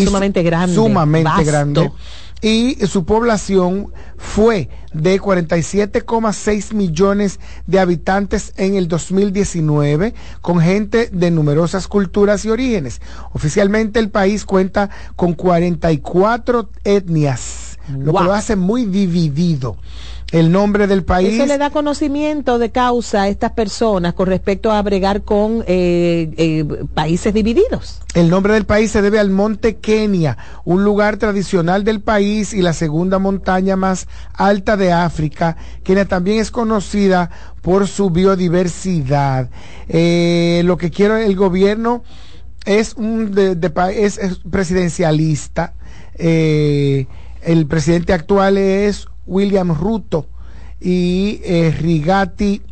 sumamente 0.04 0.42
grande. 0.42 0.74
Sumamente 0.74 1.44
grande 1.44 1.90
y 2.42 2.76
su 2.86 3.04
población 3.04 3.92
fue 4.18 4.68
de 4.92 5.20
47,6 5.20 6.74
millones 6.74 7.38
de 7.68 7.78
habitantes 7.78 8.52
en 8.56 8.74
el 8.74 8.88
2019, 8.88 10.12
con 10.40 10.60
gente 10.60 11.08
de 11.12 11.30
numerosas 11.30 11.86
culturas 11.86 12.44
y 12.44 12.50
orígenes. 12.50 13.00
Oficialmente 13.32 14.00
el 14.00 14.10
país 14.10 14.44
cuenta 14.44 14.90
con 15.14 15.34
44 15.34 16.68
etnias, 16.82 17.78
lo 17.88 18.12
que 18.12 18.24
lo 18.24 18.34
hace 18.34 18.56
muy 18.56 18.86
dividido 18.86 19.76
el 20.32 20.50
nombre 20.50 20.86
del 20.86 21.04
país. 21.04 21.34
Eso 21.34 21.46
le 21.46 21.58
da 21.58 21.70
conocimiento 21.70 22.58
de 22.58 22.70
causa 22.70 23.22
a 23.22 23.28
estas 23.28 23.52
personas 23.52 24.14
con 24.14 24.26
respecto 24.26 24.72
a 24.72 24.80
bregar 24.80 25.22
con 25.22 25.62
eh, 25.66 26.32
eh, 26.36 26.64
países 26.94 27.34
divididos. 27.34 28.00
El 28.14 28.30
nombre 28.30 28.54
del 28.54 28.64
país 28.64 28.90
se 28.90 29.02
debe 29.02 29.18
al 29.18 29.30
monte 29.30 29.76
Kenia, 29.76 30.38
un 30.64 30.84
lugar 30.84 31.18
tradicional 31.18 31.84
del 31.84 32.00
país 32.00 32.54
y 32.54 32.62
la 32.62 32.72
segunda 32.72 33.18
montaña 33.18 33.76
más 33.76 34.08
alta 34.32 34.78
de 34.78 34.90
África. 34.90 35.58
Kenia 35.84 36.06
también 36.06 36.40
es 36.40 36.50
conocida 36.50 37.30
por 37.60 37.86
su 37.86 38.08
biodiversidad. 38.08 39.50
Eh, 39.88 40.62
lo 40.64 40.78
que 40.78 40.90
quiere 40.90 41.26
el 41.26 41.36
gobierno 41.36 42.04
es 42.64 42.94
un 42.94 43.32
de, 43.32 43.58
es, 43.94 44.18
presidencialista. 44.50 45.74
el 46.16 47.66
presidente 47.66 48.14
actual 48.14 48.56
es 48.56 49.08
William 49.26 49.74
Ruto 49.74 50.26
y 50.80 51.40
eh, 51.44 51.74
Rigati, 51.78 52.62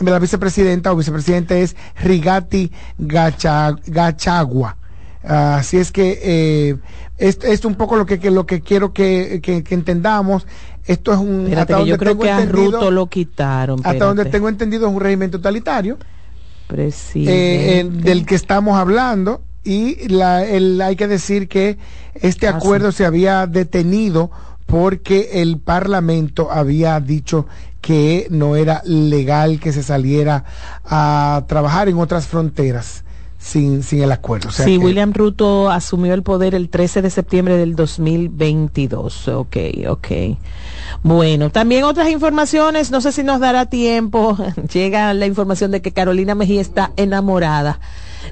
la 0.00 0.18
vicepresidenta 0.18 0.92
o 0.92 0.96
vicepresidente 0.96 1.62
es 1.62 1.76
Rigati 2.02 2.70
Gachagua. 2.98 4.76
Así 5.24 5.78
es 5.78 5.90
que 5.90 6.20
eh, 6.22 6.76
esto 7.18 7.46
es 7.46 7.64
un 7.64 7.74
poco 7.74 7.96
lo 7.96 8.06
que, 8.06 8.30
lo 8.30 8.46
que 8.46 8.60
quiero 8.60 8.92
que, 8.92 9.40
entendamos. 9.70 10.46
Esto 10.84 11.12
es 11.12 11.18
un. 11.18 11.52
hasta 11.56 11.82
yo 11.82 11.98
creo 11.98 12.16
que 12.16 12.30
a 12.30 12.44
Ruto 12.44 12.90
lo 12.92 13.08
quitaron. 13.08 13.80
Hasta 13.82 14.04
donde 14.04 14.26
tengo 14.26 14.48
entendido 14.48 14.86
es 14.86 14.94
un 14.94 15.00
régimen 15.00 15.30
totalitario. 15.30 15.98
Eh, 17.14 17.88
del 17.90 18.26
que 18.26 18.34
estamos 18.34 18.78
hablando. 18.78 19.42
Y 19.64 20.08
la, 20.08 20.36
hay 20.38 20.94
que 20.94 21.08
decir 21.08 21.48
que 21.48 21.76
este 22.14 22.46
ah, 22.46 22.50
acuerdo 22.50 22.92
se 22.92 23.04
había 23.04 23.48
detenido 23.48 24.30
porque 24.66 25.40
el 25.40 25.58
Parlamento 25.58 26.50
había 26.50 26.98
dicho 27.00 27.46
que 27.80 28.26
no 28.30 28.56
era 28.56 28.82
legal 28.84 29.60
que 29.60 29.72
se 29.72 29.82
saliera 29.82 30.44
a 30.84 31.44
trabajar 31.46 31.88
en 31.88 31.98
otras 31.98 32.26
fronteras. 32.26 33.04
Sin, 33.38 33.84
sin 33.84 34.02
el 34.02 34.10
acuerdo. 34.10 34.50
sí, 34.50 34.76
William 34.76 35.12
Ruto 35.12 35.70
asumió 35.70 36.14
el 36.14 36.24
poder 36.24 36.56
el 36.56 36.68
13 36.68 37.00
de 37.00 37.10
septiembre 37.10 37.56
del 37.56 37.76
2022. 37.76 39.28
Ok, 39.28 39.56
ok. 39.86 40.08
Bueno, 41.04 41.50
también 41.50 41.84
otras 41.84 42.08
informaciones, 42.08 42.90
no 42.90 43.00
sé 43.00 43.12
si 43.12 43.22
nos 43.22 43.38
dará 43.38 43.66
tiempo. 43.66 44.36
Llega 44.72 45.14
la 45.14 45.26
información 45.26 45.70
de 45.70 45.80
que 45.80 45.92
Carolina 45.92 46.34
Mejía 46.34 46.60
está 46.60 46.90
enamorada 46.96 47.78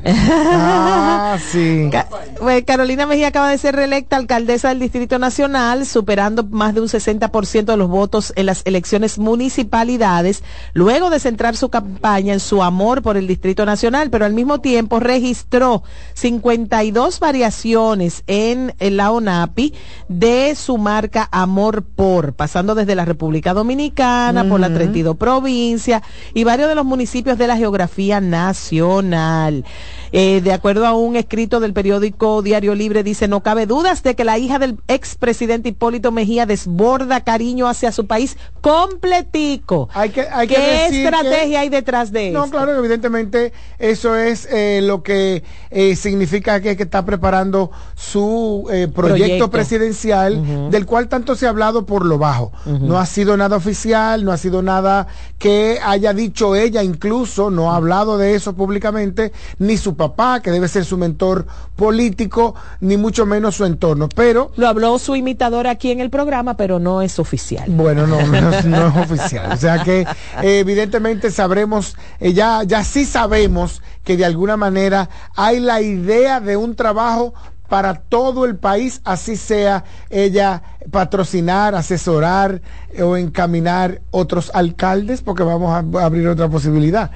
Ah, 0.04 1.38
sí. 1.50 1.90
Pues, 2.40 2.64
Carolina 2.64 3.06
Mejía 3.06 3.28
acaba 3.28 3.48
de 3.48 3.58
ser 3.58 3.74
reelecta 3.74 4.16
alcaldesa 4.16 4.68
del 4.68 4.80
Distrito 4.80 5.18
Nacional, 5.18 5.86
superando 5.86 6.44
más 6.44 6.74
de 6.74 6.82
un 6.82 6.88
60% 6.88 7.64
de 7.64 7.76
los 7.76 7.88
votos 7.88 8.32
en 8.36 8.46
las 8.46 8.62
elecciones 8.66 9.18
municipalidades, 9.18 10.42
luego 10.74 11.08
de 11.08 11.20
centrar 11.20 11.56
su 11.56 11.70
campaña 11.70 12.34
en 12.34 12.40
su 12.40 12.62
amor 12.62 13.02
por 13.02 13.16
el 13.16 13.26
Distrito 13.26 13.64
Nacional, 13.64 14.10
pero 14.10 14.26
al 14.26 14.34
mismo 14.34 14.60
tiempo 14.60 15.00
registró 15.00 15.82
52 16.14 17.20
variaciones 17.20 18.24
en, 18.26 18.74
la 18.78 19.10
ONAPI 19.10 19.72
de 20.08 20.54
su 20.54 20.76
marca 20.76 21.28
Amor 21.32 21.82
por, 21.82 22.34
pasando 22.34 22.74
desde 22.74 22.94
la 22.94 23.04
República 23.04 23.54
Dominicana, 23.54 24.44
por 24.44 24.60
la 24.60 24.72
32 24.72 25.16
provincia 25.16 26.02
y 26.34 26.44
varios 26.44 26.68
de 26.68 26.74
los 26.74 26.84
municipios 26.84 27.38
de 27.38 27.46
la 27.46 27.56
geografía 27.56 28.20
nacional. 28.20 29.64
Eh, 30.12 30.40
de 30.42 30.52
acuerdo 30.52 30.86
a 30.86 30.94
un 30.94 31.16
escrito 31.16 31.60
del 31.60 31.72
periódico 31.72 32.42
Diario 32.42 32.74
Libre, 32.74 33.02
dice, 33.02 33.26
no 33.28 33.42
cabe 33.42 33.66
dudas 33.66 34.02
de 34.02 34.14
que 34.14 34.24
la 34.24 34.38
hija 34.38 34.58
del 34.58 34.78
expresidente 34.88 35.70
Hipólito 35.70 36.12
Mejía 36.12 36.46
desborda 36.46 37.22
cariño 37.22 37.68
hacia 37.68 37.90
su 37.92 38.06
país 38.06 38.36
completico. 38.60 39.88
Hay 39.92 40.10
que, 40.10 40.22
hay 40.22 40.46
que 40.48 40.54
¿Qué 40.54 40.60
decir 40.60 41.04
estrategia 41.06 41.60
hay 41.60 41.68
detrás 41.68 42.12
de 42.12 42.28
eso? 42.28 42.38
No, 42.38 42.50
claro, 42.50 42.76
evidentemente 42.78 43.52
eso 43.78 44.16
es 44.16 44.46
eh, 44.50 44.80
lo 44.82 45.02
que 45.02 45.42
eh, 45.70 45.96
significa 45.96 46.60
que, 46.60 46.76
que 46.76 46.84
está 46.84 47.04
preparando 47.04 47.70
su 47.94 48.66
eh, 48.70 48.88
proyecto, 48.88 48.94
Proyecto. 48.94 49.50
presidencial, 49.50 50.70
del 50.70 50.86
cual 50.86 51.08
tanto 51.08 51.34
se 51.34 51.46
ha 51.46 51.50
hablado 51.50 51.86
por 51.86 52.04
lo 52.04 52.18
bajo. 52.18 52.52
No 52.66 52.98
ha 52.98 53.06
sido 53.06 53.36
nada 53.36 53.56
oficial, 53.56 54.24
no 54.24 54.32
ha 54.32 54.36
sido 54.36 54.62
nada 54.62 55.06
que 55.38 55.78
haya 55.82 56.12
dicho 56.12 56.54
ella, 56.54 56.82
incluso 56.82 57.50
no 57.50 57.72
ha 57.72 57.76
hablado 57.76 58.18
de 58.18 58.34
eso 58.34 58.54
públicamente, 58.54 59.32
ni 59.58 59.73
su 59.76 59.96
papá, 59.96 60.40
que 60.40 60.50
debe 60.50 60.68
ser 60.68 60.84
su 60.84 60.96
mentor 60.96 61.46
político, 61.76 62.54
ni 62.80 62.96
mucho 62.96 63.26
menos 63.26 63.56
su 63.56 63.64
entorno. 63.64 64.08
Pero 64.14 64.50
Lo 64.56 64.68
habló 64.68 64.98
su 64.98 65.16
imitador 65.16 65.66
aquí 65.66 65.90
en 65.90 66.00
el 66.00 66.10
programa, 66.10 66.56
pero 66.56 66.78
no 66.78 67.02
es 67.02 67.18
oficial. 67.18 67.64
bueno, 67.68 68.06
no, 68.06 68.20
no, 68.26 68.50
es- 68.50 68.64
no 68.64 68.88
es 68.88 68.96
oficial. 69.10 69.52
O 69.52 69.56
sea 69.56 69.82
que 69.82 70.00
eh, 70.42 70.58
evidentemente 70.58 71.30
sabremos, 71.30 71.96
eh, 72.20 72.32
ya, 72.32 72.62
ya 72.64 72.82
sí 72.84 73.04
sabemos 73.04 73.82
que 74.04 74.16
de 74.16 74.24
alguna 74.24 74.56
manera 74.56 75.08
hay 75.36 75.60
la 75.60 75.80
idea 75.80 76.40
de 76.40 76.56
un 76.56 76.74
trabajo 76.76 77.34
para 77.68 77.94
todo 77.94 78.44
el 78.44 78.56
país, 78.56 79.00
así 79.04 79.36
sea 79.36 79.84
ella 80.10 80.62
patrocinar, 80.90 81.74
asesorar 81.74 82.60
eh, 82.92 83.02
o 83.02 83.16
encaminar 83.16 84.02
otros 84.10 84.50
alcaldes, 84.54 85.22
porque 85.22 85.42
vamos 85.42 85.70
a, 85.70 86.00
a 86.00 86.04
abrir 86.04 86.28
otra 86.28 86.48
posibilidad. 86.48 87.10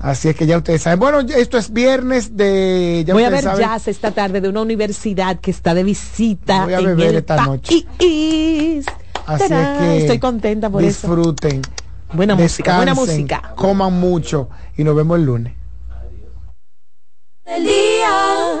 Así 0.00 0.28
es 0.28 0.36
que 0.36 0.46
ya 0.46 0.58
ustedes 0.58 0.82
saben. 0.82 0.98
Bueno, 0.98 1.20
esto 1.20 1.56
es 1.58 1.72
viernes 1.72 2.36
de... 2.36 3.04
Ya 3.06 3.14
Voy 3.14 3.24
a 3.24 3.30
ver 3.30 3.44
saben, 3.44 3.60
jazz 3.60 3.88
esta 3.88 4.10
tarde 4.10 4.40
de 4.40 4.48
una 4.48 4.62
universidad 4.62 5.38
que 5.38 5.50
está 5.52 5.74
de 5.74 5.84
visita 5.84 6.64
Voy 6.64 6.74
a 6.74 6.78
en 6.80 6.84
beber 6.86 7.08
el 7.10 7.16
esta 7.16 7.46
noche. 7.46 7.86
Así 9.26 9.48
Tarán, 9.48 9.74
es 9.74 9.78
que 9.78 9.96
Estoy 9.98 10.18
contenta 10.18 10.68
por 10.68 10.82
eso. 10.82 11.06
disfruten. 11.06 11.62
Buena 12.12 12.34
música, 12.34 12.76
buena 12.76 12.94
música. 12.94 13.52
Coman 13.56 13.92
mucho 13.92 14.48
y 14.76 14.84
nos 14.84 14.94
vemos 14.94 15.18
el 15.18 15.24
lunes. 15.24 15.54
del 17.46 17.64
día. 17.64 18.60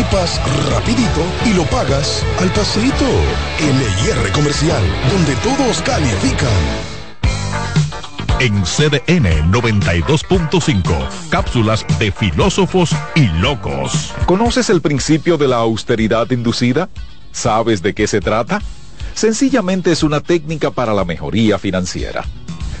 equipas 0.01 0.41
rapidito 0.71 1.21
y 1.45 1.53
lo 1.53 1.63
pagas 1.65 2.25
al 2.39 2.49
pasito. 2.49 3.05
LIR 3.59 4.31
Comercial, 4.31 4.81
donde 5.11 5.35
todos 5.35 5.81
califican. 5.81 6.49
En 8.39 8.63
CDN 8.63 9.51
92.5, 9.51 11.29
cápsulas 11.29 11.85
de 11.99 12.11
filósofos 12.11 12.95
y 13.15 13.27
locos. 13.39 14.13
¿Conoces 14.25 14.71
el 14.71 14.81
principio 14.81 15.37
de 15.37 15.47
la 15.47 15.57
austeridad 15.57 16.29
inducida? 16.31 16.89
¿Sabes 17.31 17.83
de 17.83 17.93
qué 17.93 18.07
se 18.07 18.19
trata? 18.19 18.59
Sencillamente 19.13 19.91
es 19.91 20.01
una 20.01 20.21
técnica 20.21 20.71
para 20.71 20.93
la 20.93 21.05
mejoría 21.05 21.59
financiera. 21.59 22.23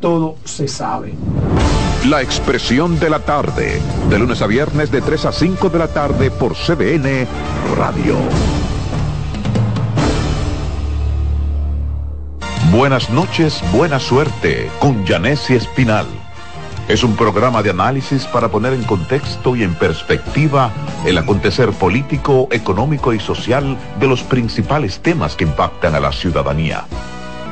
todo 0.00 0.36
se 0.44 0.66
sabe. 0.66 1.14
La 2.06 2.22
Expresión 2.22 2.98
de 2.98 3.10
la 3.10 3.20
Tarde, 3.20 3.80
de 4.08 4.18
lunes 4.18 4.40
a 4.40 4.46
viernes 4.46 4.90
de 4.90 5.02
3 5.02 5.26
a 5.26 5.32
5 5.32 5.68
de 5.68 5.78
la 5.78 5.88
tarde 5.88 6.30
por 6.30 6.54
CDN 6.54 7.26
Radio. 7.76 8.16
Buenas 12.72 13.10
noches, 13.10 13.62
buena 13.72 14.00
suerte 14.00 14.70
con 14.78 15.04
Janessi 15.04 15.54
Espinal. 15.54 16.06
Es 16.88 17.04
un 17.04 17.14
programa 17.14 17.62
de 17.62 17.70
análisis 17.70 18.24
para 18.24 18.48
poner 18.48 18.72
en 18.72 18.84
contexto 18.84 19.54
y 19.54 19.62
en 19.62 19.74
perspectiva 19.74 20.72
el 21.04 21.18
acontecer 21.18 21.70
político, 21.70 22.48
económico 22.50 23.12
y 23.12 23.20
social 23.20 23.76
de 24.00 24.08
los 24.08 24.22
principales 24.22 25.00
temas 25.00 25.36
que 25.36 25.44
impactan 25.44 25.94
a 25.94 26.00
la 26.00 26.12
ciudadanía, 26.12 26.86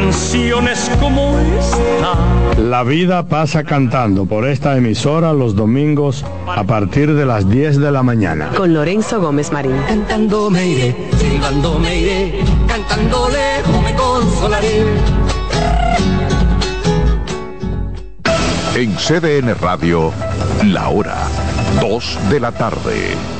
canciones 0.00 0.90
como 0.98 1.38
esta. 1.38 2.14
La 2.58 2.82
vida 2.82 3.22
pasa 3.26 3.64
cantando 3.64 4.24
por 4.24 4.46
esta 4.46 4.76
emisora 4.76 5.32
los 5.32 5.54
domingos 5.54 6.24
a 6.46 6.64
partir 6.64 7.14
de 7.14 7.26
las 7.26 7.48
10 7.48 7.78
de 7.78 7.92
la 7.92 8.02
mañana. 8.02 8.50
Con 8.56 8.72
Lorenzo 8.72 9.20
Gómez 9.20 9.52
Marín. 9.52 9.76
Cantando 9.86 10.50
me 10.50 10.66
iré, 10.66 10.96
silbando 11.18 11.78
me 11.78 11.98
iré, 11.98 12.40
cantando 12.66 13.28
lejos 13.28 13.82
me 13.82 13.94
consolaré. 13.94 14.84
En 18.74 18.94
CDN 18.96 19.54
Radio, 19.60 20.12
la 20.64 20.88
hora 20.88 21.16
2 21.80 22.18
de 22.30 22.40
la 22.40 22.52
tarde. 22.52 23.39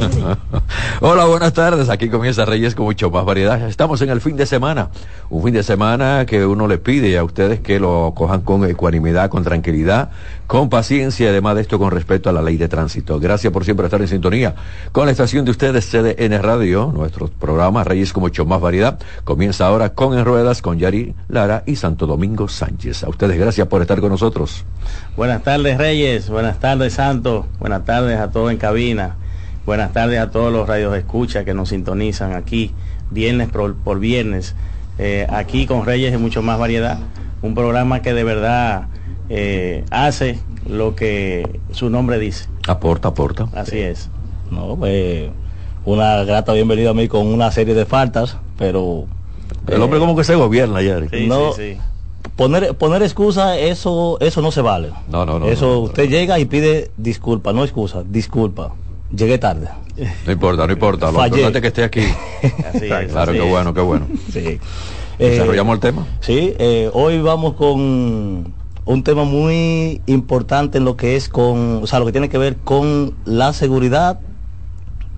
Hola, 1.00 1.24
buenas 1.26 1.52
tardes. 1.52 1.88
Aquí 1.88 2.08
comienza 2.08 2.44
Reyes 2.44 2.74
con 2.74 2.86
mucho 2.86 3.10
más 3.10 3.24
variedad. 3.24 3.68
Estamos 3.68 4.00
en 4.02 4.10
el 4.10 4.20
fin 4.20 4.36
de 4.36 4.46
semana. 4.46 4.88
Un 5.28 5.42
fin 5.42 5.54
de 5.54 5.62
semana 5.62 6.24
que 6.26 6.44
uno 6.46 6.66
le 6.66 6.78
pide 6.78 7.16
a 7.18 7.24
ustedes 7.24 7.60
que 7.60 7.78
lo 7.78 8.12
cojan 8.16 8.40
con 8.42 8.64
ecuanimidad, 8.68 9.28
con 9.30 9.44
tranquilidad, 9.44 10.10
con 10.46 10.68
paciencia 10.68 11.26
y 11.26 11.28
además 11.28 11.56
de 11.56 11.62
esto 11.62 11.78
con 11.78 11.90
respeto 11.90 12.30
a 12.30 12.32
la 12.32 12.42
ley 12.42 12.56
de 12.56 12.68
tránsito. 12.68 13.20
Gracias 13.20 13.52
por 13.52 13.64
siempre 13.64 13.86
estar 13.86 14.00
en 14.00 14.08
sintonía 14.08 14.54
con 14.92 15.06
la 15.06 15.12
estación 15.12 15.44
de 15.44 15.50
ustedes 15.50 15.88
CDN 15.90 16.42
Radio. 16.42 16.92
Nuestro 16.94 17.28
programa 17.28 17.84
Reyes 17.84 18.12
con 18.12 18.22
mucho 18.22 18.44
más 18.44 18.60
variedad 18.60 18.98
comienza 19.24 19.66
ahora 19.66 19.90
con 19.90 20.18
En 20.18 20.24
Ruedas 20.24 20.62
con 20.62 20.78
Yari 20.78 21.14
Lara 21.28 21.62
y 21.66 21.76
Santo 21.76 22.06
Domingo 22.06 22.48
Sánchez. 22.48 23.04
A 23.04 23.08
ustedes 23.08 23.38
gracias 23.38 23.66
por 23.68 23.82
estar 23.82 24.00
con 24.00 24.10
nosotros. 24.10 24.64
Buenas 25.16 25.42
tardes 25.42 25.78
Reyes, 25.78 26.28
buenas 26.30 26.58
tardes 26.58 26.94
Santo, 26.94 27.46
buenas 27.58 27.84
tardes 27.84 28.18
a 28.18 28.30
todos 28.30 28.50
en 28.50 28.58
cabina. 28.58 29.16
Buenas 29.70 29.92
tardes 29.92 30.18
a 30.18 30.32
todos 30.32 30.52
los 30.52 30.66
radios 30.66 30.92
de 30.92 30.98
escucha 30.98 31.44
que 31.44 31.54
nos 31.54 31.68
sintonizan 31.68 32.32
aquí, 32.32 32.72
viernes 33.12 33.50
por, 33.50 33.76
por 33.76 34.00
viernes. 34.00 34.56
Eh, 34.98 35.28
aquí 35.30 35.64
con 35.68 35.86
Reyes 35.86 36.10
de 36.10 36.18
mucho 36.18 36.42
más 36.42 36.58
variedad. 36.58 36.98
Un 37.40 37.54
programa 37.54 38.02
que 38.02 38.12
de 38.12 38.24
verdad 38.24 38.88
eh, 39.28 39.84
hace 39.92 40.40
lo 40.68 40.96
que 40.96 41.60
su 41.70 41.88
nombre 41.88 42.18
dice. 42.18 42.46
Aporta, 42.66 43.10
aporta. 43.10 43.46
Así 43.54 43.78
es. 43.78 44.10
No, 44.50 44.74
pues, 44.74 45.30
una 45.84 46.24
grata 46.24 46.52
bienvenida 46.52 46.90
a 46.90 46.94
mí 46.94 47.06
con 47.06 47.28
una 47.28 47.52
serie 47.52 47.74
de 47.74 47.86
faltas, 47.86 48.38
pero... 48.58 49.04
El 49.68 49.80
hombre 49.80 50.00
como 50.00 50.16
que 50.16 50.24
se 50.24 50.34
gobierna 50.34 50.82
ya. 50.82 50.98
Sí, 51.08 51.28
no, 51.28 51.52
sí, 51.52 51.74
sí. 51.74 51.80
Poner, 52.34 52.74
poner 52.74 53.04
excusa, 53.04 53.56
eso, 53.56 54.18
eso 54.18 54.42
no 54.42 54.50
se 54.50 54.62
vale. 54.62 54.90
No, 55.08 55.24
no, 55.24 55.38
no. 55.38 55.46
Eso 55.46 55.66
no, 55.66 55.74
no, 55.74 55.80
usted 55.82 56.10
llega 56.10 56.40
y 56.40 56.46
pide 56.46 56.90
disculpa, 56.96 57.52
no 57.52 57.62
excusa, 57.62 58.02
disculpa. 58.04 58.72
Llegué 59.14 59.38
tarde. 59.38 59.68
No 60.24 60.32
importa, 60.32 60.66
no 60.66 60.72
importa. 60.72 61.06
Lo 61.06 61.18
Fallé. 61.18 61.42
importante 61.42 61.58
es 61.58 61.62
que 61.62 61.68
esté 61.68 61.84
aquí. 61.84 62.00
Así 62.68 62.84
es, 62.86 63.10
claro, 63.12 63.32
así 63.32 63.40
qué 63.40 63.44
es. 63.44 63.50
bueno, 63.50 63.74
qué 63.74 63.80
bueno. 63.80 64.06
Sí. 64.32 64.58
¿Desarrollamos 65.18 65.74
el 65.74 65.80
tema? 65.80 66.06
Sí, 66.20 66.54
eh, 66.58 66.90
hoy 66.94 67.20
vamos 67.20 67.54
con 67.54 68.54
un 68.86 69.02
tema 69.04 69.24
muy 69.24 70.00
importante 70.06 70.78
en 70.78 70.84
lo 70.84 70.96
que 70.96 71.16
es 71.16 71.28
con, 71.28 71.82
o 71.82 71.86
sea, 71.86 71.98
lo 71.98 72.06
que 72.06 72.12
tiene 72.12 72.28
que 72.30 72.38
ver 72.38 72.56
con 72.56 73.14
la 73.26 73.52
seguridad 73.52 74.20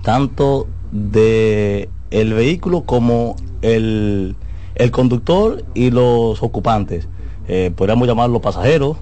tanto 0.02 0.66
de 0.90 1.88
el 2.10 2.32
vehículo 2.34 2.82
como 2.82 3.36
el, 3.62 4.34
el 4.74 4.90
conductor 4.90 5.64
y 5.74 5.90
los 5.90 6.42
ocupantes. 6.42 7.06
Eh, 7.48 7.70
podríamos 7.74 8.08
llamarlos 8.08 8.42
pasajeros. 8.42 8.96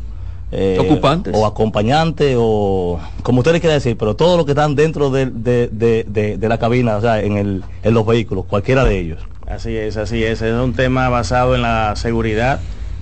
Eh, 0.53 0.77
Ocupantes. 0.81 1.35
O 1.37 1.47
acompañantes, 1.47 2.35
o 2.39 2.99
como 3.23 3.39
ustedes 3.41 3.61
quieran 3.61 3.77
decir, 3.79 3.97
pero 3.97 4.17
todos 4.17 4.37
los 4.37 4.45
que 4.47 4.53
están 4.53 4.75
dentro 4.75 5.11
de, 5.11 5.27
de- 5.27 5.69
de- 5.73 6.05
de- 6.09 6.37
de 6.39 6.49
la 6.49 6.59
cabina, 6.59 6.97
o 6.97 7.01
sea, 7.01 7.21
en, 7.23 7.37
el, 7.37 7.63
en 7.83 7.95
los 7.95 8.05
vehículos, 8.07 8.47
cualquiera 8.47 8.85
de 8.85 8.99
ellos. 8.99 9.19
Así 9.47 9.77
es, 9.77 9.97
así 9.97 10.23
es. 10.25 10.43
Es 10.43 10.55
un 10.55 10.75
tema 10.75 11.09
basado 11.09 11.55
en 11.55 11.63
la 11.63 11.95
seguridad 11.97 12.61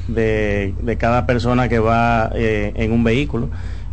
de, 0.09 0.75
de 0.81 0.97
cada 0.97 1.27
persona 1.27 1.69
que 1.69 1.79
va 1.79 2.31
eh, 2.35 2.73
en 2.77 2.93
un 2.93 3.05
vehículo. 3.05 3.49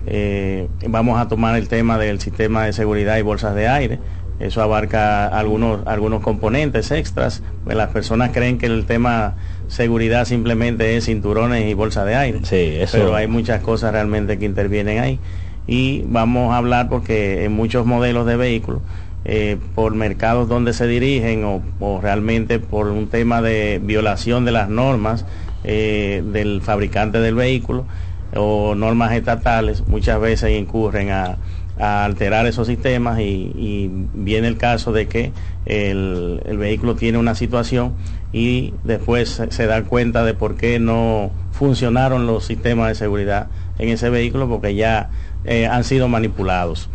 Eh, 0.07 0.67
vamos 0.87 1.19
a 1.19 1.27
tomar 1.27 1.55
el 1.57 1.67
tema 1.67 1.97
del 1.97 2.19
sistema 2.21 2.65
de 2.65 2.73
seguridad 2.73 3.17
y 3.17 3.21
bolsas 3.23 3.55
de 3.55 3.67
aire. 3.67 3.99
Eso 4.39 4.61
abarca 4.61 5.27
algunos, 5.27 5.85
algunos 5.87 6.21
componentes 6.21 6.91
extras. 6.91 7.41
Pues 7.63 7.77
las 7.77 7.89
personas 7.89 8.31
creen 8.33 8.57
que 8.57 8.65
el 8.65 8.85
tema 8.85 9.35
seguridad 9.67 10.25
simplemente 10.25 10.97
es 10.97 11.05
cinturones 11.05 11.69
y 11.69 11.73
bolsa 11.73 12.05
de 12.05 12.15
aire. 12.15 12.39
Sí, 12.43 12.75
eso. 12.79 12.97
Pero 12.97 13.15
hay 13.15 13.27
muchas 13.27 13.61
cosas 13.61 13.93
realmente 13.93 14.37
que 14.37 14.45
intervienen 14.45 14.99
ahí. 14.99 15.19
Y 15.67 16.03
vamos 16.07 16.53
a 16.53 16.57
hablar 16.57 16.89
porque 16.89 17.45
en 17.45 17.53
muchos 17.53 17.85
modelos 17.85 18.25
de 18.27 18.35
vehículos, 18.35 18.81
eh, 19.23 19.57
por 19.73 19.95
mercados 19.95 20.47
donde 20.47 20.73
se 20.73 20.85
dirigen 20.85 21.43
o, 21.45 21.63
o 21.79 21.99
realmente 21.99 22.59
por 22.59 22.87
un 22.87 23.07
tema 23.07 23.41
de 23.41 23.81
violación 23.83 24.45
de 24.45 24.51
las 24.51 24.69
normas 24.69 25.25
eh, 25.63 26.21
del 26.23 26.61
fabricante 26.61 27.19
del 27.19 27.33
vehículo 27.33 27.87
o 28.35 28.75
normas 28.75 29.13
estatales, 29.13 29.87
muchas 29.87 30.19
veces 30.19 30.51
incurren 30.51 31.09
a, 31.09 31.37
a 31.79 32.05
alterar 32.05 32.45
esos 32.47 32.67
sistemas 32.67 33.19
y, 33.19 33.89
viene 34.13 34.47
el 34.47 34.57
caso 34.57 34.91
de 34.91 35.07
que 35.07 35.31
el, 35.65 36.41
vehículo 36.57 36.95
tiene 36.95 37.17
una 37.17 37.35
situación 37.35 37.93
y 38.31 38.73
después 38.83 39.29
se, 39.29 39.51
se 39.51 39.65
dan 39.65 39.85
cuenta 39.85 40.23
de 40.23 40.33
por 40.33 40.55
qué 40.55 40.79
no 40.79 41.31
funcionaron 41.51 42.27
los 42.27 42.45
sistemas 42.45 42.89
de 42.89 42.95
seguridad 42.95 43.47
en 43.79 43.89
ese 43.89 44.09
vehículo 44.09 44.47
porque 44.47 44.75
ya 44.75 45.09
eh, 45.45 45.67
han 45.67 45.83
sido 45.83 46.07
manipulados. 46.07 46.89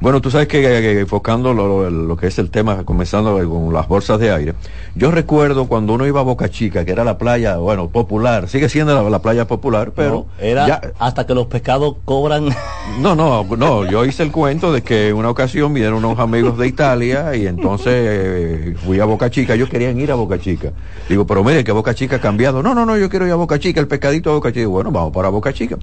Bueno, 0.00 0.22
tú 0.22 0.30
sabes 0.30 0.48
que 0.48 0.64
eh, 0.64 1.00
enfocando 1.00 1.52
lo, 1.52 1.90
lo 1.90 2.16
que 2.16 2.28
es 2.28 2.35
el 2.40 2.50
tema, 2.50 2.84
comenzando 2.84 3.36
con 3.48 3.72
las 3.72 3.88
bolsas 3.88 4.18
de 4.20 4.30
aire, 4.32 4.54
yo 4.94 5.10
recuerdo 5.10 5.66
cuando 5.66 5.94
uno 5.94 6.06
iba 6.06 6.20
a 6.20 6.24
Boca 6.24 6.48
Chica, 6.48 6.84
que 6.84 6.92
era 6.92 7.04
la 7.04 7.18
playa, 7.18 7.56
bueno, 7.56 7.88
popular, 7.88 8.48
sigue 8.48 8.68
siendo 8.68 8.94
la, 8.94 9.08
la 9.08 9.20
playa 9.20 9.46
popular, 9.46 9.92
pero... 9.94 10.10
No, 10.10 10.26
era 10.44 10.66
ya- 10.66 10.80
hasta 10.98 11.26
que 11.26 11.34
los 11.34 11.46
pescados 11.46 11.96
cobran. 12.04 12.48
no, 13.00 13.14
no, 13.14 13.44
no, 13.56 13.84
yo 13.84 14.04
hice 14.04 14.22
el 14.22 14.32
cuento 14.32 14.72
de 14.72 14.82
que 14.82 15.08
en 15.08 15.16
una 15.16 15.30
ocasión 15.30 15.72
vinieron 15.74 16.04
unos 16.04 16.18
amigos 16.18 16.56
de 16.58 16.66
Italia 16.68 17.34
y 17.36 17.46
entonces 17.46 17.92
eh, 17.94 18.74
fui 18.84 19.00
a 19.00 19.04
Boca 19.04 19.30
Chica, 19.30 19.54
ellos 19.54 19.68
querían 19.68 19.98
ir 20.00 20.10
a 20.12 20.14
Boca 20.14 20.38
Chica. 20.38 20.72
Digo, 21.08 21.26
pero 21.26 21.42
mire 21.44 21.62
que 21.64 21.72
Boca 21.72 21.94
Chica 21.94 22.16
ha 22.16 22.20
cambiado. 22.20 22.62
No, 22.62 22.74
no, 22.74 22.84
no, 22.86 22.96
yo 22.96 23.08
quiero 23.08 23.26
ir 23.26 23.32
a 23.32 23.36
Boca 23.36 23.58
Chica, 23.58 23.80
el 23.80 23.88
pescadito 23.88 24.30
de 24.30 24.36
Boca 24.36 24.52
Chica. 24.52 24.66
Bueno, 24.68 24.90
vamos 24.90 25.12
para 25.12 25.28
Boca 25.28 25.52
Chica. 25.52 25.76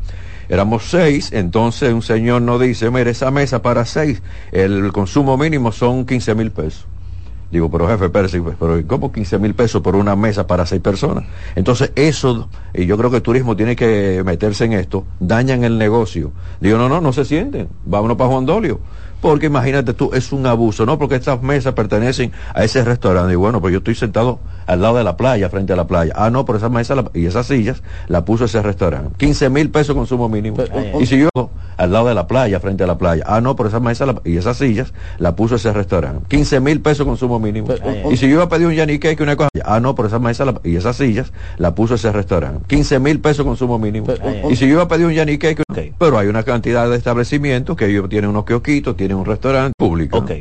Éramos 0.50 0.90
seis, 0.90 1.32
entonces 1.32 1.94
un 1.94 2.02
señor 2.02 2.42
nos 2.42 2.62
dice, 2.62 2.90
mire, 2.90 3.12
esa 3.12 3.32
mesa 3.32 3.62
para 3.62 3.86
seis, 3.86 4.22
el 4.52 4.92
consumo 4.92 5.38
mínimo 5.38 5.72
son 5.72 6.06
15 6.06 6.36
mil 6.36 6.52
pesos. 6.52 6.86
Digo, 7.54 7.70
pero 7.70 7.88
jefe 7.88 8.10
Pérez, 8.10 8.32
pero 8.60 8.82
¿cómo 8.88 9.12
15 9.12 9.38
mil 9.38 9.54
pesos 9.54 9.80
por 9.84 9.96
una 9.96 10.16
mesa 10.16 10.48
para 10.48 10.66
seis 10.66 10.82
personas? 10.82 11.26
Entonces 11.56 11.92
eso, 11.96 12.50
y 12.74 12.88
yo 12.88 12.98
creo 12.98 13.12
que 13.12 13.18
el 13.18 13.22
turismo 13.22 13.56
tiene 13.56 13.76
que 13.76 14.24
meterse 14.26 14.66
en 14.66 14.74
esto, 14.74 15.06
dañan 15.20 15.64
el 15.64 15.78
negocio. 15.78 16.32
Digo, 16.60 16.80
no, 16.80 16.90
no, 16.90 17.00
no 17.00 17.14
se 17.14 17.26
sienten, 17.26 17.70
vámonos 17.86 18.18
para 18.18 18.32
Juan 18.32 18.48
Dolio. 18.48 18.80
Porque 19.24 19.46
imagínate 19.46 19.94
tú, 19.94 20.12
es 20.14 20.34
un 20.34 20.46
abuso, 20.46 20.86
¿no? 20.86 21.00
Porque 21.00 21.16
estas 21.16 21.42
mesas 21.42 21.74
pertenecen 21.74 22.32
a 22.54 22.64
ese 22.66 22.84
restaurante. 22.84 23.32
Y 23.32 23.38
bueno, 23.38 23.62
pues 23.62 23.72
yo 23.72 23.78
estoy 23.78 23.96
sentado 23.96 24.40
al 24.68 24.82
lado 24.82 24.98
de 24.98 25.04
la 25.06 25.16
playa, 25.16 25.50
frente 25.50 25.72
a 25.72 25.76
la 25.78 25.88
playa. 25.88 26.12
Ah, 26.16 26.30
no, 26.30 26.46
pero 26.46 26.58
esa 26.58 26.68
mesa 26.70 26.94
la- 26.96 27.10
y 27.14 27.26
esas 27.26 27.48
sillas 27.48 27.82
la 28.10 28.26
puso 28.26 28.46
ese 28.46 28.62
restaurante. 28.62 29.16
15 29.18 29.50
mil 29.50 29.70
pesos 29.70 29.96
consumo 29.96 30.28
mínimo. 30.30 30.58
y 31.00 31.06
si 31.06 31.18
yo 31.20 31.30
al 31.78 31.92
lado 31.92 32.08
de 32.10 32.14
la 32.14 32.28
playa, 32.28 32.60
frente 32.60 32.84
a 32.84 32.88
la 32.88 32.98
playa. 32.98 33.24
Ah, 33.26 33.40
no, 33.42 33.56
pero 33.56 33.70
esa 33.70 33.80
mesa 33.80 34.06
la- 34.06 34.22
y 34.26 34.38
esas 34.38 34.58
sillas 34.58 34.94
la 35.18 35.36
puso 35.36 35.56
ese 35.56 35.72
restaurante. 35.74 36.26
15 36.28 36.60
mil 36.60 36.82
pesos 36.82 37.06
consumo 37.06 37.40
mínimo. 37.40 37.68
y 38.12 38.18
si 38.18 38.28
yo 38.28 38.34
iba 38.36 38.44
a 38.44 38.50
pedir 38.50 38.68
un 38.68 38.74
yanique 38.74 39.16
que 39.16 39.24
una 39.24 39.36
cosa. 39.38 39.50
Ah, 39.66 39.80
no, 39.80 39.96
pero 39.96 40.08
esa 40.10 40.20
mesa 40.20 40.44
la- 40.46 40.60
y 40.66 40.76
esas 40.76 40.98
sillas 40.98 41.32
la 41.58 41.74
puso 41.74 41.96
ese 41.96 42.12
restaurante. 42.12 42.66
15 42.68 43.00
mil 43.00 43.20
pesos 43.22 43.46
consumo 43.46 43.80
mínimo. 43.80 44.08
y 44.50 44.56
si 44.58 44.68
yo 44.68 44.74
iba 44.74 44.84
a 44.84 44.88
pedir 44.90 45.06
un 45.08 45.14
yanique 45.14 45.56
que 45.56 45.64
pero 45.98 46.18
hay 46.20 46.28
una 46.28 46.44
cantidad 46.44 46.90
de 46.90 46.98
establecimientos 46.98 47.76
que 47.78 47.86
ellos 47.88 48.08
tienen 48.10 48.30
unos 48.30 48.46
kiosquitos, 48.46 48.96
tienen 48.96 49.13
un 49.14 49.26
restaurante 49.26 49.74
público. 49.78 50.24